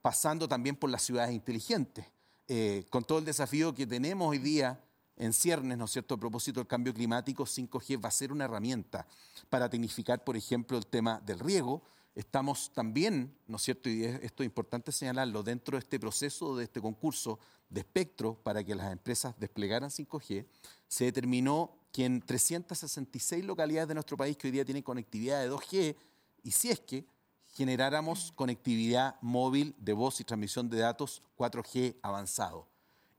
pasando 0.00 0.48
también 0.48 0.76
por 0.76 0.88
las 0.88 1.02
ciudades 1.02 1.34
inteligentes, 1.34 2.06
eh, 2.48 2.86
con 2.88 3.04
todo 3.04 3.18
el 3.18 3.26
desafío 3.26 3.74
que 3.74 3.86
tenemos 3.86 4.26
hoy 4.26 4.38
día 4.38 4.82
en 5.18 5.34
ciernes, 5.34 5.76
¿no 5.76 5.84
es 5.84 5.90
cierto?, 5.90 6.14
a 6.14 6.18
propósito 6.18 6.60
del 6.60 6.66
cambio 6.66 6.94
climático, 6.94 7.44
5G 7.44 8.02
va 8.02 8.08
a 8.08 8.12
ser 8.12 8.32
una 8.32 8.46
herramienta 8.46 9.06
para 9.50 9.68
tecnificar, 9.68 10.24
por 10.24 10.38
ejemplo, 10.38 10.78
el 10.78 10.86
tema 10.86 11.20
del 11.20 11.40
riego. 11.40 11.82
Estamos 12.16 12.72
también, 12.72 13.36
¿no 13.46 13.56
es 13.58 13.62
cierto?, 13.62 13.90
y 13.90 14.04
esto 14.04 14.42
es 14.42 14.46
importante 14.46 14.90
señalarlo, 14.90 15.42
dentro 15.42 15.76
de 15.76 15.80
este 15.80 16.00
proceso, 16.00 16.56
de 16.56 16.64
este 16.64 16.80
concurso 16.80 17.38
de 17.68 17.80
espectro 17.80 18.34
para 18.42 18.64
que 18.64 18.74
las 18.74 18.90
empresas 18.90 19.38
desplegaran 19.38 19.90
5G, 19.90 20.46
se 20.88 21.04
determinó 21.04 21.76
que 21.92 22.06
en 22.06 22.22
366 22.22 23.44
localidades 23.44 23.88
de 23.88 23.94
nuestro 23.94 24.16
país 24.16 24.34
que 24.38 24.46
hoy 24.46 24.50
día 24.50 24.64
tienen 24.64 24.82
conectividad 24.82 25.42
de 25.42 25.50
2G, 25.50 25.94
y 26.42 26.50
si 26.52 26.70
es 26.70 26.80
que 26.80 27.04
generáramos 27.48 28.32
conectividad 28.34 29.16
móvil 29.20 29.74
de 29.78 29.92
voz 29.92 30.18
y 30.20 30.24
transmisión 30.24 30.70
de 30.70 30.78
datos 30.78 31.22
4G 31.36 31.96
avanzado. 32.00 32.66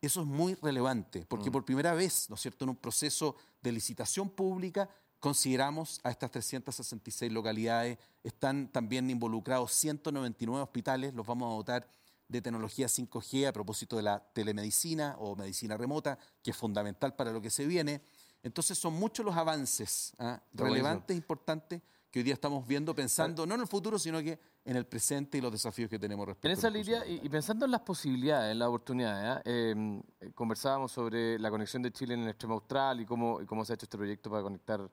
Eso 0.02 0.22
es 0.22 0.28
muy 0.28 0.56
relevante, 0.56 1.24
porque 1.28 1.50
mm. 1.50 1.54
por 1.54 1.66
primera 1.66 1.94
vez, 1.94 2.30
¿no 2.30 2.36
es 2.36 2.42
cierto?, 2.42 2.66
en 2.66 2.70
un 2.70 2.76
proceso 2.76 3.36
de 3.62 3.72
licitación 3.72 4.28
pública, 4.28 4.90
consideramos 5.28 6.00
a 6.04 6.10
estas 6.10 6.32
366 6.32 7.30
localidades, 7.34 7.98
están 8.24 8.70
también 8.70 9.10
involucrados 9.10 9.74
199 9.74 10.64
hospitales, 10.64 11.14
los 11.14 11.28
vamos 11.28 11.52
a 11.52 11.56
dotar 11.58 11.90
de 12.30 12.42
tecnología 12.42 12.88
5G 12.88 13.46
a 13.46 13.52
propósito 13.52 13.98
de 13.98 14.04
la 14.04 14.20
telemedicina 14.32 15.18
o 15.20 15.36
medicina 15.36 15.76
remota, 15.76 16.18
que 16.42 16.52
es 16.52 16.58
fundamental 16.58 17.14
para 17.14 17.34
lo 17.34 17.42
que 17.42 17.50
se 17.50 17.66
viene. 17.66 18.02
Entonces 18.42 18.78
son 18.78 18.94
muchos 18.94 19.26
los 19.26 19.36
avances 19.36 20.14
¿ah? 20.18 20.42
relevantes, 20.54 21.18
importantes, 21.18 21.82
que 22.10 22.20
hoy 22.20 22.24
día 22.24 22.34
estamos 22.34 22.66
viendo, 22.66 22.96
pensando 22.96 23.46
no 23.46 23.56
en 23.56 23.62
el 23.62 23.68
futuro, 23.68 24.00
sino 24.00 24.22
que 24.22 24.40
en 24.64 24.78
el 24.78 24.86
presente 24.86 25.40
y 25.40 25.42
los 25.42 25.52
desafíos 25.52 25.90
que 25.90 26.00
tenemos 26.00 26.26
respecto 26.26 26.48
En 26.48 26.58
esa 26.58 26.70
línea, 26.70 27.06
y, 27.06 27.28
pensando 27.28 27.66
en 27.66 27.72
las 27.72 27.82
posibilidades, 27.82 28.54
en 28.54 28.60
las 28.60 28.70
oportunidades, 28.70 29.26
¿ah? 29.26 29.42
em, 29.44 30.02
conversábamos 30.34 30.94
sobre 30.94 31.38
la 31.38 31.50
conexión 31.50 31.84
de 31.84 31.92
Chile 31.92 32.14
en 32.14 32.22
el 32.22 32.30
extremo 32.30 32.54
austral 32.54 33.02
y 33.02 33.06
cómo, 33.06 33.42
y 33.42 33.46
cómo 33.46 33.66
se 33.66 33.74
ha 33.74 33.76
hecho 33.76 33.88
este 33.88 33.98
proyecto 33.98 34.30
para 34.30 34.42
conectar 34.42 34.90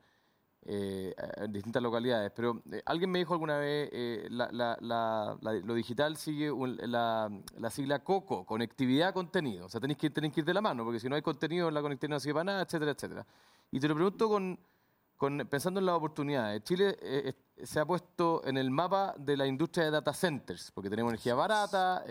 eh, 0.67 1.15
en 1.37 1.53
distintas 1.53 1.83
localidades. 1.83 2.33
Pero 2.35 2.63
eh, 2.73 2.81
alguien 2.87 3.11
me 3.11 3.19
dijo 3.19 3.35
alguna 3.35 3.59
vez, 3.59 3.91
eh, 3.93 4.29
lo 4.31 5.75
digital 5.75 6.17
sigue 6.17 6.51
la, 6.87 7.31
sigla 7.71 7.99
COCO, 7.99 8.47
conectividad 8.47 9.13
contenido. 9.13 9.67
O 9.67 9.69
sea, 9.69 9.79
tenéis 9.79 9.99
que, 9.99 10.11
que 10.11 10.41
ir 10.41 10.45
de 10.45 10.55
la 10.55 10.63
mano, 10.63 10.83
porque 10.85 11.01
si 11.01 11.09
no 11.09 11.17
hay 11.17 11.23
contenido, 11.23 11.71
la 11.71 11.83
conectividad 11.83 12.17
no 12.17 12.21
sirve 12.21 12.35
para 12.35 12.45
nada, 12.45 12.63
etcétera, 12.63 12.93
etcétera. 12.93 13.27
Y 13.71 13.79
te 13.79 13.89
lo 13.89 13.95
pregunto 13.95 14.27
con, 14.27 14.59
con 15.19 15.37
pensando 15.51 15.81
en 15.81 15.87
las 15.87 15.97
oportunidades. 15.97 16.65
Chile 16.65 16.97
se 17.63 17.79
ha 17.79 17.85
puesto 17.85 18.43
en 18.47 18.57
el 18.57 18.71
mapa 18.71 19.15
de 19.19 19.37
la 19.37 19.47
industria 19.47 19.85
de 19.85 19.91
data 19.91 20.15
centers, 20.15 20.71
porque 20.71 20.89
tenemos 20.89 21.11
energía 21.13 21.35
barata, 21.35 22.05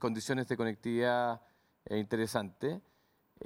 condiciones 0.00 0.48
de 0.48 0.56
conectividad 0.56 1.40
interesantes. 1.90 2.80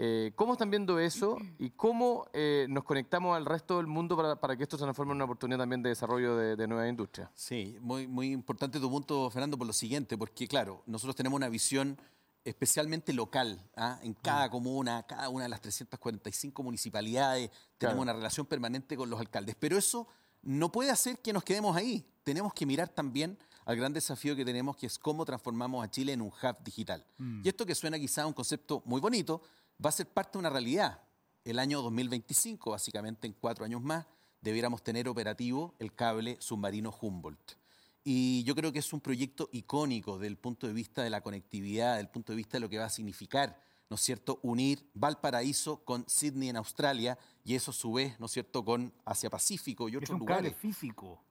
Eh, 0.01 0.31
¿Cómo 0.37 0.53
están 0.53 0.71
viendo 0.71 1.01
eso 1.01 1.37
y 1.59 1.71
cómo 1.71 2.29
eh, 2.33 2.67
nos 2.71 2.85
conectamos 2.85 3.37
al 3.37 3.45
resto 3.45 3.79
del 3.79 3.89
mundo 3.89 4.17
para, 4.41 4.57
que 4.57 4.63
esto 4.63 4.79
se 4.79 4.85
transforme 4.85 5.11
en 5.11 5.17
una 5.17 5.25
oportunidad 5.25 5.59
también 5.59 5.83
de 5.83 5.89
desarrollo 5.89 6.37
de, 6.37 6.55
de 6.55 6.69
nueva 6.69 6.89
industria? 6.89 7.29
Sí, 7.35 7.77
muy, 7.81 8.07
muy 8.07 8.31
importante 8.31 8.79
tu 8.79 8.89
punto, 8.89 9.29
Fernando, 9.29 9.59
por 9.59 9.67
lo 9.67 9.73
siguiente, 9.73 10.17
porque 10.17 10.47
claro, 10.47 10.85
nosotros 10.87 11.17
tenemos 11.17 11.37
una 11.37 11.49
visión 11.49 11.99
especialmente 12.45 13.13
local, 13.13 13.61
¿ah? 13.77 13.99
en 14.03 14.15
cada 14.15 14.47
mm. 14.47 14.51
comuna, 14.51 15.05
cada 15.07 15.29
una 15.31 15.45
de 15.45 15.51
las 15.51 15.61
345 15.61 16.63
municipalidades, 16.63 17.51
tenemos 17.77 18.01
una 18.01 18.13
relación 18.13 18.47
permanente 18.47 18.97
con 18.97 19.11
los 19.11 19.19
alcaldes, 19.19 19.57
pero 19.59 19.77
eso 19.77 20.07
no 20.43 20.71
puede 20.71 20.91
hacer 20.91 21.19
que 21.19 21.33
nos 21.33 21.43
quedemos 21.43 21.77
ahí, 21.77 22.07
tenemos 22.23 22.55
que 22.55 22.67
mirar 22.67 22.89
también 22.89 23.37
al 23.65 23.77
gran 23.77 23.93
desafío 23.93 24.35
que 24.35 24.45
tenemos, 24.45 24.77
que 24.77 24.87
es 24.87 24.99
cómo 24.99 25.25
transformamos 25.25 25.85
a 25.85 25.91
Chile 25.91 26.13
en 26.13 26.23
un 26.23 26.29
hub 26.29 26.57
digital. 26.65 27.05
Mm. 27.19 27.43
Y 27.45 27.49
esto 27.49 27.67
que 27.67 27.75
suena 27.75 27.99
quizá 27.99 28.27
un 28.27 28.33
concepto 28.33 28.83
muy 28.87 29.01
bonito, 29.01 29.43
va 29.85 29.91
a 29.91 29.93
ser 29.93 30.09
parte 30.09 30.33
de 30.33 30.39
una 30.39 30.51
realidad. 30.51 31.01
El 31.45 31.59
año 31.59 31.81
2025, 31.83 32.73
básicamente 32.73 33.27
en 33.27 33.33
cuatro 33.33 33.65
años 33.65 33.81
más, 33.81 34.07
debiéramos 34.41 34.83
tener 34.83 35.09
operativo 35.09 35.75
el 35.79 35.95
cable 35.95 36.37
submarino 36.41 36.95
Humboldt. 37.01 37.57
Y 38.05 38.43
yo 38.45 38.55
creo 38.55 38.73
que 38.73 38.79
es 38.79 38.93
un 38.93 39.01
proyecto 39.01 39.49
icónico 39.53 40.19
desde 40.19 40.29
el 40.29 40.37
punto 40.37 40.67
de 40.67 40.73
vista 40.73 41.03
de 41.03 41.11
la 41.11 41.21
conectividad, 41.21 41.97
del 41.97 42.09
punto 42.09 42.33
de 42.33 42.37
vista 42.37 42.57
de 42.57 42.61
lo 42.61 42.69
que 42.69 42.79
va 42.79 42.87
a 42.87 42.91
significar, 42.91 43.61
¿no 43.91 43.97
es 43.97 44.01
cierto?, 44.03 44.41
unir 44.43 44.89
Valparaíso 44.95 45.85
con 45.85 46.09
Sydney 46.09 46.49
en 46.49 46.57
Australia 46.57 47.19
y 47.45 47.55
eso 47.55 47.71
a 47.71 47.75
su 47.75 47.93
vez, 47.93 48.19
¿no 48.21 48.27
es 48.27 48.33
cierto?, 48.33 48.65
con 48.65 48.93
Asia 49.05 49.31
Pacífico 49.31 49.89
y 49.89 49.97
otros 49.97 50.11
es 50.11 50.15
un 50.15 50.21
lugares. 50.21 50.53
Cable 50.53 50.61
físico. 50.61 51.23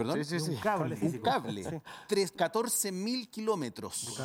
¿Perdón? 0.00 0.24
Sí, 0.24 0.40
sí, 0.40 0.50
Un 0.52 0.56
cable. 0.56 0.98
Un 1.00 1.18
cable. 1.18 1.82
14 2.34 2.90
mil 2.90 3.28
kilómetros. 3.28 4.18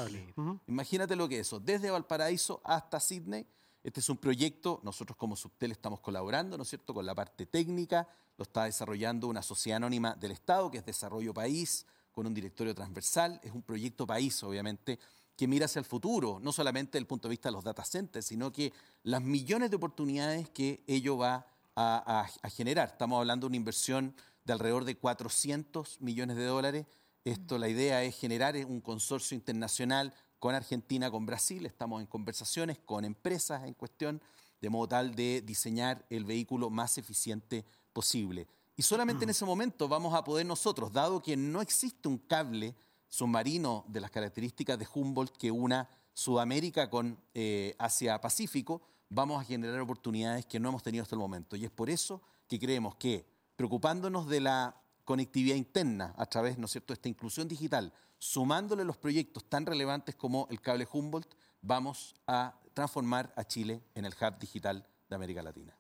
Imagínate 0.68 1.18
lo 1.18 1.28
que 1.28 1.40
es 1.40 1.48
eso. 1.48 1.60
Desde 1.60 1.92
Valparaíso 1.92 2.62
hasta 2.64 3.00
Sydney. 3.00 3.46
Este 3.84 4.00
es 4.00 4.10
un 4.10 4.18
proyecto, 4.18 4.80
nosotros 4.84 5.18
como 5.18 5.36
Subtel 5.36 5.72
estamos 5.72 6.00
colaborando, 6.00 6.58
¿no 6.58 6.64
es 6.64 6.70
cierto?, 6.70 6.94
con 6.94 7.06
la 7.06 7.14
parte 7.14 7.46
técnica. 7.46 8.08
Lo 8.38 8.44
está 8.44 8.64
desarrollando 8.64 9.28
una 9.28 9.44
sociedad 9.44 9.78
anónima 9.78 10.16
del 10.16 10.32
Estado, 10.32 10.72
que 10.72 10.78
es 10.78 10.86
Desarrollo 10.86 11.34
País, 11.34 11.86
con 12.12 12.26
un 12.26 12.34
directorio 12.34 12.74
transversal. 12.74 13.40
Es 13.44 13.52
un 13.52 13.62
proyecto 13.62 14.08
país, 14.08 14.42
obviamente, 14.44 14.98
que 15.36 15.48
mira 15.48 15.66
hacia 15.66 15.80
el 15.80 15.86
futuro, 15.86 16.40
no 16.42 16.54
solamente 16.54 16.92
desde 16.92 17.00
el 17.00 17.08
punto 17.08 17.28
de 17.28 17.34
vista 17.34 17.50
de 17.50 17.54
los 17.54 17.66
data 17.66 17.84
centers, 17.84 18.26
sino 18.26 18.52
que 18.52 18.72
las 19.04 19.22
millones 19.22 19.70
de 19.70 19.76
oportunidades 19.76 20.50
que 20.50 20.84
ello 20.88 21.18
va 21.18 21.46
a 21.76 22.28
generar. 22.50 22.88
Estamos 22.88 23.20
hablando 23.20 23.46
de 23.46 23.50
una 23.50 23.58
inversión 23.58 24.16
de 24.46 24.54
alrededor 24.54 24.86
de 24.86 24.96
400 24.98 26.00
millones 26.02 26.38
de 26.38 26.46
dólares. 26.46 26.86
Esto, 27.26 27.58
la 27.58 27.68
idea 27.68 28.04
es 28.04 28.16
generar 28.16 28.56
un 28.68 28.80
consorcio 28.80 29.36
internacional 29.36 30.14
con 30.40 30.54
Argentina, 30.56 31.10
con 31.10 31.26
Brasil. 31.26 31.66
Estamos 31.66 32.00
en 32.02 32.08
conversaciones 32.08 32.78
con 32.78 33.04
empresas 33.04 33.64
en 33.66 33.74
cuestión, 33.74 34.22
de 34.62 34.70
modo 34.70 34.88
tal 34.88 35.16
de 35.16 35.42
diseñar 35.42 36.06
el 36.10 36.24
vehículo 36.24 36.70
más 36.70 36.98
eficiente 36.98 37.66
posible. 37.92 38.48
Y 38.78 38.84
solamente 38.84 39.24
en 39.24 39.32
ese 39.32 39.46
momento 39.46 39.88
vamos 39.88 40.14
a 40.14 40.24
poder 40.24 40.46
nosotros, 40.46 40.94
dado 40.94 41.22
que 41.22 41.36
no 41.36 41.62
existe 41.62 42.08
un 42.08 42.20
cable 42.20 42.76
submarino 43.08 43.86
de 43.88 44.02
las 44.02 44.12
características 44.12 44.78
de 44.78 44.88
Humboldt 44.94 45.36
que 45.38 45.50
una 45.50 45.90
Sudamérica 46.14 46.90
con 46.90 47.18
eh, 47.34 47.76
Asia-Pacífico, 47.78 48.82
vamos 49.10 49.42
a 49.42 49.46
generar 49.46 49.80
oportunidades 49.82 50.46
que 50.46 50.60
no 50.60 50.70
hemos 50.70 50.84
tenido 50.84 51.04
hasta 51.04 51.16
el 51.16 51.20
momento. 51.20 51.56
Y 51.56 51.66
es 51.66 51.72
por 51.72 51.90
eso 51.90 52.22
que 52.48 52.60
creemos 52.60 52.96
que 52.96 53.26
preocupándonos 53.56 54.28
de 54.28 54.42
la 54.42 54.76
conectividad 55.04 55.56
interna 55.56 56.14
a 56.18 56.26
través, 56.26 56.58
¿no 56.58 56.66
es 56.66 56.72
cierto?, 56.72 56.94
de 56.94 56.96
esta 56.96 57.10
inclusión 57.10 57.48
digital, 57.48 57.94
sumándole 58.18 58.84
los 58.84 58.98
proyectos 58.98 59.46
tan 59.46 59.66
relevantes 59.66 60.16
como 60.16 60.48
el 60.50 60.62
cable 60.62 60.88
Humboldt, 60.92 61.34
vamos 61.62 62.16
a 62.28 62.56
transformar 62.74 63.32
a 63.36 63.44
Chile 63.44 63.82
en 63.94 64.06
el 64.06 64.14
hub 64.14 64.38
digital 64.40 64.88
de 65.10 65.16
América 65.16 65.42
Latina. 65.42 65.76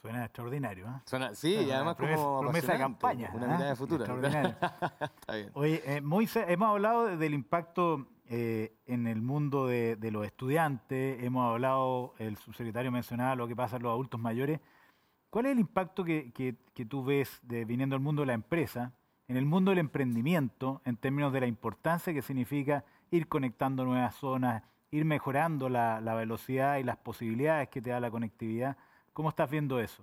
Suena 0.00 0.24
extraordinario, 0.24 0.86
¿eh? 0.86 1.02
Suena, 1.04 1.34
sí, 1.34 1.54
y 1.54 1.70
además 1.70 1.96
como 1.96 2.40
promesa 2.40 2.72
de 2.72 2.78
campaña. 2.78 3.30
Una 3.34 3.46
mirada 3.46 3.70
de 3.70 3.76
futuro. 3.76 4.04
Está 4.24 5.34
bien. 5.34 5.50
Oye, 5.54 5.82
eh, 5.84 6.00
hemos 6.00 6.68
hablado 6.68 7.16
del 7.16 7.34
impacto 7.34 8.06
eh, 8.28 8.76
en 8.86 9.06
el 9.06 9.20
mundo 9.20 9.66
de, 9.66 9.96
de, 9.96 10.10
los 10.10 10.24
estudiantes, 10.24 11.22
hemos 11.24 11.50
hablado, 11.50 12.14
el 12.18 12.36
subsecretario 12.36 12.92
mencionaba 12.92 13.34
lo 13.34 13.48
que 13.48 13.56
pasa 13.56 13.76
en 13.76 13.82
los 13.82 13.90
adultos 13.90 14.20
mayores, 14.20 14.60
¿Cuál 15.36 15.44
es 15.44 15.52
el 15.52 15.58
impacto 15.58 16.02
que, 16.02 16.56
tú 16.88 17.04
ves 17.04 17.40
de, 17.42 17.66
viniendo 17.66 17.94
al 17.94 18.00
mundo 18.00 18.22
de 18.22 18.26
la 18.26 18.32
empresa, 18.32 18.94
en 19.28 19.36
el 19.36 19.44
mundo 19.44 19.70
del 19.70 19.80
emprendimiento, 19.80 20.80
en 20.86 20.96
términos 20.96 21.30
de 21.30 21.40
la 21.40 21.46
importancia 21.46 22.14
que 22.14 22.22
significa 22.22 22.86
ir 23.10 23.28
conectando 23.28 23.84
nuevas 23.84 24.14
zonas, 24.14 24.62
ir 24.90 25.04
mejorando 25.04 25.68
la, 25.68 26.00
velocidad 26.14 26.78
y 26.78 26.84
las 26.84 26.96
posibilidades 26.96 27.68
que 27.68 27.82
te 27.82 27.90
da 27.90 28.00
la 28.00 28.10
conectividad? 28.10 28.78
¿Cómo 29.12 29.28
estás 29.28 29.50
viendo 29.50 29.78
eso? 29.78 30.02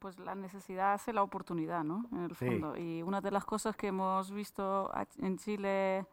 pues 0.00 0.18
la 0.18 0.34
necesidad 0.34 0.92
hace 0.92 1.14
la 1.14 1.22
oportunidad, 1.22 1.82
¿no? 1.82 2.04
En 2.12 2.24
el 2.24 2.36
Sí. 2.36 2.44
fondo. 2.44 2.76
Y 2.76 3.02
una 3.02 3.22
de 3.22 3.30
las 3.30 3.46
cosas 3.46 3.74
que 3.74 3.86
hemos 3.86 4.30
visto 4.30 4.92
en 5.16 5.38
Chile 5.38 6.04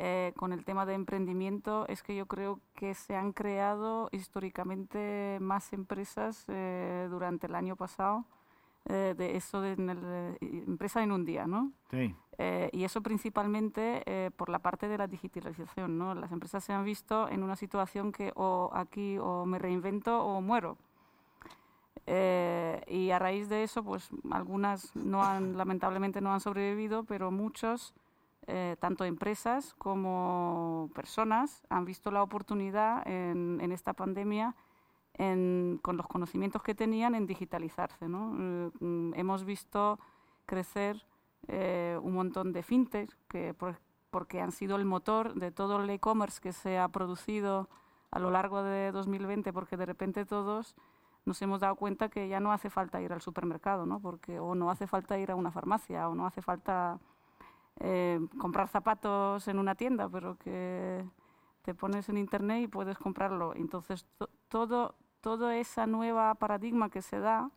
eh, 0.00 0.32
con 0.36 0.52
el 0.52 0.64
tema 0.64 0.86
de 0.86 0.94
emprendimiento 0.94 1.84
es 1.88 2.02
que 2.02 2.14
yo 2.14 2.26
creo 2.26 2.60
que 2.74 2.94
se 2.94 3.16
han 3.16 3.32
creado 3.32 4.08
históricamente 4.12 5.38
más 5.40 5.72
empresas 5.72 6.44
eh, 6.48 7.08
durante 7.10 7.48
el 7.48 7.54
año 7.54 7.76
pasado, 7.76 8.24
eh, 8.86 9.14
de 9.18 9.36
eso 9.36 9.60
de 9.60 9.72
en 9.72 9.90
el, 9.90 9.98
eh, 10.02 10.38
empresa 10.66 11.02
en 11.02 11.12
un 11.12 11.24
día, 11.24 11.46
¿no? 11.46 11.72
Sí, 11.90 12.14
Eh, 12.40 12.70
y 12.72 12.84
eso 12.84 13.00
principalmente 13.02 14.04
eh, 14.06 14.30
por 14.30 14.48
la 14.48 14.60
parte 14.60 14.86
de 14.86 14.96
la 14.96 15.08
digitalización, 15.08 15.98
¿no? 15.98 16.14
Las 16.14 16.30
empresas 16.30 16.62
se 16.62 16.72
han 16.72 16.84
visto 16.84 17.28
en 17.28 17.42
una 17.42 17.56
situación 17.56 18.12
que 18.12 18.30
o 18.36 18.70
aquí 18.72 19.18
o 19.18 19.44
me 19.44 19.58
reinvento 19.58 20.24
o 20.24 20.40
muero. 20.40 20.76
Eh, 22.06 22.80
y 22.86 23.10
a 23.10 23.18
raíz 23.18 23.48
de 23.48 23.64
eso, 23.64 23.82
pues 23.82 24.08
algunas 24.30 24.94
no 24.94 25.24
han, 25.24 25.56
lamentablemente 25.56 26.20
no 26.20 26.32
han 26.32 26.40
sobrevivido, 26.40 27.02
pero 27.02 27.32
muchos, 27.32 27.92
eh, 28.48 28.76
tanto 28.80 29.04
empresas 29.04 29.74
como 29.74 30.90
personas, 30.94 31.62
han 31.68 31.84
visto 31.84 32.10
la 32.10 32.22
oportunidad 32.22 33.06
en, 33.06 33.60
esta 33.72 33.92
pandemia 33.92 34.54
con 35.82 35.96
los 35.96 36.06
conocimientos 36.06 36.62
que 36.62 36.74
tenían 36.74 37.14
en 37.14 37.26
digitalizarse. 37.26 38.06
Eh, 38.06 38.70
hemos 39.14 39.44
visto 39.44 39.98
crecer 40.46 41.04
eh, 41.48 41.98
un 42.02 42.14
montón 42.14 42.52
de 42.52 42.62
fintech 42.62 43.14
que 43.28 43.52
por- 43.52 43.80
porque 44.10 44.40
han 44.40 44.52
sido 44.52 44.76
el 44.76 44.84
motor 44.86 45.34
de 45.34 45.50
todo 45.50 45.82
el 45.82 45.90
e-commerce 45.90 46.40
que 46.40 46.52
se 46.52 46.78
ha 46.78 46.88
producido 46.88 47.68
a 48.10 48.18
lo 48.18 48.30
largo 48.30 48.62
de 48.62 48.90
2020, 48.92 49.52
porque 49.52 49.76
de 49.76 49.84
repente 49.84 50.24
todos 50.24 50.74
nos 51.26 51.42
hemos 51.42 51.60
dado 51.60 51.76
cuenta 51.76 52.08
que 52.08 52.26
ya 52.28 52.40
no 52.40 52.50
hace 52.52 52.70
falta 52.70 53.02
ir 53.02 53.12
al 53.12 53.20
supermercado. 53.20 53.84
Porque 54.00 54.40
o 54.40 54.54
no 54.54 54.70
hace 54.70 54.86
falta 54.86 55.18
ir 55.18 55.30
a 55.30 55.36
una 55.36 55.50
farmacia 55.50 56.08
o 56.08 56.14
no 56.14 56.26
hace 56.26 56.40
falta 56.40 56.98
eh, 57.80 58.20
comprar 58.38 58.68
zapatos 58.68 59.46
en 59.48 59.58
una 59.58 59.74
tienda, 59.74 60.08
pero 60.08 60.36
que 60.38 61.04
te 61.62 61.74
pones 61.74 62.08
en 62.08 62.18
internet 62.18 62.62
y 62.62 62.68
puedes 62.68 62.98
comprarlo. 62.98 63.54
Entonces 63.54 64.06
to- 64.18 64.28
todo 64.48 64.94
toda 65.20 65.56
esa 65.56 65.86
nueva 65.86 66.34
paradigma 66.36 66.90
que 66.90 67.02
se 67.02 67.18
da 67.18 67.50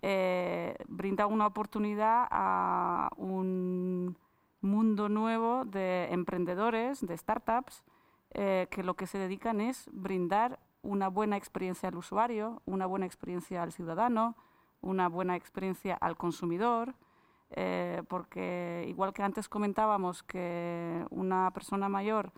eh, 0.00 0.76
brinda 0.86 1.26
una 1.26 1.46
oportunidad 1.46 2.28
a 2.30 3.10
un 3.16 4.16
mundo 4.60 5.08
nuevo 5.08 5.64
de 5.64 6.06
emprendedores, 6.12 7.04
de 7.04 7.16
startups, 7.16 7.82
eh, 8.30 8.68
que 8.70 8.82
lo 8.84 8.94
que 8.94 9.06
se 9.08 9.18
dedican 9.18 9.60
es 9.60 9.88
brindar 9.92 10.60
una 10.82 11.08
buena 11.08 11.36
experiencia 11.36 11.88
al 11.88 11.96
usuario, 11.96 12.62
una 12.64 12.86
buena 12.86 13.06
experiencia 13.06 13.62
al 13.62 13.72
ciudadano, 13.72 14.36
una 14.80 15.08
buena 15.08 15.34
experiencia 15.34 15.96
al 15.96 16.16
consumidor, 16.16 16.94
eh, 17.50 18.02
porque 18.08 18.84
igual 18.88 19.12
que 19.12 19.22
antes 19.22 19.48
comentábamos 19.48 20.22
que 20.22 21.04
una 21.10 21.50
persona 21.52 21.88
mayor 21.88 22.32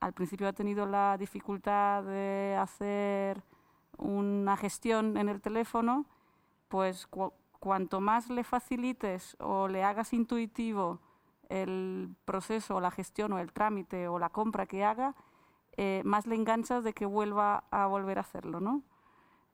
al 0.00 0.12
principio 0.14 0.48
ha 0.48 0.52
tenido 0.52 0.86
la 0.86 1.16
dificultad 1.18 2.02
de 2.04 2.56
hacer 2.58 3.42
una 3.98 4.56
gestión 4.56 5.16
en 5.16 5.28
el 5.28 5.40
teléfono, 5.40 6.06
pues 6.68 7.06
cu- 7.06 7.32
cuanto 7.58 8.00
más 8.00 8.30
le 8.30 8.44
facilites 8.44 9.36
o 9.40 9.68
le 9.68 9.84
hagas 9.84 10.12
intuitivo 10.14 11.00
el 11.50 12.14
proceso 12.24 12.76
o 12.76 12.80
la 12.80 12.90
gestión 12.90 13.32
o 13.32 13.38
el 13.38 13.52
trámite 13.52 14.08
o 14.08 14.18
la 14.18 14.30
compra 14.30 14.66
que 14.66 14.84
haga, 14.84 15.14
eh, 15.76 16.00
más 16.04 16.26
le 16.26 16.36
enganchas 16.36 16.84
de 16.84 16.92
que 16.94 17.04
vuelva 17.06 17.64
a 17.70 17.86
volver 17.86 18.18
a 18.18 18.22
hacerlo, 18.22 18.60
¿no? 18.60 18.82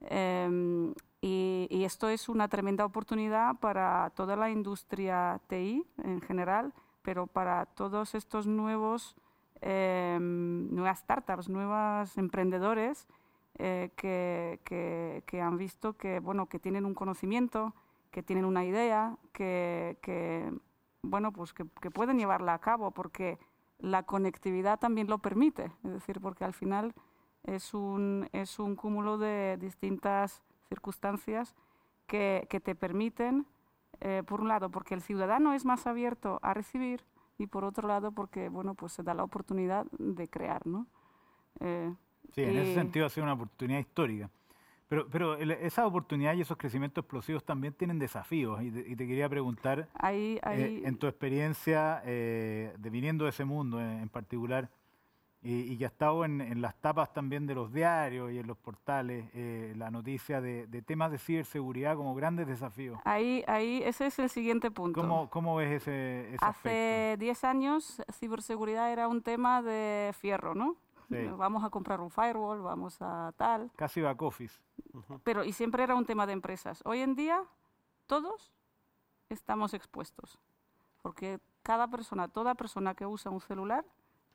Em, 0.01 0.93
y, 1.21 1.83
esto 1.83 2.09
es 2.09 2.29
una 2.29 2.47
tremenda 2.47 2.85
oportunidad 2.85 3.55
para 3.59 4.11
toda 4.15 4.35
la 4.35 4.49
industria 4.49 5.39
TI 5.47 5.85
en 6.03 6.21
general, 6.21 6.73
pero 7.01 7.27
para 7.27 7.65
todos 7.65 8.13
estos 8.15 8.45
nuevos, 8.45 9.15
em, 9.61 10.69
nuevas 10.73 10.99
startups, 10.99 11.49
nuevos 11.49 12.17
emprendedores 12.17 13.07
eh, 13.57 13.89
que, 13.95 15.41
han 15.41 15.57
visto 15.57 15.97
que, 15.97 16.19
bueno, 16.19 16.47
que 16.47 16.59
tienen 16.59 16.85
un 16.85 16.93
conocimiento, 16.93 17.73
que 18.11 18.21
tienen 18.21 18.45
una 18.45 18.65
idea, 18.65 19.17
que, 19.31 20.51
bueno, 21.01 21.31
pues 21.31 21.53
que 21.53 21.91
pueden 21.91 22.17
llevarla 22.17 22.53
a 22.53 22.59
cabo, 22.59 22.91
porque 22.91 23.39
la 23.79 24.03
conectividad 24.03 24.79
también 24.79 25.07
lo 25.07 25.19
permite, 25.19 25.71
es 25.83 25.91
decir, 25.91 26.19
porque 26.21 26.43
al 26.43 26.53
final 26.53 26.93
es 27.43 27.73
un, 27.73 28.27
es 28.33 28.59
un 28.59 28.75
cúmulo 28.75 29.17
de 29.17 29.57
distintas 29.57 30.41
circunstancias 30.67 31.55
que, 32.05 32.47
que 32.49 32.59
te 32.59 32.75
permiten, 32.75 33.45
eh, 33.99 34.23
por 34.25 34.41
un 34.41 34.47
lado, 34.47 34.69
porque 34.69 34.93
el 34.93 35.01
ciudadano 35.01 35.53
es 35.53 35.65
más 35.65 35.87
abierto 35.87 36.39
a 36.43 36.53
recibir 36.53 37.03
y 37.37 37.47
por 37.47 37.63
otro 37.63 37.87
lado, 37.87 38.11
porque 38.11 38.49
bueno, 38.49 38.73
pues 38.75 38.93
se 38.93 39.03
da 39.03 39.13
la 39.13 39.23
oportunidad 39.23 39.85
de 39.91 40.27
crear, 40.27 40.65
¿no? 40.65 40.87
Eh, 41.59 41.93
sí, 42.33 42.43
en 42.43 42.57
ese 42.57 42.75
sentido 42.75 43.05
ha 43.05 43.09
sido 43.09 43.23
una 43.23 43.33
oportunidad 43.33 43.79
histórica. 43.79 44.29
Pero, 44.87 45.09
pero 45.09 45.35
esa 45.35 45.85
oportunidad 45.85 46.33
y 46.35 46.41
esos 46.41 46.55
crecimientos 46.57 47.03
explosivos 47.03 47.43
también 47.43 47.73
tienen 47.73 47.99
desafíos. 47.99 48.61
Y 48.63 48.71
te, 48.71 48.79
y 48.87 48.95
te 48.95 49.05
quería 49.05 49.27
preguntar, 49.27 49.89
Ahí, 49.95 50.35
eh, 50.35 50.39
ahí, 50.43 50.81
en 50.85 50.97
tu 50.97 51.07
experiencia 51.07 52.01
eh, 52.05 52.73
de 52.77 52.89
viniendo 52.89 53.25
de 53.25 53.31
ese 53.31 53.43
mundo 53.43 53.81
en, 53.81 53.99
en 53.99 54.09
particular, 54.09 54.69
y, 55.41 55.73
y 55.73 55.77
que 55.77 55.85
ha 55.85 55.87
estado 55.87 56.25
en, 56.25 56.41
en 56.41 56.61
las 56.61 56.75
tapas 56.75 57.13
también 57.13 57.45
de 57.45 57.55
los 57.55 57.71
diarios 57.71 58.31
y 58.31 58.39
en 58.39 58.47
los 58.47 58.57
portales, 58.57 59.29
eh, 59.33 59.73
la 59.77 59.91
noticia 59.91 60.41
de, 60.41 60.67
de 60.67 60.81
temas 60.81 61.11
de 61.11 61.19
ciberseguridad 61.19 61.95
como 61.95 62.15
grandes 62.15 62.47
desafíos. 62.47 62.99
ahí, 63.05 63.43
ahí, 63.47 63.81
ese 63.83 64.07
es 64.07 64.19
el 64.19 64.29
siguiente 64.29 64.71
punto. 64.71 65.01
¿Cómo, 65.01 65.29
cómo 65.29 65.55
ves 65.55 65.81
ese, 65.83 66.33
ese? 66.33 66.45
Hace 66.45 67.15
10 67.19 67.43
años, 67.43 68.01
ciberseguridad 68.13 68.91
era 68.91 69.07
un 69.07 69.21
tema 69.21 69.61
de 69.61 70.11
fierro, 70.13 70.55
¿no? 70.55 70.75
Sí. 71.09 71.25
Vamos 71.37 71.63
a 71.63 71.69
comprar 71.69 72.01
un 72.01 72.09
firewall, 72.09 72.61
vamos 72.61 72.97
a 73.01 73.31
tal. 73.37 73.71
Casi 73.77 74.01
back 74.01 74.21
office. 74.21 74.59
Pero, 75.23 75.45
y 75.45 75.53
siempre 75.53 75.83
era 75.83 75.95
un 75.95 76.05
tema 76.05 76.25
de 76.25 76.33
empresas. 76.33 76.81
Hoy 76.83 76.99
en 76.99 77.15
día, 77.15 77.43
todos 78.07 78.51
estamos 79.29 79.73
expuestos. 79.73 80.37
Porque 81.01 81.39
cada 81.63 81.87
persona, 81.87 82.27
toda 82.27 82.55
persona 82.55 82.93
que 82.93 83.05
usa 83.05 83.31
un 83.31 83.39
celular 83.39 83.85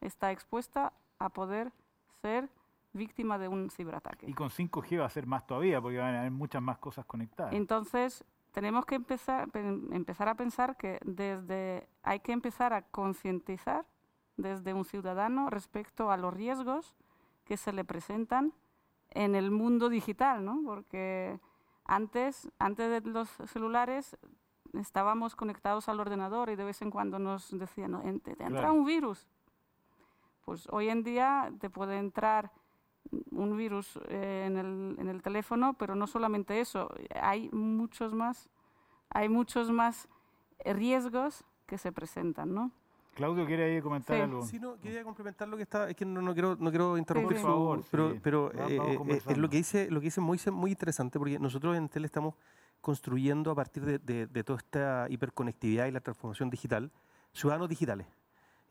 está 0.02 0.30
expuesta 0.30 0.92
a 1.18 1.28
poder 1.30 1.72
ser 2.20 2.48
víctima 2.92 3.38
de 3.38 3.48
un 3.48 3.70
ciberataque. 3.70 4.28
Y 4.28 4.34
con 4.34 4.50
5G 4.50 5.00
va 5.00 5.06
a 5.06 5.10
ser 5.10 5.26
más 5.26 5.46
todavía, 5.46 5.80
porque 5.80 5.98
van 5.98 6.14
a 6.14 6.20
haber 6.20 6.30
muchas 6.30 6.60
más 6.60 6.78
cosas 6.78 7.06
conectadas. 7.06 7.54
Entonces, 7.54 8.24
tenemos 8.52 8.84
que 8.84 8.96
empezar, 8.96 9.48
empezar 9.54 10.28
a 10.28 10.34
pensar 10.34 10.76
que 10.76 10.98
desde 11.04 11.88
hay 12.02 12.20
que 12.20 12.32
empezar 12.32 12.74
a 12.74 12.82
concientizar 12.82 13.86
desde 14.36 14.74
un 14.74 14.84
ciudadano 14.84 15.48
respecto 15.48 16.10
a 16.10 16.16
los 16.16 16.34
riesgos 16.34 16.94
que 17.44 17.56
se 17.56 17.72
le 17.72 17.84
presentan 17.84 18.52
en 19.10 19.34
el 19.34 19.50
mundo 19.50 19.88
digital, 19.88 20.44
¿no? 20.44 20.60
Porque 20.64 21.38
antes, 21.84 22.50
antes 22.58 22.90
de 23.04 23.10
los 23.10 23.28
celulares 23.46 24.16
estábamos 24.74 25.34
conectados 25.36 25.88
al 25.88 26.00
ordenador 26.00 26.48
y 26.50 26.56
de 26.56 26.64
vez 26.64 26.80
en 26.82 26.90
cuando 26.90 27.18
nos 27.18 27.56
decían, 27.58 27.90
"No, 27.92 28.00
te 28.00 28.30
entra 28.32 28.48
Claro. 28.48 28.74
un 28.74 28.84
virus. 28.84 29.26
Pues 30.44 30.66
hoy 30.70 30.88
en 30.88 31.02
día 31.02 31.52
te 31.60 31.70
puede 31.70 31.98
entrar 31.98 32.50
un 33.30 33.56
virus 33.56 33.98
eh, 34.08 34.44
en, 34.46 34.56
el, 34.56 34.96
en 34.98 35.08
el 35.08 35.22
teléfono, 35.22 35.74
pero 35.74 35.94
no 35.94 36.06
solamente 36.06 36.60
eso, 36.60 36.88
hay 37.20 37.48
muchos 37.52 38.12
más, 38.14 38.48
hay 39.10 39.28
muchos 39.28 39.70
más 39.70 40.08
eh, 40.60 40.72
riesgos 40.72 41.44
que 41.66 41.78
se 41.78 41.92
presentan, 41.92 42.54
¿no? 42.54 42.70
Claudio 43.14 43.44
quiere 43.44 43.64
ahí 43.64 43.82
comentar 43.82 44.16
Sí. 44.16 44.22
algo. 44.22 44.42
Sí, 44.42 44.58
no, 44.58 44.78
quería 44.80 45.04
complementar 45.04 45.46
lo 45.46 45.56
que 45.58 45.64
está, 45.64 45.90
es 45.90 45.96
que 45.96 46.06
no, 46.06 46.22
no 46.22 46.32
quiero, 46.32 46.56
no 46.58 46.70
quiero 46.70 46.96
interrumpir 46.96 47.36
sí. 47.36 47.42
su- 47.42 47.46
Por 47.46 47.54
favor, 47.54 48.20
pero, 48.22 48.50
sí. 48.52 48.56
eh, 48.74 48.94
conversando. 48.96 49.40
lo 49.40 49.50
que 49.50 49.56
dice, 49.58 49.90
lo 49.90 50.00
que 50.00 50.04
dice 50.06 50.20
muy, 50.22 50.40
muy 50.50 50.70
interesante, 50.70 51.18
porque 51.18 51.38
nosotros 51.38 51.76
en 51.76 51.88
Tel 51.90 52.04
estamos 52.06 52.34
construyendo 52.80 53.50
a 53.50 53.54
partir 53.54 53.84
de, 53.84 53.98
de- 53.98 54.26
de 54.26 54.44
toda 54.44 54.58
esta 54.58 55.06
hiperconectividad 55.10 55.86
y 55.86 55.90
la 55.90 56.00
transformación 56.00 56.48
digital, 56.50 56.90
ciudadanos 57.32 57.68
digitales. 57.68 58.06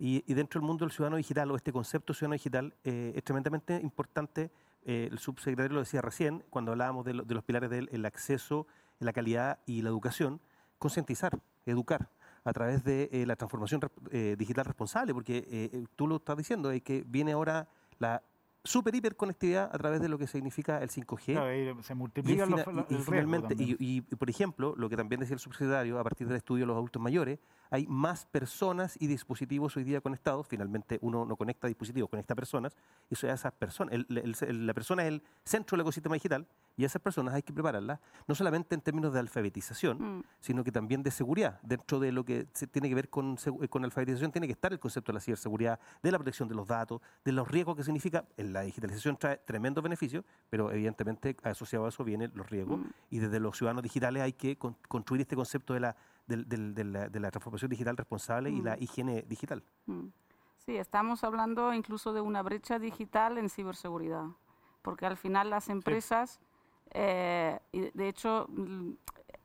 Y, 0.04 0.24
y 0.26 0.34
dentro 0.34 0.60
del 0.60 0.66
mundo 0.66 0.84
del 0.84 0.92
ciudadano 0.92 1.18
digital 1.18 1.52
o 1.52 1.56
este 1.56 1.72
concepto 1.72 2.14
ciudadano 2.16 2.34
digital 2.34 2.74
eh, 2.84 3.14
es 3.16 3.24
tremendamente 3.24 3.80
importante, 3.84 4.50
eh, 4.84 5.08
el 5.12 5.20
subsecretario 5.20 5.74
lo 5.76 5.80
decía 5.82 6.02
recién, 6.02 6.44
cuando 6.50 6.72
hablábamos 6.72 7.06
de, 7.06 7.14
lo- 7.14 7.24
de 7.24 7.36
los 7.36 7.44
pilares 7.44 7.70
del 7.70 7.88
el 7.92 8.04
acceso, 8.06 8.66
la 8.98 9.14
calidad 9.14 9.60
y 9.68 9.84
la 9.84 9.90
educación, 9.90 10.42
concientizar, 10.80 11.38
educar 11.68 12.10
a 12.44 12.52
través 12.52 12.84
de 12.84 13.10
eh, 13.12 13.28
la 13.28 13.36
transformación 13.36 13.80
eh, 14.10 14.36
digital 14.40 14.66
responsable, 14.66 15.14
porque 15.14 15.38
eh, 15.38 15.70
eh, 15.72 15.86
tú 15.96 16.08
lo 16.08 16.16
estás 16.16 16.36
diciendo, 16.36 16.72
es 16.72 16.82
que 16.82 17.04
viene 17.06 17.34
ahora 17.34 17.68
la 18.00 18.24
super 18.64 18.96
hiperconectividad 18.96 19.70
a 19.72 19.78
través 19.78 20.02
de 20.02 20.10
lo 20.10 20.18
que 20.18 20.26
significa 20.26 20.82
el 20.82 20.90
5G. 20.90 21.26
Claro, 21.34 21.46
ahí 21.46 21.72
se 21.84 21.94
Y, 22.22 22.24
fina- 22.24 22.46
los, 22.48 22.60
y- 22.90 22.96
el 23.20 23.26
y, 23.80 23.98
y, 23.98 24.02
por 24.02 24.30
ejemplo, 24.32 24.74
lo 24.76 24.90
que 24.90 24.98
también 24.98 25.20
decía 25.20 25.36
el 25.36 25.40
subsecretario, 25.40 26.00
a 26.00 26.04
partir 26.04 26.28
del 26.28 26.38
estudio 26.38 26.64
de 26.64 26.68
los 26.68 26.76
adultos 26.76 27.00
mayores, 27.00 27.38
hay 27.72 27.88
más 27.88 28.26
personas 28.26 28.98
y 29.00 29.08
dispositivos 29.08 29.76
hoy 29.78 29.84
día 29.86 30.02
conectados. 30.02 30.46
Finalmente 30.48 31.00
uno 31.02 31.26
no 31.26 31.36
conecta 31.38 31.68
dispositivos, 31.68 32.10
conecta 32.10 32.36
personas. 32.36 32.76
Y 33.10 33.14
eso 33.16 33.28
esas 33.28 33.54
personas, 33.54 33.94
el- 33.94 34.06
el- 34.10 34.36
el- 34.42 34.68
la 34.68 34.74
persona 34.74 35.04
es 35.04 35.08
el 35.08 35.24
centro 35.46 35.76
del 35.78 35.82
ecosistema 35.82 36.16
digital 36.16 36.46
y 36.78 36.84
esas 36.84 37.02
personas 37.02 37.34
hay 37.34 37.42
que 37.44 37.54
prepararlas, 37.54 38.00
no 38.28 38.36
solamente 38.36 38.76
en 38.76 38.82
términos 38.82 39.14
de 39.14 39.20
alfabetización, 39.20 40.18
Mm. 40.20 40.24
sino 40.42 40.64
que 40.64 40.72
también 40.72 41.02
de 41.02 41.12
seguridad. 41.12 41.60
Dentro 41.64 42.00
de 42.00 42.12
lo 42.12 42.24
que 42.26 42.48
se 42.54 42.68
tiene 42.68 42.90
que 42.90 42.96
ver 42.96 43.10
con, 43.10 43.38
eh, 43.62 43.68
con 43.70 43.84
alfabetización 43.86 44.32
tiene 44.32 44.48
que 44.48 44.54
estar 44.54 44.72
el 44.74 44.80
concepto 44.80 45.12
de 45.12 45.16
la 45.16 45.22
ciberseguridad, 45.22 45.80
de 46.04 46.12
la 46.12 46.18
protección 46.18 46.50
de 46.50 46.56
los 46.56 46.68
datos, 46.68 47.02
de 47.24 47.32
los 47.32 47.48
riesgos 47.48 47.76
que 47.78 47.84
significa. 47.84 48.26
La 48.38 48.62
digitalización 48.62 49.16
trae 49.18 49.38
tremendos 49.38 49.82
beneficios, 49.84 50.26
pero 50.50 50.72
evidentemente 50.72 51.38
asociado 51.44 51.86
a 51.86 51.90
eso 51.90 52.04
vienen 52.04 52.32
los 52.36 52.50
riesgos. 52.50 52.80
Mm. 52.80 52.86
Y 53.12 53.20
desde 53.20 53.40
los 53.40 53.58
ciudadanos 53.58 53.84
digitales 53.84 54.24
hay 54.24 54.34
que 54.34 54.58
con- 54.58 54.76
construir 54.90 55.22
este 55.22 55.36
concepto 55.38 55.74
de 55.74 55.80
la, 55.80 55.96
del- 56.38 56.74
de 56.74 56.84
la, 56.84 57.10
de 57.10 57.20
la 57.20 57.32
transformación 57.32 57.70
digital 57.70 57.98
responsable 57.98 58.50
y 58.50 58.62
la 58.62 58.76
Mm. 58.76 58.84
higiene 58.84 59.22
digital. 59.24 59.64
Mm. 59.86 60.08
Sí, 60.66 60.78
estamos 60.78 61.24
hablando 61.24 61.74
incluso 61.74 62.14
de 62.14 62.22
una 62.22 62.42
brecha 62.44 62.78
digital 62.80 63.38
en 63.38 63.50
ciberseguridad, 63.50 64.26
porque 64.82 65.06
al 65.06 65.18
final 65.18 65.50
las 65.50 65.70
empresas, 65.70 66.40
eh, 66.92 67.60
y 67.72 67.90
de 67.92 68.08
hecho, 68.10 68.46
mm, 68.50 68.92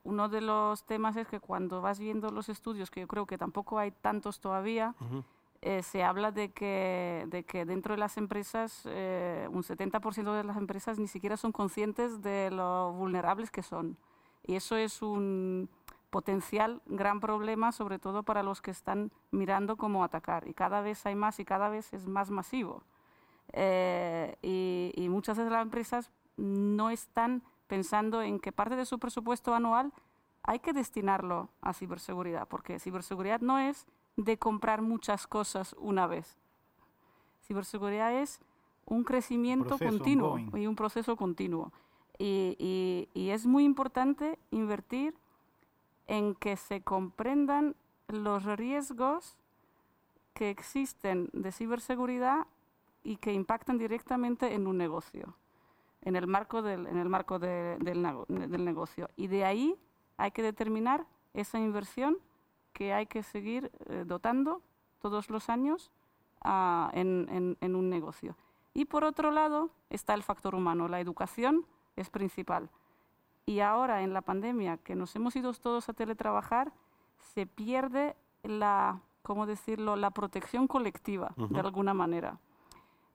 uno 0.03 0.29
de 0.29 0.41
los 0.41 0.85
temas 0.85 1.15
es 1.17 1.27
que 1.27 1.39
cuando 1.39 1.81
vas 1.81 1.99
viendo 1.99 2.29
los 2.31 2.49
estudios, 2.49 2.89
que 2.91 3.01
yo 3.01 3.07
creo 3.07 3.25
que 3.25 3.37
tampoco 3.37 3.79
hay 3.79 3.91
tantos 3.91 4.39
todavía, 4.39 4.93
Ujú. 5.01 5.23
eh, 5.61 5.81
se 5.81 6.03
habla 6.03 6.31
de 6.31 6.51
que, 6.51 7.25
de 7.29 7.43
que 7.43 7.65
dentro 7.65 7.95
de 7.95 7.99
las 7.99 8.15
empresas, 8.17 8.83
eh, 8.85 9.49
un 9.51 9.63
70% 9.63 10.33
de 10.33 10.43
las 10.43 10.55
empresas 10.57 10.99
ni 10.99 11.07
siquiera 11.07 11.35
son 11.35 11.51
conscientes 11.51 12.21
de 12.21 12.51
lo 12.51 12.93
vulnerables 12.93 13.49
que 13.49 13.63
son. 13.63 13.97
Y 14.43 14.55
eso 14.55 14.75
es 14.77 15.01
un 15.01 15.67
potencial 16.09 16.81
gran 16.85 17.19
problema, 17.19 17.71
sobre 17.71 17.99
todo 17.99 18.23
para 18.23 18.43
los 18.43 18.61
que 18.61 18.71
están 18.71 19.11
mirando 19.31 19.75
cómo 19.77 20.03
atacar. 20.03 20.47
Y 20.47 20.53
cada 20.53 20.81
vez 20.81 21.05
hay 21.05 21.15
más 21.15 21.39
y 21.39 21.45
cada 21.45 21.69
vez 21.69 21.91
es 21.93 22.07
más 22.07 22.29
masivo. 22.31 22.83
Eh, 23.53 24.35
y, 24.41 24.91
y 24.95 25.09
muchas 25.09 25.37
de 25.37 25.49
las 25.49 25.61
empresas 25.61 26.11
no 26.37 26.89
están 26.89 27.43
pensando 27.67 28.21
en 28.21 28.39
que 28.39 28.51
parte 28.51 28.75
de 28.75 28.85
su 28.85 28.99
presupuesto 28.99 29.53
anual 29.53 29.91
hay 30.43 30.59
que 30.59 30.71
destinarlo 30.73 31.49
a 31.61 31.73
ciberseguridad, 31.73 32.47
porque 32.47 32.79
ciberseguridad 32.79 33.41
no 33.41 33.59
es 33.59 33.85
de 34.15 34.37
comprar 34.37 34.81
muchas 34.81 35.27
cosas 35.27 35.75
una 35.77 36.07
vez. 36.07 36.37
Ciberseguridad 37.45 38.13
es 38.13 38.39
un 38.85 39.03
crecimiento 39.03 39.67
Proceso 39.77 39.89
continuo 39.97 40.31
ongoing. 40.33 40.57
y 40.63 40.67
un 40.67 40.75
proceso 40.75 41.15
continuo. 41.15 41.71
Y, 42.17 42.55
y- 42.59 43.09
y 43.13 43.29
es 43.29 43.45
muy 43.45 43.63
importante 43.63 44.39
invertir 44.51 45.13
en 46.07 46.35
que 46.35 46.55
se 46.57 46.81
comprendan 46.81 47.75
los 48.07 48.43
riesgos 48.45 49.35
que 50.33 50.49
existen 50.49 51.29
de 51.33 51.51
ciberseguridad 51.51 52.47
y 53.03 53.17
que 53.17 53.33
impactan 53.33 53.77
directamente 53.77 54.53
en 54.53 54.67
un 54.67 54.77
negocio, 54.77 55.33
en 56.01 56.15
el 56.15 56.27
marco 56.27 56.61
del, 56.61 56.87
en 56.87 56.97
el 56.97 57.09
marco 57.09 57.39
de- 57.39 57.77
del, 57.79 58.03
del 58.49 58.65
negocio. 58.65 59.09
Y 59.15 59.27
de 59.27 59.45
ahí 59.45 59.75
hay 60.17 60.31
que 60.31 60.41
determinar 60.43 61.05
esa 61.33 61.59
inversión 61.59 62.17
que 62.73 62.93
hay 62.93 63.07
que 63.07 63.23
seguir 63.23 63.71
eh, 63.87 64.03
dotando 64.05 64.61
todos 65.01 65.29
los 65.29 65.49
años 65.49 65.91
ah, 66.41 66.91
en- 66.93 67.57
en 67.59 67.75
un 67.75 67.89
negocio. 67.89 68.35
Y 68.73 68.85
por 68.85 69.03
otro 69.03 69.31
lado 69.31 69.71
está 69.89 70.13
el 70.13 70.21
factor 70.23 70.53
humano. 70.53 70.87
La 70.87 70.99
educación 70.99 71.65
es 71.95 72.09
principal. 72.11 72.69
Y 73.47 73.61
ahora 73.61 74.03
en 74.03 74.13
la 74.13 74.21
pandemia, 74.21 74.75
que 74.75 74.93
nos 74.93 75.15
hemos 75.15 75.33
ido 75.37 75.53
todos 75.53 75.87
a 75.87 75.93
teletrabajar, 75.93 76.73
se 77.33 77.45
pierde 77.45 78.17
la, 78.43 78.99
¿cómo 79.21 79.45
decirlo?, 79.45 79.95
la 79.95 80.11
protección 80.11 80.67
colectiva, 80.67 81.33
de 81.37 81.59
alguna 81.61 81.93
manera. 81.93 82.39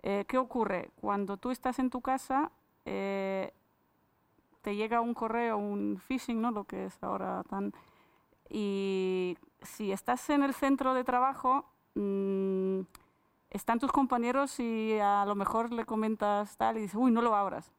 Eh, 0.02 0.24
¿Qué 0.26 0.38
ocurre? 0.38 0.90
Cuando 0.98 1.36
tú 1.36 1.50
estás 1.50 1.78
en 1.78 1.90
tu 1.90 2.00
casa, 2.00 2.50
eh, 2.86 3.52
te 4.62 4.74
llega 4.74 5.02
un 5.02 5.12
correo, 5.12 5.58
un 5.58 5.98
phishing, 5.98 6.40
¿no? 6.40 6.50
Lo 6.50 6.64
que 6.64 6.86
es 6.86 7.04
ahora 7.04 7.42
tan... 7.50 7.74
Y 8.48 9.36
si 9.60 9.92
estás 9.92 10.30
en 10.30 10.42
el 10.42 10.54
centro 10.54 10.94
de 10.94 11.04
trabajo, 11.04 11.66
mm, 11.94 12.80
están 13.50 13.78
tus 13.78 13.92
compañeros 13.92 14.58
y 14.60 14.98
a 14.98 15.26
lo 15.26 15.34
mejor 15.34 15.72
le 15.72 15.84
comentas 15.84 16.56
tal 16.56 16.78
y 16.78 16.80
dices, 16.80 16.96
uy, 16.98 17.10
no 17.10 17.20
lo 17.20 17.36
abras. 17.36 17.70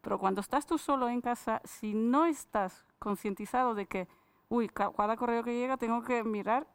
Pero 0.00 0.18
cuando 0.18 0.40
estás 0.40 0.66
tú 0.66 0.78
solo 0.78 1.08
en 1.08 1.20
casa, 1.20 1.60
si 1.64 1.94
no 1.94 2.24
estás 2.24 2.86
concientizado 2.98 3.74
de 3.74 3.86
que, 3.86 4.08
uy, 4.48 4.68
ca- 4.68 4.92
cada 4.92 5.16
correo 5.16 5.42
que 5.44 5.54
llega 5.58 5.76
tengo 5.76 6.02
que 6.02 6.24
mirar 6.24 6.66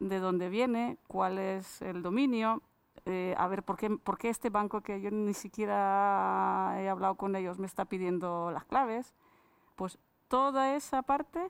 de 0.00 0.18
dónde 0.18 0.48
viene, 0.48 0.98
cuál 1.06 1.38
es 1.38 1.82
el 1.82 2.02
dominio, 2.02 2.62
eh, 3.04 3.34
a 3.38 3.46
ver 3.48 3.62
por 3.62 3.76
qué, 3.76 3.90
por 3.90 4.18
qué 4.18 4.28
este 4.28 4.50
banco 4.50 4.80
que 4.80 5.00
yo 5.00 5.10
ni 5.10 5.34
siquiera 5.34 6.74
he 6.78 6.88
hablado 6.88 7.14
con 7.16 7.36
ellos 7.36 7.58
me 7.58 7.66
está 7.66 7.84
pidiendo 7.84 8.50
las 8.50 8.64
claves, 8.64 9.14
pues 9.76 9.98
toda 10.28 10.74
esa 10.74 11.02
parte 11.02 11.48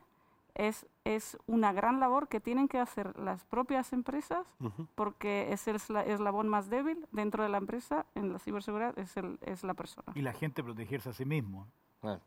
es, 0.58 0.86
es 1.04 1.38
una 1.46 1.72
gran 1.72 1.98
labor 2.00 2.28
que 2.28 2.40
tienen 2.40 2.68
que 2.68 2.78
hacer 2.78 3.18
las 3.18 3.44
propias 3.44 3.92
empresas 3.94 4.46
Ujú. 4.60 4.86
porque 4.94 5.52
es 5.52 5.66
el 5.68 5.76
esla- 5.76 6.04
eslabón 6.06 6.48
más 6.48 6.68
débil 6.68 7.06
dentro 7.12 7.42
de 7.42 7.48
la 7.48 7.56
empresa 7.58 8.04
en 8.14 8.32
la 8.34 8.38
ciberseguridad, 8.38 8.98
es, 8.98 9.16
el, 9.16 9.38
es 9.40 9.64
la 9.64 9.72
persona. 9.74 10.12
Y 10.14 10.20
la 10.20 10.32
gente 10.34 10.62
protegerse 10.62 11.08
a 11.08 11.12
sí 11.14 11.24
mismo. 11.24 11.66
Bueno. 12.02 12.20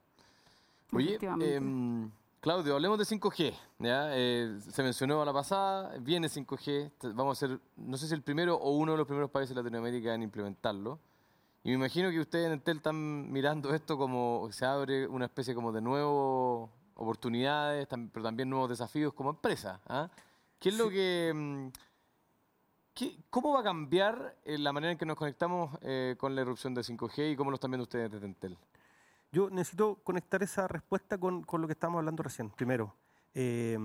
Oye, 0.94 1.18
em, 1.56 2.10
Claudio, 2.42 2.74
hablemos 2.76 2.98
de 2.98 3.06
5G. 3.06 3.54
¿ya? 3.80 4.10
Eh, 4.18 4.58
se 4.62 4.82
mencionó 4.84 5.22
a 5.22 5.26
la 5.26 5.32
pasada, 5.34 5.94
viene 6.00 6.28
5G. 6.28 6.92
t- 6.98 7.10
Vamos 7.14 7.38
a 7.42 7.48
ser, 7.48 7.60
no 7.78 7.98
sé 7.98 8.08
si 8.08 8.14
el 8.14 8.22
primero 8.24 8.56
o 8.56 8.72
uno 8.72 8.94
de 8.94 8.98
los 8.98 9.08
primeros 9.08 9.30
países 9.30 9.56
de 9.56 9.62
Latinoamérica 9.62 10.14
en 10.16 10.24
implementarlo. 10.24 11.00
Y 11.64 11.70
me 11.70 11.76
imagino 11.76 12.10
que 12.10 12.20
ustedes 12.20 12.48
en 12.48 12.54
Entel 12.54 12.78
están 12.78 13.32
mirando 13.32 13.74
esto 13.76 13.96
como 13.98 14.50
se 14.52 14.66
abre 14.66 15.08
una 15.08 15.26
especie 15.26 15.54
como 15.54 15.72
de 15.72 15.80
nuevas 15.82 16.70
oportunidades, 17.02 17.88
pero 18.12 18.24
también 18.24 18.50
nuevos 18.50 18.70
desafíos 18.70 19.14
como 19.14 19.30
empresa. 19.32 19.80
¿ah? 19.88 20.10
¿Qué 20.60 20.70
es 20.70 20.78
lo 20.78 20.90
que... 20.90 21.32
mm, 21.34 21.68
qué- 22.94 23.18
¿Cómo 23.30 23.54
va 23.54 23.62
a 23.62 23.64
cambiar 23.64 24.36
eh, 24.46 24.58
la 24.58 24.72
manera 24.74 24.92
en 24.92 24.98
que 24.98 25.06
nos 25.06 25.18
conectamos 25.18 25.78
eh, 25.82 26.16
con 26.18 26.36
la 26.36 26.42
erupción 26.42 26.74
de 26.74 26.82
5G 26.82 27.34
y 27.34 27.36
cómo 27.36 27.50
lo 27.52 27.56
están 27.56 27.72
viendo 27.72 27.84
ustedes 27.84 28.12
desde 28.12 28.26
Entel? 28.26 28.58
Yo 29.32 29.50
necesito 29.50 29.96
conectar 30.04 30.44
esa 30.44 30.68
respuesta 30.68 31.18
con, 31.18 31.44
con 31.44 31.62
lo 31.62 31.68
que 31.68 31.74
estábamos 31.74 32.00
hablando 32.00 32.22
recién, 32.24 32.50
primero. 32.50 32.94
Eh, 33.34 33.80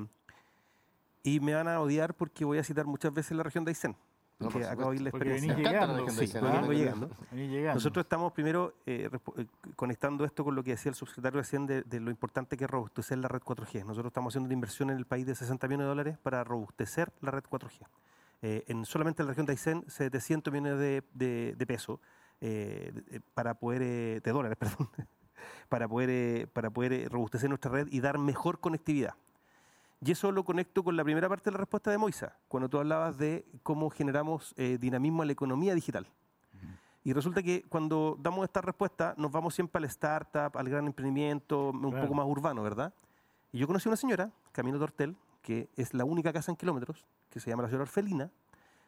y 1.23 1.41
me 1.41 1.55
van 1.55 1.69
a 1.69 1.81
odiar 1.81 2.15
porque 2.15 2.45
voy 2.45 2.59
a 2.59 2.65
citar 2.65 2.85
muchas 2.87 3.13
veces 3.15 3.37
la 3.37 3.43
región 3.45 3.65
de 3.65 3.71
Aysén, 3.71 3.97
No, 4.39 4.49
que 4.49 4.53
por 4.59 4.63
acabo 4.65 4.83
de 4.83 4.89
oír 4.89 5.01
la 5.01 5.09
experiencia. 5.09 5.55
venís 5.55 5.65
Me 5.65 5.71
encanta 5.71 5.87
la 5.87 5.95
llegando. 5.95 6.05
región 6.05 6.17
de 6.21 6.27
Sí, 6.27 6.37
Aysén, 6.37 6.61
vengo 6.61 6.73
llegando. 6.73 7.11
Venís 7.31 7.51
llegando. 7.51 7.75
Nosotros 7.75 8.05
estamos 8.05 8.33
primero 8.33 8.75
eh, 8.85 9.09
eh, 9.37 9.47
conectando 9.77 10.25
esto 10.27 10.45
con 10.45 10.55
lo 10.55 10.63
que 10.63 10.73
decía 10.73 10.91
el 10.91 10.95
subsecretario 10.95 11.41
recién 11.41 11.67
de, 11.67 11.83
de 11.83 12.01
lo 12.01 12.11
importante 12.11 12.57
que 12.59 12.65
es 12.65 12.71
robustecer 12.71 13.17
la 13.19 13.29
red 13.29 13.41
4G. 13.41 13.81
Nosotros 13.87 14.11
estamos 14.11 14.33
haciendo 14.33 14.47
una 14.47 14.55
inversión 14.55 14.91
en 14.91 14.99
el 14.99 15.07
país 15.07 15.25
de 15.27 15.35
60 15.35 15.67
millones 15.69 15.85
de 15.85 15.89
dólares 15.89 16.19
para 16.19 16.45
robustecer 16.45 17.13
la 17.23 17.31
red 17.31 17.45
4G. 17.45 17.81
Eh, 18.43 18.65
en 18.69 18.85
solamente 18.85 19.23
en 19.23 19.27
la 19.27 19.31
región 19.31 19.47
de 19.47 19.53
Aysén, 19.53 19.85
700 19.89 20.53
millones 20.53 20.79
de, 20.79 21.03
de- 21.15 21.55
de 21.57 21.67
pesos 21.67 21.99
eh, 22.43 22.93
de- 22.93 23.21
para 23.21 23.55
poder, 23.55 23.81
eh, 23.83 24.21
de 24.23 24.31
dólares, 24.33 24.59
perdón, 24.61 24.91
para 25.71 25.89
poder, 25.89 26.11
eh, 26.11 26.47
para 26.53 26.69
poder 26.69 27.09
robustecer 27.11 27.49
nuestra 27.49 27.71
red 27.71 27.89
y 27.91 28.01
dar 28.01 28.19
mejor 28.19 28.61
conectividad. 28.61 29.15
Y 30.07 30.13
eso 30.13 30.31
lo 30.31 30.45
conecto 30.45 30.85
con 30.85 30.97
la 30.97 31.03
primera 31.05 31.29
parte 31.29 31.45
de 31.51 31.53
la 31.53 31.59
respuesta 31.59 31.91
de 31.91 31.99
Moisa, 31.99 32.37
cuando 32.49 32.69
tú 32.69 32.79
hablabas 32.79 33.19
de 33.19 33.45
cómo 33.63 33.91
generamos 33.91 34.55
eh, 34.57 34.79
dinamismo 34.81 35.23
en 35.23 35.29
la 35.29 35.33
economía 35.33 35.75
digital. 35.75 36.07
Y 37.03 37.13
resulta 37.13 37.43
que 37.43 37.63
cuando 37.69 38.17
damos 38.21 38.45
esta 38.45 38.61
respuesta 38.61 39.15
nos 39.17 39.31
vamos 39.31 39.55
siempre 39.55 39.79
al 39.79 39.85
startup, 39.85 40.57
al 40.57 40.69
gran 40.69 40.87
emprendimiento, 40.87 41.71
un 41.71 41.91
Claro. 41.91 42.03
poco 42.03 42.15
más 42.15 42.27
urbano, 42.27 42.63
¿verdad? 42.63 42.93
Y 43.53 43.59
yo 43.59 43.67
conocí 43.67 43.89
a 43.89 43.91
una 43.91 43.97
señora, 43.97 44.31
Camino 44.53 44.79
Tortel, 44.79 45.17
que 45.43 45.69
es 45.77 45.95
la 45.95 46.05
única 46.05 46.33
casa 46.33 46.51
en 46.51 46.57
kilómetros, 46.57 47.07
que 47.31 47.39
se 47.39 47.49
llama 47.51 47.63
la 47.63 47.69
señora 47.69 47.83
Orfelina, 47.85 48.31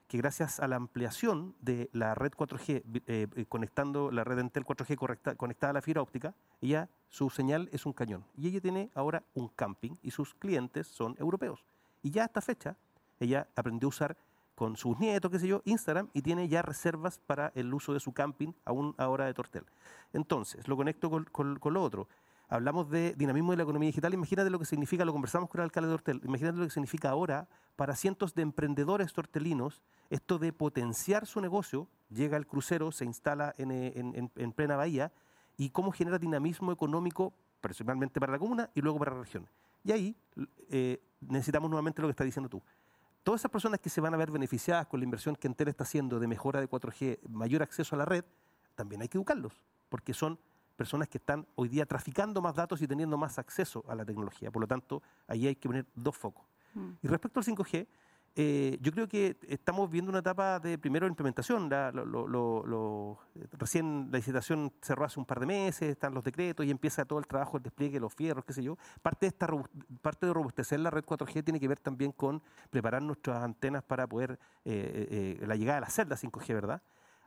que 0.09 0.19
gracias 0.19 0.59
a 0.59 0.67
la 0.67 0.77
ampliación 0.77 1.55
de 1.61 1.91
la 1.93 2.15
red 2.15 2.33
4G, 2.33 2.83
vi- 2.87 3.03
eh, 3.07 3.27
eh, 3.37 3.45
conectando 3.47 4.11
la 4.11 4.25
red 4.25 4.39
Entel 4.39 4.65
4G 4.65 4.97
correcta- 4.97 5.35
conectada 5.37 5.71
a 5.71 5.75
la 5.75 5.83
fibra 5.83 6.01
óptica, 6.03 6.35
ella, 6.63 6.89
su 7.11 7.29
señal 7.31 7.69
es 7.73 7.85
un 7.87 7.93
cañón. 7.93 8.25
Y 8.37 8.49
ella 8.49 8.61
tiene 8.61 8.91
ahora 8.95 9.23
un 9.35 9.49
camping 9.49 9.97
y 10.03 10.11
sus 10.11 10.35
clientes 10.35 10.87
son 10.87 11.15
europeos. 11.19 11.63
Y 12.03 12.11
ya 12.11 12.23
a 12.23 12.27
esta 12.27 12.41
fecha, 12.41 12.77
ella 13.21 13.49
aprendió 13.55 13.87
a 13.87 13.91
usar 13.91 14.17
con 14.55 14.77
sus 14.77 14.99
nietos, 14.99 15.31
qué 15.31 15.39
sé 15.39 15.47
yo, 15.47 15.63
Instagram 15.67 16.09
y 16.15 16.23
tiene 16.23 16.49
ya 16.49 16.63
reservas 16.63 17.19
para 17.19 17.53
el 17.55 17.73
uso 17.73 17.93
de 17.93 18.01
su 18.01 18.13
camping 18.13 18.53
aún 18.65 18.95
ahora 18.99 19.27
de 19.27 19.35
Tortel. 19.35 19.65
Entonces, 20.13 20.67
lo 20.67 20.77
conecto 20.77 21.11
con, 21.11 21.25
con- 21.25 21.59
con 21.59 21.75
lo 21.75 21.83
otro. 21.83 22.09
Hablamos 22.49 22.89
de 22.91 23.15
dinamismo 23.15 23.51
de 23.53 23.59
la 23.59 23.63
economía 23.65 23.89
digital. 23.89 24.15
Imagínate 24.15 24.49
lo 24.49 24.59
que 24.59 24.65
significa, 24.65 25.05
lo 25.05 25.13
conversamos 25.13 25.51
con 25.51 25.61
el 25.61 25.65
alcalde 25.65 25.89
de 25.91 25.95
Tortel, 25.95 26.21
imagínate 26.25 26.57
lo 26.59 26.65
que 26.65 26.71
significa 26.71 27.11
ahora 27.11 27.47
para 27.77 27.95
cientos 27.95 28.35
de 28.35 28.43
emprendedores 28.43 29.13
tortelinos 29.13 29.83
esto 30.11 30.39
de 30.39 30.53
potenciar 30.55 31.27
su 31.27 31.41
negocio. 31.43 31.89
Llega 32.09 32.37
el 32.39 32.47
crucero, 32.47 32.91
se 32.91 33.05
instala 33.05 33.55
en, 33.59 33.71
eh, 33.71 33.93
en- 33.97 34.15
en- 34.15 34.33
en 34.35 34.53
plena 34.53 34.77
bahía 34.77 35.13
y 35.59 35.69
cómo 35.71 35.93
genera 35.93 36.19
dinamismo 36.19 36.73
económico, 36.73 37.35
principalmente 37.61 38.19
para 38.19 38.33
la 38.33 38.39
comuna 38.39 38.71
y 38.75 38.81
luego 38.81 38.99
para 38.99 39.13
la 39.15 39.21
región. 39.21 39.47
Y 39.85 39.93
ahí 39.93 40.17
eh, 40.71 41.01
necesitamos 41.21 41.69
nuevamente 41.69 42.01
lo 42.01 42.09
que 42.09 42.13
está 42.13 42.25
diciendo 42.25 42.49
tú, 42.49 42.63
todas 43.23 43.43
esas 43.43 43.51
personas 43.51 43.79
que 43.81 43.91
se 43.91 44.01
van 44.01 44.15
a 44.15 44.17
ver 44.17 44.31
beneficiadas 44.31 44.87
con 44.87 45.01
la 45.01 45.05
inversión 45.05 45.37
que 45.37 45.47
Entel 45.49 45.69
está 45.69 45.85
haciendo 45.85 46.19
de 46.19 46.27
mejora 46.27 46.61
de 46.61 46.69
4G, 46.69 47.19
mayor 47.29 47.63
acceso 47.63 47.95
a 47.95 47.99
la 47.99 48.05
red, 48.07 48.25
también 48.75 49.03
hay 49.03 49.09
que 49.09 49.19
educarlos, 49.19 49.53
porque 49.91 50.15
son 50.15 50.39
personas 50.79 51.09
que 51.09 51.19
están 51.19 51.45
hoy 51.57 51.69
día 51.69 51.85
traficando 51.85 52.41
más 52.41 52.55
datos 52.55 52.81
y 52.81 52.87
teniendo 52.87 53.19
más 53.19 53.37
acceso 53.39 53.85
a 53.89 53.95
la 53.97 54.05
tecnología. 54.05 54.51
Por 54.53 54.61
lo 54.63 54.69
tanto, 54.69 55.03
ahí 55.27 55.49
hay 55.49 55.57
que 55.57 55.69
poner 55.69 55.85
dos 55.95 56.17
focos. 56.17 56.47
Mm. 56.75 56.91
Y 57.03 57.09
respecto 57.09 57.41
al 57.41 57.45
5G, 57.45 57.87
eh, 58.41 58.79
yo 58.81 58.93
creo 58.93 59.09
que 59.09 59.37
estamos 59.49 59.91
viendo 59.91 60.11
una 60.11 60.21
etapa 60.21 60.61
de 60.61 60.79
primero 60.79 61.09
implementación. 61.09 61.69
La- 61.69 61.91
lo- 61.91 62.07
lo- 62.07 62.29
lo- 62.29 62.65
lo- 62.65 63.19
recién 63.59 64.09
la 64.13 64.19
licitación 64.19 64.73
cerró 64.81 65.05
hace 65.05 65.19
un 65.19 65.27
par 65.27 65.41
de 65.41 65.47
meses, 65.47 65.91
están 65.91 66.15
los 66.15 66.23
decretos 66.23 66.65
y 66.65 66.71
empieza 66.71 67.05
todo 67.05 67.19
el 67.19 67.27
trabajo, 67.27 67.57
el 67.57 67.65
despliegue, 67.65 67.99
los 67.99 68.15
fierros, 68.15 68.45
qué 68.45 68.53
sé 68.53 68.63
yo. 68.63 68.77
Parte 69.03 69.27
de, 69.27 69.31
esta, 69.31 69.49
parte 70.01 70.27
de 70.27 70.33
robustecer 70.33 70.79
la 70.79 70.91
red 70.91 71.03
4G 71.05 71.43
tiene 71.43 71.59
que 71.59 71.67
ver 71.67 71.81
también 71.81 72.13
con 72.13 72.41
preparar 72.71 73.03
nuestras 73.03 73.43
antenas 73.43 73.83
para 73.83 74.07
poder 74.07 74.39
eh, 74.65 75.37
eh, 75.41 75.45
la 75.47 75.57
llegada 75.57 75.79
a 75.79 75.81
la 75.81 75.89
celda 75.91 76.15
5G, 76.17 76.55
¿verdad? 76.55 76.81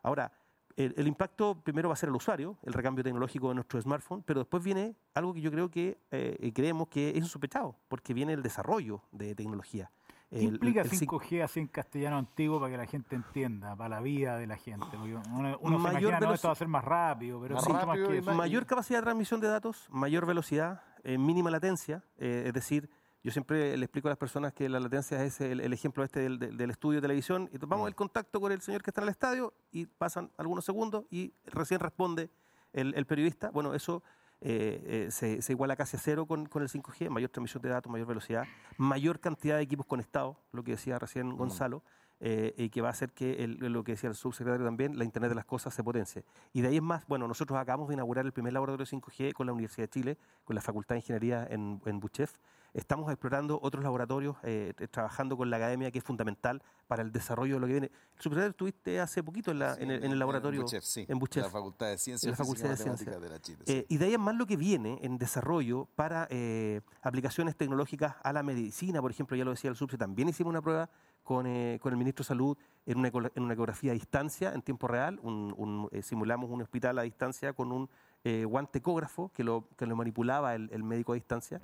Ahora, 0.04 0.32
el, 0.76 0.94
el 0.98 1.08
impacto 1.08 1.56
primero 1.64 1.90
va 1.90 1.94
a 1.94 1.96
ser 1.98 2.10
el 2.10 2.16
usuario, 2.16 2.58
el 2.64 2.74
recambio 2.74 3.04
tecnológico 3.04 3.50
de 3.50 3.56
nuestro 3.56 3.82
smartphone, 3.82 4.24
pero 4.24 4.40
después 4.42 4.64
viene 4.64 4.96
algo 5.14 5.34
que 5.34 5.42
yo 5.42 5.52
creo 5.52 5.70
que 5.70 5.98
eh, 6.12 6.52
creemos 6.54 6.88
que 6.88 7.10
es 7.12 7.18
insospechado, 7.18 7.76
porque 7.88 8.14
viene 8.14 8.34
el 8.34 8.42
desarrollo 8.44 9.02
de 9.12 9.36
tecnología. 9.36 9.92
¿Qué 10.30 10.38
El- 10.40 10.54
implica 10.54 10.80
el 10.82 10.90
cin- 10.90 11.00
5G 11.10 11.44
así 11.44 11.60
en 11.60 11.68
castellano 11.68 12.18
antiguo 12.18 12.58
para 12.60 12.72
que 12.72 12.78
la 12.78 12.86
gente 12.86 13.18
entienda, 13.18 13.76
para 13.76 13.90
la 13.90 14.02
vida 14.02 14.38
de 14.38 14.48
la 14.48 14.56
gente? 14.56 14.86
Porque 14.98 15.14
uno, 15.16 15.58
uno 15.60 15.78
se 15.78 15.84
Mayor 15.84 16.02
imagina, 16.12 16.20
no, 16.22 16.34
esto 16.34 16.48
va 16.48 16.54
a 16.54 16.56
ser 16.56 16.68
más 16.70 16.86
rápido, 16.86 17.42
pero 17.42 17.56
Más 17.56 17.68
más 17.68 17.98
que 17.98 18.22
mayor 18.22 18.66
capacidad 18.66 19.00
de 19.00 19.04
transmisión 19.04 19.42
de 19.42 19.48
datos, 19.50 19.88
mayor 19.92 20.26
velocidad, 20.26 20.84
eh, 21.04 21.18
mínima 21.18 21.52
latencia, 21.52 22.04
eh, 22.18 22.44
es 22.48 22.54
decir, 22.54 22.90
yo 23.24 23.32
siempre 23.32 23.78
le 23.78 23.86
explico 23.86 24.08
a 24.08 24.12
las 24.12 24.18
personas 24.18 24.52
que 24.54 24.68
la 24.70 24.80
latencia 24.80 25.24
es 25.24 25.40
el, 25.42 25.60
el 25.62 25.74
ejemplo 25.74 26.04
este 26.04 26.22
del, 26.22 26.40
del- 26.40 26.70
estudio 26.72 26.98
de 26.98 27.02
televisión 27.04 27.50
y 27.54 27.60
tomamos 27.60 27.88
el 27.88 27.96
contacto 27.96 28.42
con 28.42 28.52
el 28.52 28.62
señor 28.62 28.82
que 28.82 28.90
está 28.90 29.02
en 29.02 29.08
el 29.08 29.12
estadio 29.12 29.54
y 29.72 29.86
pasan 29.86 30.32
algunos 30.38 30.66
segundos 30.66 31.06
y 31.12 31.34
recién 31.46 31.80
responde 31.80 32.30
el, 32.74 32.94
el 32.96 33.06
periodista. 33.06 33.52
Bueno, 33.52 33.74
eso 33.76 34.02
eh, 34.42 35.06
eh, 35.08 35.12
se, 35.12 35.42
se 35.44 35.54
iguala 35.54 35.76
casi 35.76 35.98
a 35.98 36.00
cero 36.00 36.26
con, 36.26 36.48
con 36.48 36.64
el 36.64 36.70
5G, 36.70 37.10
mayor 37.10 37.30
transmisión 37.30 37.62
de 37.62 37.70
datos, 37.70 37.92
mayor 37.92 38.08
velocidad, 38.08 38.46
mayor 38.78 39.20
cantidad 39.20 39.58
de 39.58 39.62
equipos 39.64 39.86
conectados, 39.86 40.38
lo 40.52 40.64
que 40.64 40.72
decía 40.72 40.98
recién 40.98 41.36
Gonzalo, 41.38 41.84
eh, 42.24 42.54
y 42.58 42.70
que 42.70 42.82
va 42.82 42.88
a 42.88 42.92
hacer 42.92 43.12
que 43.12 43.44
el- 43.44 43.58
lo 43.58 43.84
que 43.84 43.92
decía 43.94 44.10
el 44.10 44.16
subsecretario 44.16 44.66
también, 44.66 44.98
la 44.98 45.04
Internet 45.04 45.30
de 45.30 45.36
las 45.36 45.46
Cosas 45.46 45.74
se 45.76 45.84
potencie. 45.84 46.24
Y 46.54 46.62
de 46.62 46.70
ahí 46.70 46.78
es 46.78 46.82
más, 46.82 47.06
bueno, 47.08 47.28
nosotros 47.28 47.60
acabamos 47.60 47.88
de 47.90 47.94
inaugurar 47.96 48.26
el 48.26 48.32
primer 48.32 48.54
laboratorio 48.54 48.86
5G 48.88 49.34
con 49.34 49.46
la 49.46 49.54
Universidad 49.54 49.84
de 49.88 49.90
Chile, 49.90 50.18
con 50.44 50.56
la 50.56 50.62
Facultad 50.62 50.96
de 50.96 51.00
Ingeniería 51.02 51.46
en, 51.50 51.80
en 51.86 52.00
Buchef. 52.00 52.34
Estamos 52.74 53.12
explorando 53.12 53.60
otros 53.62 53.84
laboratorios, 53.84 54.38
eh, 54.44 54.74
trabajando 54.92 55.36
con 55.36 55.50
la 55.50 55.58
academia, 55.58 55.92
que 55.92 55.98
es 55.98 56.04
fundamental 56.06 56.62
para 56.88 57.02
el 57.04 57.12
desarrollo 57.12 57.56
de 57.56 57.60
lo 57.60 57.68
que 57.68 57.74
viene. 57.74 57.88
El 57.88 58.22
subsecretario 58.22 58.52
estuviste 58.52 59.00
hace 59.02 59.22
poquito 59.24 59.52
en, 59.52 59.60
la- 59.60 59.76
Sí, 59.76 59.84
en 59.84 59.92
el, 59.92 60.04
en 60.06 60.12
el 60.12 60.20
laboratorio. 60.20 60.62
En 60.62 60.66
Buchef, 60.66 60.84
sí. 60.84 61.06
en 61.08 61.20
Buchef. 61.20 61.44
La 61.44 61.50
Facultad 61.50 61.88
de 61.88 61.98
Ciencias 61.98 62.24
En 62.24 62.32
la 62.32 62.36
Facultad 62.38 62.64
de. 62.64 62.70
Matemáticas 62.78 63.22
de 63.22 63.30
la 63.30 63.42
Chile. 63.42 63.64
sí. 63.66 63.74
Eh, 63.74 63.86
y 63.90 63.98
de 63.98 64.06
ahí 64.06 64.14
en 64.14 64.22
más 64.22 64.36
lo 64.36 64.46
que 64.46 64.56
viene 64.56 65.00
en 65.02 65.18
desarrollo 65.18 65.90
para 65.96 66.28
eh, 66.30 66.80
aplicaciones 67.02 67.58
tecnológicas 67.58 68.16
a 68.24 68.32
la 68.32 68.42
medicina, 68.42 69.02
por 69.02 69.12
ejemplo, 69.12 69.36
ya 69.36 69.44
lo 69.44 69.52
decía 69.52 69.70
el 69.70 69.76
subse, 69.76 69.98
también 69.98 70.30
hicimos 70.30 70.52
una 70.52 70.62
prueba 70.62 70.90
con, 71.24 71.46
eh, 71.48 71.78
con 71.82 71.92
el 71.92 71.98
ministro 71.98 72.24
de 72.24 72.28
Salud 72.28 72.58
en 72.86 72.98
una, 73.00 73.10
en 73.36 73.44
una 73.44 73.54
ecografía 73.54 73.92
a 73.92 73.96
distancia, 73.96 74.54
en 74.54 74.62
tiempo 74.62 74.88
real, 74.88 75.20
un- 75.24 75.54
un, 75.58 75.90
eh, 75.92 76.02
simulamos 76.02 76.50
un 76.50 76.62
hospital 76.62 76.98
a 77.00 77.02
distancia 77.04 77.52
con 77.54 77.72
un 77.74 77.90
eh, 78.24 78.46
guante 78.46 78.80
ecógrafo 78.80 79.30
que 79.34 79.44
lo, 79.44 79.68
que 79.76 79.86
lo 79.88 79.96
manipulaba 79.96 80.56
el, 80.56 80.70
el 80.72 80.84
médico 80.84 81.12
a 81.12 81.16
distancia. 81.16 81.60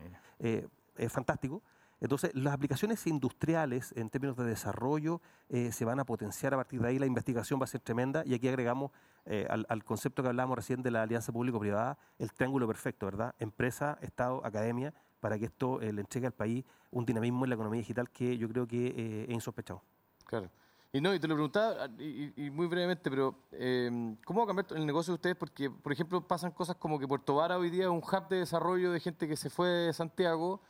Es 0.98 1.12
fantástico. 1.12 1.62
Entonces, 2.00 2.30
las 2.36 2.54
aplicaciones 2.54 3.08
industriales 3.08 3.92
en 3.98 4.10
términos 4.12 4.38
de 4.38 4.44
desarrollo 4.46 5.20
eh, 5.50 5.72
se 5.72 5.84
van 5.84 6.00
a 6.00 6.06
potenciar 6.06 6.54
a 6.54 6.58
partir 6.58 6.80
de 6.80 6.88
ahí, 6.90 7.00
la 7.00 7.08
investigación 7.08 7.60
va 7.60 7.64
a 7.64 7.68
ser 7.68 7.82
tremenda 7.82 8.22
y 8.24 8.36
aquí 8.36 8.48
agregamos 8.48 8.92
eh, 9.26 9.48
al, 9.50 9.66
al 9.68 9.84
concepto 9.84 10.22
que 10.22 10.30
hablábamos 10.30 10.58
recién 10.58 10.84
de 10.84 10.92
la 10.92 11.02
alianza 11.02 11.32
público-privada, 11.32 11.98
el 12.20 12.32
triángulo 12.34 12.68
perfecto, 12.68 13.08
¿verdad? 13.08 13.34
Empresa, 13.40 13.98
Estado, 14.02 14.46
academia, 14.46 14.94
para 15.20 15.40
que 15.40 15.46
esto 15.46 15.82
eh, 15.82 15.92
le 15.92 16.02
entregue 16.02 16.28
al 16.28 16.34
país 16.34 16.64
un 16.92 17.04
dinamismo 17.04 17.46
en 17.46 17.50
la 17.50 17.56
economía 17.56 17.80
digital 17.80 18.12
que 18.12 18.38
yo 18.38 18.48
creo 18.48 18.68
que 18.68 18.88
eh, 18.96 19.26
es 19.28 19.34
insospechado. 19.34 19.82
Claro. 20.26 20.52
Y 20.94 21.02
no, 21.02 21.14
y 21.16 21.20
te 21.20 21.28
lo 21.28 21.34
preguntaba, 21.34 21.86
ah, 21.86 21.90
y- 22.00 22.32
y 22.46 22.50
muy 22.52 22.68
brevemente, 22.68 23.10
pero 23.10 23.36
eh, 23.52 24.16
¿cómo 24.24 24.40
va 24.42 24.44
a 24.46 24.56
cambiar 24.56 24.78
el 24.80 24.86
negocio 24.86 25.12
de 25.14 25.16
ustedes? 25.16 25.36
Porque, 25.36 25.70
por 25.72 25.92
ejemplo, 25.92 26.22
pasan 26.26 26.52
cosas 26.52 26.76
como 26.78 27.00
que 27.00 27.08
Puerto 27.08 27.36
Vara 27.36 27.58
hoy 27.58 27.72
día 27.72 27.84
es 27.86 27.90
un 27.90 27.98
hub 27.98 28.28
de 28.30 28.38
desarrollo 28.38 28.92
de 28.92 29.00
gente 29.00 29.28
que 29.28 29.36
se 29.36 29.50
fue 29.50 29.68
de 29.68 29.94
Santiago, 29.94 30.62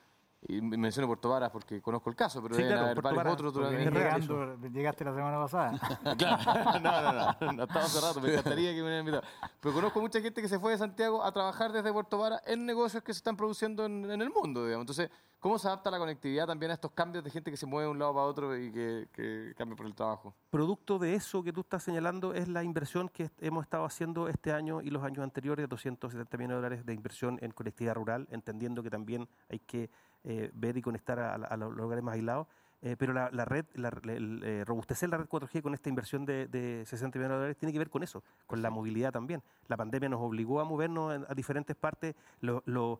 y 0.41 0.61
me- 0.61 0.77
menciono 0.77 1.07
Puerto 1.07 1.29
Varas 1.29 1.49
porque 1.49 1.81
conozco 1.81 2.09
el 2.09 2.15
caso, 2.15 2.41
pero 2.41 2.55
Sí, 2.55 2.61
deben 2.61 2.75
claro, 2.77 2.85
haber 2.91 3.01
varios 3.01 3.17
Varas, 3.17 3.33
otros 3.33 3.53
durante 3.53 3.77
llegando, 3.91 4.55
llegaste 4.69 5.03
la 5.05 5.13
semana 5.15 5.37
pasada. 5.39 5.79
Claro, 6.17 6.79
no, 6.79 7.01
no, 7.01 7.35
no, 7.41 7.51
no 7.53 7.63
estaba 7.63 7.85
hace 7.85 8.01
rato, 8.01 8.21
me 8.21 8.31
encantaría 8.31 8.69
que 8.71 8.75
me 8.77 8.83
hubieran 8.83 8.99
invitado. 8.99 9.23
Pero 9.59 9.73
conozco 9.73 9.99
mucha 10.01 10.21
gente 10.21 10.41
que 10.41 10.47
se 10.47 10.59
fue 10.59 10.73
de 10.73 10.77
Santiago 10.77 11.23
a 11.23 11.31
trabajar 11.31 11.71
desde 11.71 11.91
Puerto 11.91 12.17
Vara 12.17 12.41
en 12.45 12.65
negocios 12.65 13.01
que 13.03 13.13
se 13.13 13.17
están 13.17 13.35
produciendo 13.35 13.85
en, 13.85 14.09
en 14.11 14.21
el 14.21 14.29
mundo, 14.29 14.63
digamos. 14.65 14.83
Entonces, 14.83 15.09
¿cómo 15.39 15.57
se 15.59 15.67
adapta 15.67 15.89
la 15.91 15.99
conectividad 15.99 16.47
también 16.47 16.71
a 16.71 16.73
estos 16.73 16.91
cambios 16.91 17.23
de 17.23 17.29
gente 17.29 17.51
que 17.51 17.57
se 17.57 17.65
mueve 17.65 17.85
de 17.85 17.91
un 17.91 17.99
lado 17.99 18.13
para 18.13 18.25
otro 18.25 18.57
y 18.57 18.71
que, 18.71 19.07
que 19.13 19.53
cambia 19.57 19.75
por 19.75 19.85
el 19.85 19.93
trabajo? 19.95 20.33
Producto 20.49 20.99
de 20.99 21.15
eso 21.15 21.43
que 21.43 21.53
tú 21.53 21.61
estás 21.61 21.83
señalando 21.83 22.33
es 22.33 22.47
la 22.47 22.63
inversión 22.63 23.09
que 23.09 23.29
hemos 23.39 23.63
estado 23.63 23.85
haciendo 23.85 24.27
este 24.27 24.51
año 24.51 24.81
y 24.81 24.89
los 24.89 25.03
años 25.03 25.23
anteriores, 25.23 25.67
270 25.69 26.37
millones 26.37 26.49
de 26.55 26.55
dólares 26.61 26.85
de 26.85 26.93
inversión 26.93 27.37
en 27.41 27.51
conectividad 27.51 27.95
rural, 27.95 28.27
entendiendo 28.31 28.83
que 28.83 28.89
también 28.89 29.27
hay 29.49 29.59
que 29.59 29.89
eh, 30.23 30.51
ver 30.53 30.77
y 30.77 30.81
conectar 30.81 31.19
a, 31.19 31.35
a 31.35 31.57
los 31.57 31.73
lugares 31.75 32.03
más 32.03 32.15
aislados. 32.15 32.47
Eh, 32.83 32.95
pero 32.95 33.11
la, 33.11 33.31
la 33.31 33.43
red, 33.43 33.65
la- 33.73 33.89
el, 34.03 34.43
eh, 34.43 34.63
robustecer 34.63 35.09
la 35.09 35.17
red 35.17 35.25
4G 35.27 35.63
con 35.63 35.73
esta 35.73 35.89
inversión 35.89 36.25
de, 36.27 36.47
de 36.47 36.83
60 36.85 37.17
millones 37.17 37.33
de 37.33 37.37
dólares 37.37 37.57
tiene 37.57 37.73
que 37.73 37.79
ver 37.79 37.89
con 37.89 38.03
eso, 38.03 38.23
con 38.45 38.61
la 38.61 38.69
movilidad 38.69 39.11
también. 39.11 39.41
La 39.67 39.75
pandemia 39.77 40.09
nos 40.09 40.21
obligó 40.21 40.59
a 40.61 40.63
movernos 40.63 41.15
en- 41.15 41.25
a 41.27 41.33
diferentes 41.33 41.75
partes. 41.75 42.13
Lo, 42.39 42.61
lo- 42.67 42.99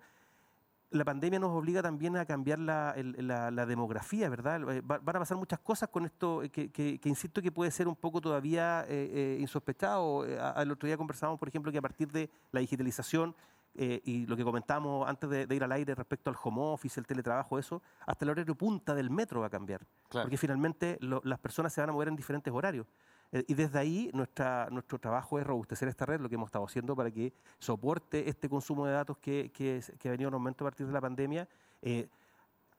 la 0.92 1.04
pandemia 1.04 1.38
nos 1.40 1.52
obliga 1.52 1.82
también 1.82 2.16
a 2.16 2.26
cambiar 2.26 2.60
la, 2.60 2.96
la- 3.18 3.52
la 3.52 3.66
demografía, 3.66 4.30
¿verdad? 4.30 4.62
Eh, 4.72 4.82
va- 4.82 5.00
van 5.00 5.16
a 5.18 5.20
pasar 5.20 5.38
muchas 5.38 5.60
cosas 5.60 5.90
con 5.90 6.06
esto 6.06 6.44
eh, 6.44 6.50
que, 6.50 6.72
que- 6.72 6.98
que 7.00 7.10
insisto 7.10 7.42
que 7.42 7.52
puede 7.52 7.72
ser 7.72 7.88
un 7.90 7.96
poco 7.96 8.22
todavía 8.22 8.86
eh, 8.88 9.10
eh, 9.14 9.38
insospechado. 9.42 10.26
Eh, 10.26 10.40
a- 10.40 10.62
El 10.62 10.72
otro 10.72 10.88
día 10.88 10.96
conversábamos, 10.98 11.40
por 11.40 11.50
ejemplo, 11.50 11.72
que 11.72 11.78
a 11.78 11.82
partir 11.82 12.10
de 12.12 12.30
la 12.52 12.62
digitalización 12.62 13.36
eh, 13.80 14.02
y 14.06 14.26
lo 14.26 14.36
que 14.36 14.44
comentábamos 14.44 15.08
antes 15.08 15.30
de, 15.30 15.46
de 15.46 15.56
ir 15.56 15.64
al 15.64 15.72
aire 15.74 15.94
respecto 15.94 16.30
al 16.32 16.38
home 16.42 16.62
office, 16.62 17.00
el 17.00 17.06
teletrabajo, 17.06 17.60
eso, 17.60 17.82
hasta 18.08 18.26
el 18.26 18.32
horario 18.32 18.56
punta 18.56 18.96
del 18.96 19.10
metro 19.12 19.42
va 19.42 19.48
a 19.48 19.50
cambiar. 19.52 19.82
Claro. 20.10 20.24
Porque 20.26 20.38
finalmente 20.38 20.98
lo- 21.02 21.22
las 21.26 21.38
personas 21.38 21.74
se 21.74 21.82
van 21.82 21.90
a 21.90 21.94
mover 21.94 22.08
en 22.08 22.16
diferentes 22.16 22.52
horarios. 22.52 22.88
Eh, 23.32 23.44
y 23.48 23.54
desde 23.54 23.80
ahí 23.80 24.10
nuestra, 24.14 24.70
nuestro 24.72 25.00
trabajo 25.00 25.40
es 25.40 25.46
robustecer 25.46 25.88
esta 25.88 26.06
red, 26.06 26.22
lo 26.22 26.30
que 26.30 26.36
hemos 26.36 26.48
estado 26.48 26.66
haciendo 26.66 26.96
para 26.96 27.12
que 27.12 27.34
soporte 27.60 28.30
este 28.30 28.48
consumo 28.48 28.86
de 28.86 28.94
datos 28.94 29.18
que, 29.18 29.52
que, 29.52 29.82
ha 30.08 30.12
venido 30.12 30.30
en 30.30 30.34
aumento 30.34 30.64
a 30.66 30.68
partir 30.68 30.88
de 30.88 30.94
la 30.94 31.02
pandemia, 31.02 31.48
eh, 31.82 32.08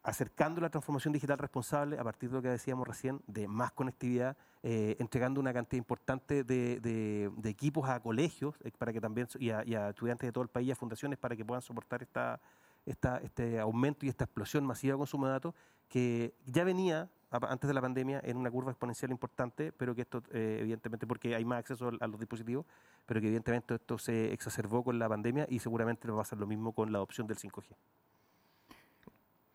acercando 0.03 0.61
la 0.61 0.71
transformación 0.71 1.13
digital 1.13 1.37
responsable 1.39 1.99
a 1.99 2.05
partir 2.05 2.31
de 2.31 2.37
lo 2.37 2.43
que 2.43 2.49
decíamos 2.49 2.89
recién, 2.89 3.21
de 3.27 3.47
más 3.47 3.73
conectividad, 3.73 4.37
eh, 4.63 4.97
entregando 4.99 5.39
una 5.39 5.53
cantidad 5.53 5.79
importante 5.79 6.45
de, 6.45 6.81
de- 6.81 7.51
equipos 7.51 7.89
a 7.89 8.01
colegios 8.01 8.55
para 8.79 8.93
que 8.93 9.01
también 9.01 9.29
y 9.39 9.51
a, 9.51 9.65
y 9.67 9.75
a 9.75 9.91
estudiantes 9.91 10.27
de 10.27 10.33
todo 10.33 10.43
el 10.43 10.49
país 10.49 10.73
a 10.73 10.77
fundaciones 10.77 11.19
para 11.19 11.37
que 11.37 11.45
puedan 11.45 11.61
soportar 11.61 12.03
esta, 12.03 12.41
esta, 12.87 13.19
este 13.19 13.61
aumento 13.61 14.07
y 14.07 14.09
esta 14.09 14.25
explosión 14.25 14.65
masiva 14.65 14.95
de 14.95 14.99
consumo 14.99 15.27
de 15.27 15.33
datos 15.33 15.55
que 15.89 16.35
ya 16.47 16.65
venía 16.65 17.11
antes 17.31 17.69
de 17.69 17.75
la 17.75 17.81
pandemia 17.83 18.21
en 18.25 18.37
una 18.37 18.51
curva 18.51 18.71
exponencial 18.71 19.11
importante, 19.11 19.71
pero 19.73 19.95
que 19.95 20.03
esto 20.03 20.23
eh, 20.33 20.59
evidentemente 20.61 21.07
porque 21.07 21.35
hay 21.35 21.45
más 21.45 21.59
acceso 21.59 21.91
a 22.01 22.07
los 22.07 22.19
dispositivos, 22.19 22.65
pero 23.05 23.21
que 23.21 23.27
evidentemente 23.27 23.75
esto 23.75 23.99
se 23.99 24.33
exacerbó 24.33 24.83
con 24.83 24.99
la 24.99 25.09
pandemia 25.09 25.47
y 25.49 25.59
seguramente 25.59 26.09
va 26.09 26.15
a 26.15 26.19
pasar 26.19 26.39
lo 26.39 26.47
mismo 26.47 26.73
con 26.73 26.91
la 26.91 26.99
adopción 26.99 27.27
del 27.27 27.37
5G. 27.37 27.65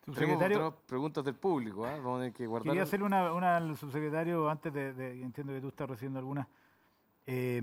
Tenemos, 0.04 0.18
Subsecretario, 0.20 0.76
preguntas 0.86 1.24
del 1.24 1.34
público, 1.34 1.86
¿ah? 1.86 1.96
vamos 1.96 2.16
a 2.16 2.18
tener 2.20 2.32
que 2.34 2.46
guardar. 2.46 2.68
quería 2.68 2.82
hacerle 2.82 3.06
una, 3.06 3.32
una 3.32 3.56
al 3.56 3.74
subsecretario 3.76 4.50
antes 4.50 4.72
de, 4.72 4.92
de- 4.92 5.22
entiendo 5.22 5.52
que 5.54 5.60
tú 5.62 5.68
estás 5.68 5.88
recibiendo 5.88 6.18
algunas. 6.18 6.46
Eh, 7.26 7.62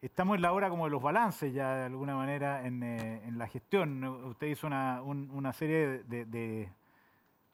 estamos 0.00 0.36
en 0.36 0.42
la 0.42 0.52
hora 0.52 0.70
como 0.70 0.84
de 0.84 0.90
los 0.92 1.02
balances 1.02 1.52
ya 1.52 1.74
de 1.74 1.84
alguna 1.86 2.14
manera 2.14 2.64
en, 2.64 2.82
eh, 2.84 3.22
en 3.26 3.38
la 3.38 3.48
gestión. 3.48 4.04
Usted 4.04 4.46
hizo 4.46 4.68
una, 4.68 5.02
un- 5.02 5.28
una 5.32 5.52
serie 5.52 6.04
de, 6.04 6.24
de- 6.26 6.70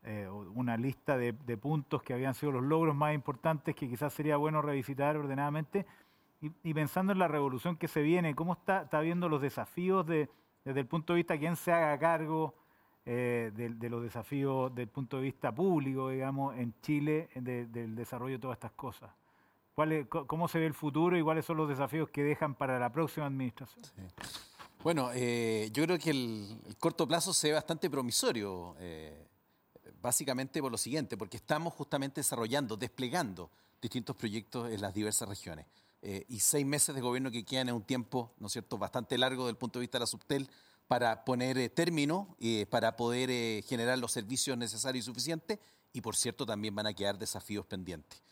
eh, 0.04 0.28
una 0.28 0.76
lista 0.76 1.16
de, 1.18 1.32
de 1.32 1.56
puntos 1.56 2.02
que 2.02 2.14
habían 2.14 2.34
sido 2.34 2.52
los 2.52 2.62
logros 2.62 2.94
más 2.96 3.14
importantes 3.14 3.74
que 3.74 3.88
quizás 3.88 4.12
sería 4.12 4.36
bueno 4.36 4.62
revisitar 4.62 5.16
ordenadamente. 5.16 5.86
Y, 6.42 6.50
y 6.62 6.72
pensando 6.74 7.12
en 7.12 7.18
la 7.18 7.28
revolución 7.28 7.76
que 7.76 7.86
se 7.88 8.00
viene, 8.02 8.34
¿cómo 8.34 8.54
está, 8.54 8.82
está 8.82 9.00
viendo 9.00 9.28
los 9.28 9.42
desafíos 9.42 10.06
de, 10.06 10.30
desde 10.64 10.80
el 10.80 10.86
punto 10.86 11.12
de 11.12 11.18
vista 11.18 11.34
de 11.34 11.40
quién 11.40 11.56
se 11.56 11.70
haga 11.72 11.98
cargo 11.98 12.54
eh, 13.04 13.52
de, 13.54 13.70
de 13.70 13.90
los 13.90 14.02
desafíos 14.02 14.74
del 14.74 14.88
punto 14.88 15.16
de 15.18 15.22
vista 15.24 15.54
público, 15.54 16.08
digamos, 16.08 16.56
en 16.56 16.74
Chile, 16.80 17.28
de- 17.34 17.66
del 17.66 17.94
desarrollo 17.94 18.34
de 18.36 18.38
todas 18.40 18.56
estas 18.56 18.72
cosas? 18.72 19.10
¿Cuál 19.74 19.92
es- 19.92 20.06
¿Cómo 20.08 20.48
se 20.48 20.58
ve 20.58 20.66
el 20.66 20.74
futuro 20.74 21.18
y 21.18 21.22
cuáles 21.22 21.44
son 21.44 21.56
los 21.58 21.68
desafíos 21.68 22.08
que 22.08 22.22
dejan 22.22 22.54
para 22.54 22.78
la 22.78 22.90
próxima 22.90 23.26
administración? 23.26 23.84
Bueno, 24.82 25.10
eh, 25.14 25.68
yo 25.72 25.84
creo 25.84 25.98
que 25.98 26.10
el, 26.10 26.58
el 26.66 26.76
corto 26.78 27.06
plazo 27.06 27.34
se 27.34 27.48
ve 27.48 27.54
bastante 27.54 27.90
promisorio. 27.90 28.74
eh, 28.78 29.26
básicamente 30.02 30.60
por 30.60 30.72
lo 30.72 30.78
siguiente, 30.78 31.16
porque 31.16 31.36
estamos 31.36 31.74
justamente 31.74 32.20
desarrollando, 32.20 32.76
desplegando 32.76 33.50
distintos 33.80 34.16
proyectos 34.16 34.70
en 34.70 34.80
las 34.80 34.94
diversas 34.94 35.28
regiones. 35.28 35.66
Eh, 36.02 36.24
y 36.28 36.40
seis 36.40 36.64
meses 36.64 36.94
de 36.94 37.00
gobierno 37.00 37.30
que 37.30 37.44
quedan 37.44 37.68
es 37.68 37.74
un 37.74 37.82
tiempo, 37.82 38.32
¿no 38.38 38.46
es 38.46 38.52
cierto?, 38.52 38.78
bastante 38.78 39.18
largo 39.18 39.44
desde 39.44 39.52
el 39.52 39.56
punto 39.58 39.78
de 39.78 39.82
vista 39.82 39.98
de 39.98 40.00
la 40.00 40.06
Subtel 40.06 40.48
para 40.88 41.24
poner 41.24 41.58
eh, 41.58 41.68
término, 41.68 42.36
eh, 42.40 42.66
para 42.70 42.96
poder 42.96 43.62
generar 43.64 43.98
los 43.98 44.12
servicios 44.12 44.56
necesarios 44.56 45.04
y 45.04 45.06
suficientes, 45.06 45.58
y 45.92 46.00
por 46.00 46.16
cierto 46.16 46.46
también 46.46 46.74
van 46.74 46.86
a 46.86 46.94
quedar 46.94 47.18
desafíos 47.18 47.66
pendientes. 47.66 48.22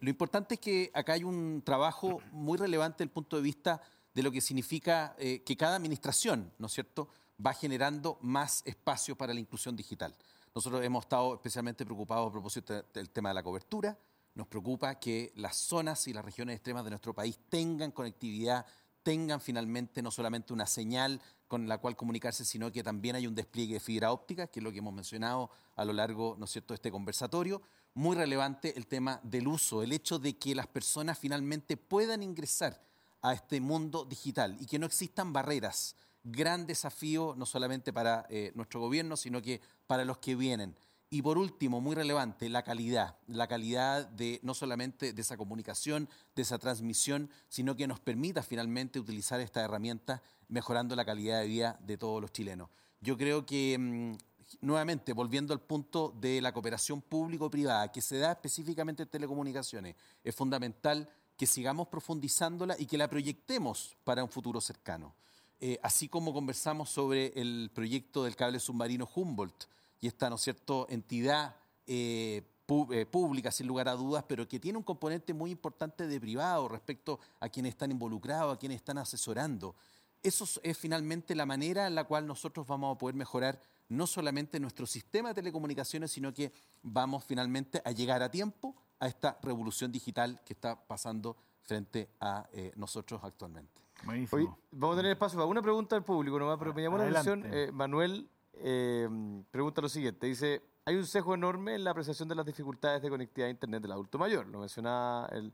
lo 0.00 0.10
importante 0.10 0.54
es 0.54 0.60
que 0.60 0.90
acá 0.94 1.14
hay 1.14 1.24
un 1.24 1.62
trabajo 1.64 2.20
muy 2.32 2.56
relevante 2.56 2.98
desde 2.98 3.04
el 3.04 3.10
punto 3.10 3.36
de 3.36 3.42
vista 3.42 3.80
de 4.14 4.22
lo 4.22 4.30
que 4.30 4.40
significa 4.40 5.14
que 5.18 5.56
cada 5.56 5.76
administración, 5.76 6.52
¿no 6.58 6.66
es 6.66 6.72
cierto?, 6.72 7.08
va 7.44 7.54
generando 7.54 8.18
más 8.20 8.62
espacio 8.64 9.16
para 9.16 9.34
la 9.34 9.40
inclusión 9.40 9.76
digital. 9.76 10.14
Nosotros 10.54 10.84
hemos 10.84 11.04
estado 11.04 11.34
especialmente 11.34 11.84
preocupados 11.84 12.28
a 12.28 12.32
propósito 12.32 12.82
del 12.94 13.10
tema 13.10 13.30
de 13.30 13.34
la 13.34 13.42
cobertura. 13.42 13.98
Nos 14.34 14.46
preocupa 14.46 14.94
que 14.98 15.32
las 15.36 15.56
zonas 15.56 16.06
y 16.08 16.12
las 16.12 16.24
regiones 16.24 16.56
extremas 16.56 16.84
de 16.84 16.90
nuestro 16.90 17.14
país 17.14 17.38
tengan 17.48 17.90
conectividad, 17.90 18.64
tengan 19.02 19.40
finalmente 19.40 20.02
no 20.02 20.10
solamente 20.10 20.52
una 20.52 20.66
señal 20.66 21.20
con 21.46 21.66
la 21.66 21.78
cual 21.78 21.96
comunicarse, 21.96 22.44
sino 22.44 22.70
que 22.70 22.82
también 22.82 23.16
hay 23.16 23.26
un 23.26 23.34
despliegue 23.34 23.74
de 23.74 23.80
fibra 23.80 24.12
óptica, 24.12 24.46
que 24.46 24.60
es 24.60 24.64
lo 24.64 24.70
que 24.70 24.78
hemos 24.78 24.94
mencionado 24.94 25.50
a 25.76 25.84
lo 25.84 25.92
largo 25.92 26.36
¿no 26.38 26.44
es 26.44 26.52
cierto? 26.52 26.74
de 26.74 26.76
este 26.76 26.90
conversatorio. 26.90 27.62
Muy 27.94 28.16
relevante 28.16 28.76
el 28.76 28.86
tema 28.86 29.20
del 29.24 29.48
uso, 29.48 29.82
el 29.82 29.92
hecho 29.92 30.18
de 30.18 30.36
que 30.36 30.54
las 30.54 30.66
personas 30.66 31.18
finalmente 31.18 31.76
puedan 31.76 32.22
ingresar 32.22 32.80
a 33.22 33.32
este 33.32 33.60
mundo 33.60 34.04
digital 34.04 34.56
y 34.60 34.66
que 34.66 34.78
no 34.78 34.86
existan 34.86 35.32
barreras 35.32 35.96
gran 36.24 36.66
desafío 36.66 37.34
no 37.36 37.46
solamente 37.46 37.92
para 37.92 38.26
eh, 38.28 38.52
nuestro 38.54 38.80
gobierno, 38.80 39.16
sino 39.16 39.40
que 39.42 39.60
para 39.86 40.04
los 40.04 40.18
que 40.18 40.34
vienen. 40.36 40.76
Y 41.10 41.22
por 41.22 41.38
último, 41.38 41.80
muy 41.80 41.94
relevante, 41.94 42.50
la 42.50 42.62
calidad, 42.62 43.16
la 43.28 43.46
calidad 43.46 44.06
de 44.08 44.40
no 44.42 44.52
solamente 44.52 45.14
de 45.14 45.22
esa 45.22 45.38
comunicación, 45.38 46.06
de 46.36 46.42
esa 46.42 46.58
transmisión, 46.58 47.30
sino 47.48 47.76
que 47.76 47.86
nos 47.86 47.98
permita 47.98 48.42
finalmente 48.42 49.00
utilizar 49.00 49.40
esta 49.40 49.64
herramienta 49.64 50.22
mejorando 50.48 50.94
la 50.94 51.06
calidad 51.06 51.40
de 51.40 51.46
vida 51.46 51.78
de 51.80 51.96
todos 51.96 52.20
los 52.20 52.30
chilenos. 52.30 52.68
Yo 53.00 53.16
creo 53.16 53.46
que, 53.46 53.78
mm, 53.78 54.18
nuevamente, 54.60 55.14
volviendo 55.14 55.54
al 55.54 55.60
punto 55.60 56.14
de 56.20 56.42
la 56.42 56.52
cooperación 56.52 57.00
público-privada, 57.00 57.90
que 57.90 58.02
se 58.02 58.18
da 58.18 58.32
específicamente 58.32 59.04
en 59.04 59.08
telecomunicaciones, 59.08 59.96
es 60.22 60.34
fundamental 60.34 61.08
que 61.38 61.46
sigamos 61.46 61.88
profundizándola 61.88 62.76
y 62.78 62.84
que 62.84 62.98
la 62.98 63.08
proyectemos 63.08 63.96
para 64.04 64.22
un 64.22 64.28
futuro 64.28 64.60
cercano. 64.60 65.14
Eh, 65.60 65.78
así 65.82 66.08
como 66.08 66.32
conversamos 66.32 66.88
sobre 66.88 67.32
el 67.34 67.70
proyecto 67.74 68.22
del 68.22 68.36
cable 68.36 68.60
submarino 68.60 69.08
Humboldt 69.12 69.64
y 70.00 70.06
esta, 70.06 70.30
¿no 70.30 70.38
cierto?, 70.38 70.86
entidad 70.88 71.56
eh, 71.84 72.44
eh, 72.92 73.06
pública, 73.06 73.50
sin 73.50 73.66
lugar 73.66 73.88
a 73.88 73.94
dudas, 73.94 74.24
pero 74.28 74.46
que 74.46 74.60
tiene 74.60 74.78
un 74.78 74.84
componente 74.84 75.34
muy 75.34 75.50
importante 75.50 76.06
de 76.06 76.20
privado 76.20 76.68
respecto 76.68 77.18
a 77.40 77.48
quienes 77.48 77.70
están 77.70 77.90
involucrados, 77.90 78.54
a 78.54 78.58
quienes 78.58 78.76
están 78.76 78.98
asesorando. 78.98 79.74
Eso 80.22 80.46
es 80.62 80.78
finalmente 80.78 81.34
la 81.34 81.46
manera 81.46 81.88
en 81.88 81.96
la 81.96 82.04
cual 82.04 82.24
nosotros 82.26 82.64
vamos 82.64 82.94
a 82.94 82.98
poder 82.98 83.16
mejorar 83.16 83.60
no 83.88 84.06
solamente 84.06 84.60
nuestro 84.60 84.86
sistema 84.86 85.30
de 85.30 85.36
telecomunicaciones, 85.36 86.12
sino 86.12 86.32
que 86.32 86.52
vamos 86.82 87.24
finalmente 87.24 87.82
a 87.84 87.90
llegar 87.90 88.22
a 88.22 88.30
tiempo 88.30 88.76
a 89.00 89.08
esta 89.08 89.38
revolución 89.42 89.90
digital 89.90 90.40
que 90.44 90.52
está 90.52 90.76
pasando 90.86 91.36
frente 91.62 92.10
a 92.20 92.48
nosotros 92.76 93.20
actualmente. 93.22 93.87
Hoy 94.06 94.48
vamos 94.70 94.94
a 94.94 94.98
tener 94.98 95.12
espacio 95.12 95.38
para 95.38 95.46
una 95.46 95.62
pregunta 95.62 95.96
del 95.96 96.04
público 96.04 96.38
nomás, 96.38 96.58
pero 96.58 96.72
me 96.72 96.82
llamó 96.82 96.98
la 96.98 97.04
atención. 97.04 97.44
Eh, 97.52 97.70
Manuel 97.72 98.28
eh, 98.54 99.08
pregunta 99.50 99.80
lo 99.80 99.88
siguiente: 99.88 100.26
dice, 100.26 100.62
hay 100.84 100.96
un 100.96 101.06
sesgo 101.06 101.34
enorme 101.34 101.74
en 101.74 101.84
la 101.84 101.90
apreciación 101.90 102.28
de 102.28 102.34
las 102.34 102.46
dificultades 102.46 103.02
de 103.02 103.10
conectividad 103.10 103.48
a 103.48 103.50
Internet 103.50 103.82
del 103.82 103.92
adulto 103.92 104.18
mayor. 104.18 104.46
Lo 104.46 104.60
mencionaba 104.60 105.26
el. 105.32 105.52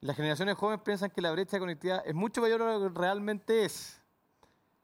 Las 0.00 0.16
generaciones 0.16 0.56
jóvenes 0.56 0.82
piensan 0.84 1.10
que 1.10 1.22
la 1.22 1.32
brecha 1.32 1.56
de 1.56 1.60
conectividad 1.60 2.02
es 2.04 2.14
mucho 2.14 2.42
mayor 2.42 2.62
de 2.62 2.78
lo 2.78 2.80
que 2.92 2.98
realmente 3.00 3.64
es. 3.64 4.02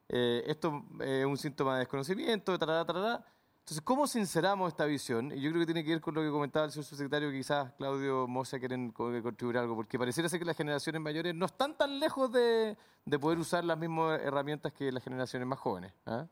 Eh, 0.09 0.45
esto 0.47 0.83
es 1.01 1.27
un 1.27 1.37
síntoma 1.37 1.75
de 1.75 1.81
desconocimiento, 1.81 2.53
de 2.53 2.59
tarará, 2.59 2.85
tarará. 2.85 3.27
Entonces, 3.61 3.83
¿cómo 3.85 4.07
sinceramos 4.07 4.69
esta 4.69 4.85
visión? 4.85 5.31
Y 5.33 5.41
yo 5.41 5.51
creo 5.51 5.61
que 5.61 5.67
tiene 5.67 5.85
que 5.85 5.91
ver 5.91 6.01
con 6.01 6.15
lo 6.15 6.23
que 6.23 6.31
comentaba 6.31 6.65
el 6.67 6.73
señor 6.73 6.85
subsecretario, 6.87 7.31
que 7.31 7.37
quizás 7.37 7.73
Claudio 7.75 8.27
Mosa 8.27 8.59
quieren 8.59 8.91
contribuir 8.91 9.59
algo, 9.59 9.77
porque 9.77 9.99
pareciera 9.99 10.29
ser 10.29 10.41
que 10.41 10.45
las 10.45 10.57
generaciones 10.57 11.01
mayores 11.01 11.35
no 11.35 11.47
están 11.47 11.77
tan 11.77 12.01
lejos 12.01 12.33
de, 12.33 12.77
poder 13.21 13.39
usar 13.39 13.65
las 13.65 13.79
mismas 13.79 14.21
herramientas 14.21 14.73
que 14.73 14.91
las 14.91 15.05
generaciones 15.05 15.47
más 15.47 15.59
jóvenes. 15.59 15.93
¿ah? 16.07 16.27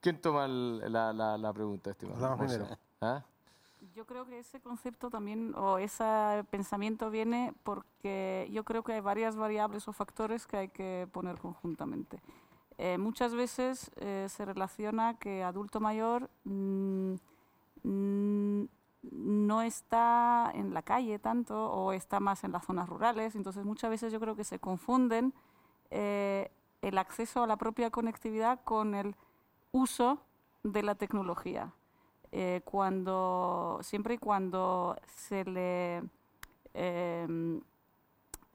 ¿Quién 0.00 0.20
toma 0.20 0.48
la, 0.48 1.52
pregunta, 1.52 1.90
estimado? 1.90 2.38
¿Ah? 3.00 3.22
Yo 3.94 4.06
creo 4.06 4.24
que 4.26 4.38
ese 4.38 4.60
concepto 4.60 5.10
también, 5.10 5.54
o 5.56 5.78
ese 5.78 6.04
pensamiento 6.50 7.10
viene 7.10 7.52
porque 7.64 8.48
yo 8.50 8.64
creo 8.64 8.82
que 8.82 8.92
hay 8.92 9.00
varias 9.00 9.36
variables 9.36 9.86
o 9.88 9.92
factores 9.92 10.46
que 10.46 10.56
hay 10.56 10.68
que 10.68 11.08
poner 11.12 11.38
conjuntamente. 11.38 12.20
Eh, 12.80 12.96
muchas 12.96 13.34
veces 13.34 13.90
eh, 13.96 14.26
se 14.28 14.44
relaciona 14.44 15.18
que 15.18 15.42
adulto 15.42 15.80
mayor 15.80 16.30
mm, 16.44 17.14
mm, 17.82 18.64
no 19.10 19.62
está 19.62 20.52
en 20.54 20.72
la 20.72 20.82
calle 20.82 21.18
tanto 21.18 21.72
o 21.72 21.92
está 21.92 22.20
más 22.20 22.44
en 22.44 22.52
las 22.52 22.64
zonas 22.64 22.88
rurales, 22.88 23.34
entonces 23.34 23.64
muchas 23.64 23.90
veces 23.90 24.12
yo 24.12 24.20
creo 24.20 24.36
que 24.36 24.44
se 24.44 24.60
confunden 24.60 25.34
eh, 25.90 26.52
el 26.80 26.98
acceso 26.98 27.42
a 27.42 27.48
la 27.48 27.56
propia 27.56 27.90
conectividad 27.90 28.60
con 28.62 28.94
el 28.94 29.16
uso 29.72 30.20
de 30.62 30.82
la 30.82 30.94
tecnología. 30.94 31.72
cuando, 32.64 33.78
siempre 33.82 34.14
y 34.14 34.18
cuando 34.18 34.96
se 35.06 35.44
le, 35.44 36.02
em, 36.74 37.60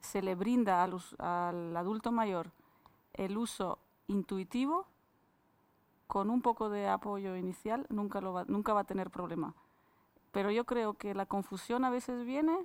se 0.00 0.22
le 0.22 0.34
brinda 0.34 0.82
al 0.84 1.76
adulto 1.76 2.12
mayor 2.12 2.52
el 3.14 3.36
uso 3.36 3.78
intuitivo, 4.06 4.86
con 6.06 6.30
un 6.30 6.42
poco 6.42 6.68
de 6.68 6.88
apoyo 6.88 7.36
inicial, 7.36 7.86
nunca, 7.88 8.20
lo 8.20 8.32
va, 8.32 8.44
nunca 8.46 8.72
va 8.72 8.80
a 8.80 8.84
tener 8.84 9.10
problema. 9.10 9.54
Pero 10.32 10.50
yo 10.50 10.64
creo 10.64 10.94
que 10.94 11.14
la 11.14 11.26
confusión 11.26 11.84
a 11.84 11.90
veces 11.90 12.24
viene 12.24 12.56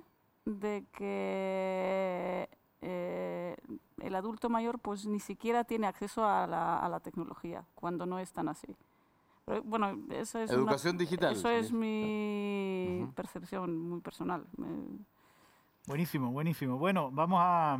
de 0.44 0.84
que 0.92 2.48
eh, 2.82 3.56
el 4.00 4.14
adulto 4.14 4.48
mayor 4.48 4.78
pues 4.78 5.06
ni 5.06 5.20
siquiera 5.20 5.64
tiene 5.64 5.86
acceso 5.86 6.24
a 6.24 6.46
la, 6.46 7.00
tecnología, 7.00 7.64
cuando 7.74 8.06
no 8.06 8.18
es 8.18 8.32
tan 8.32 8.48
así. 8.48 8.74
bueno, 9.64 9.98
eso 10.10 10.38
es 10.38 10.50
Educación 10.50 10.98
digital. 10.98 11.34
Eso 11.34 11.48
es 11.48 11.72
mi 11.72 13.06
percepción 13.14 13.78
muy 13.88 14.00
personal. 14.00 14.46
Buenísimo, 15.86 16.30
buenísimo. 16.30 16.78
Bueno, 16.78 17.10
vamos 17.10 17.40
a 17.42 17.78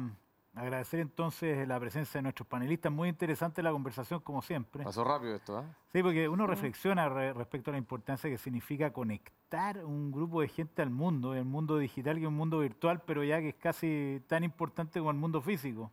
Agradecer 0.54 0.98
entonces 0.98 1.66
la 1.68 1.78
presencia 1.78 2.18
de 2.18 2.22
nuestros 2.22 2.46
panelistas. 2.48 2.90
Muy 2.90 3.08
interesante 3.08 3.62
la 3.62 3.70
conversación, 3.70 4.20
como 4.20 4.42
siempre. 4.42 4.82
Pasó 4.82 5.04
rápido 5.04 5.36
esto, 5.36 5.60
¿eh? 5.60 5.64
Sí, 5.92 6.02
porque 6.02 6.28
uno 6.28 6.46
reflexiona 6.46 7.08
respecto 7.08 7.70
a 7.70 7.72
la 7.72 7.78
importancia 7.78 8.28
que 8.28 8.36
significa 8.36 8.92
conectar 8.92 9.84
un 9.84 10.10
grupo 10.10 10.40
de 10.40 10.48
gente 10.48 10.82
al 10.82 10.90
mundo, 10.90 11.34
el 11.34 11.44
mundo 11.44 11.78
digital 11.78 12.18
y 12.18 12.26
un 12.26 12.34
mundo 12.34 12.58
virtual, 12.58 13.00
pero 13.06 13.22
ya 13.22 13.38
que 13.40 13.50
es 13.50 13.54
casi 13.54 14.22
tan 14.26 14.42
importante 14.42 14.98
como 14.98 15.12
el 15.12 15.16
mundo 15.16 15.40
físico. 15.40 15.92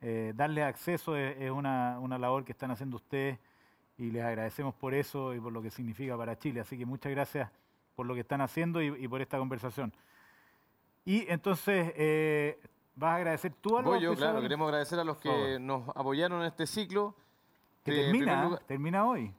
Eh, 0.00 0.32
darle 0.34 0.64
acceso 0.64 1.16
es, 1.16 1.50
una, 1.50 1.98
labor 2.18 2.44
que 2.44 2.52
están 2.52 2.72
haciendo 2.72 2.96
ustedes 2.96 3.38
y 3.96 4.10
les 4.10 4.22
agradecemos 4.22 4.74
por 4.74 4.92
eso 4.92 5.34
y 5.34 5.40
por 5.40 5.52
lo 5.52 5.62
que 5.62 5.70
significa 5.70 6.16
para 6.16 6.36
Chile. 6.36 6.60
Así 6.60 6.76
que 6.76 6.84
muchas 6.84 7.12
gracias 7.12 7.48
por 7.94 8.06
lo 8.06 8.14
que 8.14 8.20
están 8.20 8.40
haciendo 8.40 8.82
y, 8.82 9.06
por 9.06 9.22
esta 9.22 9.38
conversación. 9.38 9.92
Y 11.04 11.30
entonces, 11.30 11.92
eh, 11.96 12.60
¿Vas 12.96 13.10
a 13.10 13.16
agradecer 13.16 13.52
tú 13.60 13.76
algo? 13.76 13.90
Voy 13.90 14.00
yo, 14.00 14.14
claro. 14.14 14.40
Queremos 14.40 14.66
agradecer 14.66 14.98
a 14.98 15.04
los 15.04 15.16
que 15.18 15.58
nos 15.60 15.88
apoyaron 15.88 16.40
en 16.40 16.46
este 16.46 16.66
ciclo. 16.66 17.14
Que 17.82 17.92
termina, 17.92 18.58
termina 18.66 19.06
hoy. 19.06 19.34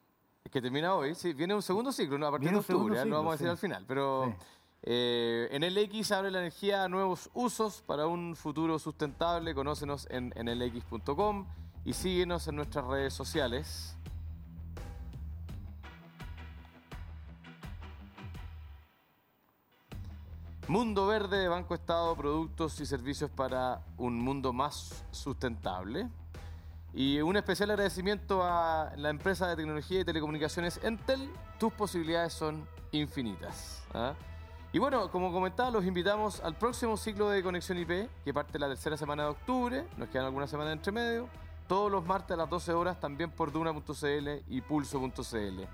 Que 0.51 0.62
termina 0.62 0.93
hoy, 0.93 1.16
sí. 1.16 1.34
Viene 1.34 1.56
un 1.56 1.62
segundo 1.62 1.91
ciclo, 1.91 2.18
¿no? 2.18 2.28
a 2.28 2.32
partir 2.32 2.51
de 2.51 2.58
octubre, 2.58 3.06
no 3.06 3.16
vamos 3.18 3.32
a 3.32 3.34
decir 3.34 3.47
al 3.47 3.58
final. 3.58 3.86
Pero 3.88 4.36
eh, 4.84 5.47
en 5.51 5.64
el 5.64 5.78
X 5.78 6.12
abre 6.12 6.30
la 6.30 6.39
energía 6.39 6.84
a 6.84 6.89
nuevos 6.89 7.30
usos 7.34 7.82
para 7.82 8.08
un 8.08 8.36
futuro 8.36 8.78
sustentable. 8.78 9.56
Conócenos 9.56 10.08
en, 10.12 10.32
en 10.36 10.47
elx.com 10.47 11.47
y 11.86 11.93
síguenos 11.93 12.47
en 12.47 12.58
nuestras 12.58 12.86
redes 12.86 13.14
sociales. 13.14 13.97
Mundo 20.68 21.05
Verde, 21.05 21.47
Banco 21.47 21.76
Estado, 21.76 22.16
productos 22.16 22.80
y 22.80 22.88
servicios 22.88 23.30
para 23.30 23.82
un 23.97 24.20
mundo 24.20 24.51
más 24.51 25.05
sustentable. 25.11 26.09
Y 26.91 27.22
un 27.22 27.38
especial 27.38 27.70
agradecimiento 27.70 28.41
a 28.41 28.91
la 28.97 29.11
empresa 29.11 29.47
de 29.47 29.57
tecnología 29.57 29.99
y 29.99 30.05
telecomunicaciones 30.05 30.80
Entel. 30.84 31.30
Tus 31.59 31.72
posibilidades 31.72 32.34
son 32.34 32.68
infinitas. 32.91 33.84
¿ah? 33.93 34.13
Y 34.74 34.80
bueno, 34.80 35.11
como 35.11 35.32
comentaba, 35.32 35.70
los 35.70 35.86
invitamos 35.86 36.39
al 36.39 36.55
próximo 36.55 36.97
ciclo 36.97 37.30
de 37.30 37.43
Conexión 37.43 37.78
IP, 37.78 38.09
que 38.24 38.34
parte 38.34 38.57
la 38.57 38.68
tercera 38.68 38.97
semana 38.97 39.24
de 39.24 39.30
octubre. 39.30 39.86
Nos 39.97 40.09
quedan 40.09 40.26
algunas 40.26 40.49
semanas 40.49 40.74
entre 40.74 40.91
medio. 40.91 41.30
Todos 41.68 41.91
los 41.91 42.03
martes 42.03 42.32
a 42.32 42.38
las 42.38 42.49
12 42.49 42.74
horas, 42.74 42.99
también 42.99 43.30
por 43.30 43.51
Duna.cl 43.51 44.30
y 44.49 44.61
Pulso.cl. 44.61 45.68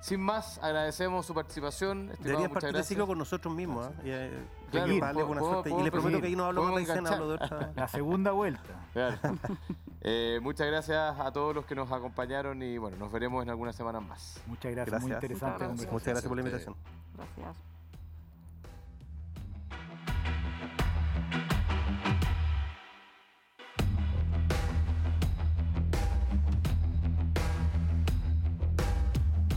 Sin 0.00 0.20
más, 0.20 0.58
agradecemos 0.62 1.26
su 1.26 1.34
participación. 1.34 2.06
Muchas 2.06 2.22
partir 2.50 2.68
el 2.68 2.72
gracias. 2.72 2.86
ciclo 2.86 3.06
con 3.06 3.18
nosotros 3.18 3.52
mismos. 3.54 3.86
¿ah? 3.86 3.92
Y, 4.04 4.10
eh, 4.10 4.30
Claro, 4.70 4.86
Seguir, 4.86 5.00
vale, 5.00 5.14
podemos- 5.14 5.28
buena 5.28 5.40
podemos- 5.40 5.62
suerte. 5.64 5.80
Y 5.80 5.84
le 5.84 5.90
prometo 5.90 6.20
que 6.20 6.26
ahí 6.26 6.36
no 6.36 6.44
hablo 6.44 6.62
más 6.62 6.70
podemos 6.72 6.88
medicina, 6.88 7.10
hablo 7.14 7.28
de 7.28 7.34
otra. 7.36 7.72
La 7.74 7.88
segunda 7.88 8.30
vuelta. 8.32 8.62
Claro. 8.92 9.18
Eh, 10.02 10.38
muchas 10.42 10.66
gracias 10.66 11.18
a 11.18 11.32
todos 11.32 11.54
los 11.54 11.64
que 11.64 11.74
nos 11.74 11.90
acompañaron 11.90 12.62
y 12.62 12.76
bueno, 12.78 12.96
nos 12.98 13.10
veremos 13.10 13.42
en 13.42 13.50
algunas 13.50 13.74
semanas 13.74 14.02
más. 14.02 14.40
Muchas 14.46 14.72
gracias, 14.72 15.00
muy 15.00 15.10
Gracias. 15.10 15.30
interesante 15.30 15.64
Muchas 15.64 15.86
conversación. 15.86 15.92
Muchas 15.94 16.06
gracias 16.06 16.28
por 16.28 16.36
la 16.36 16.42
Gracias 16.42 16.68
invitación. 16.68 17.36
Gracias. 17.36 17.67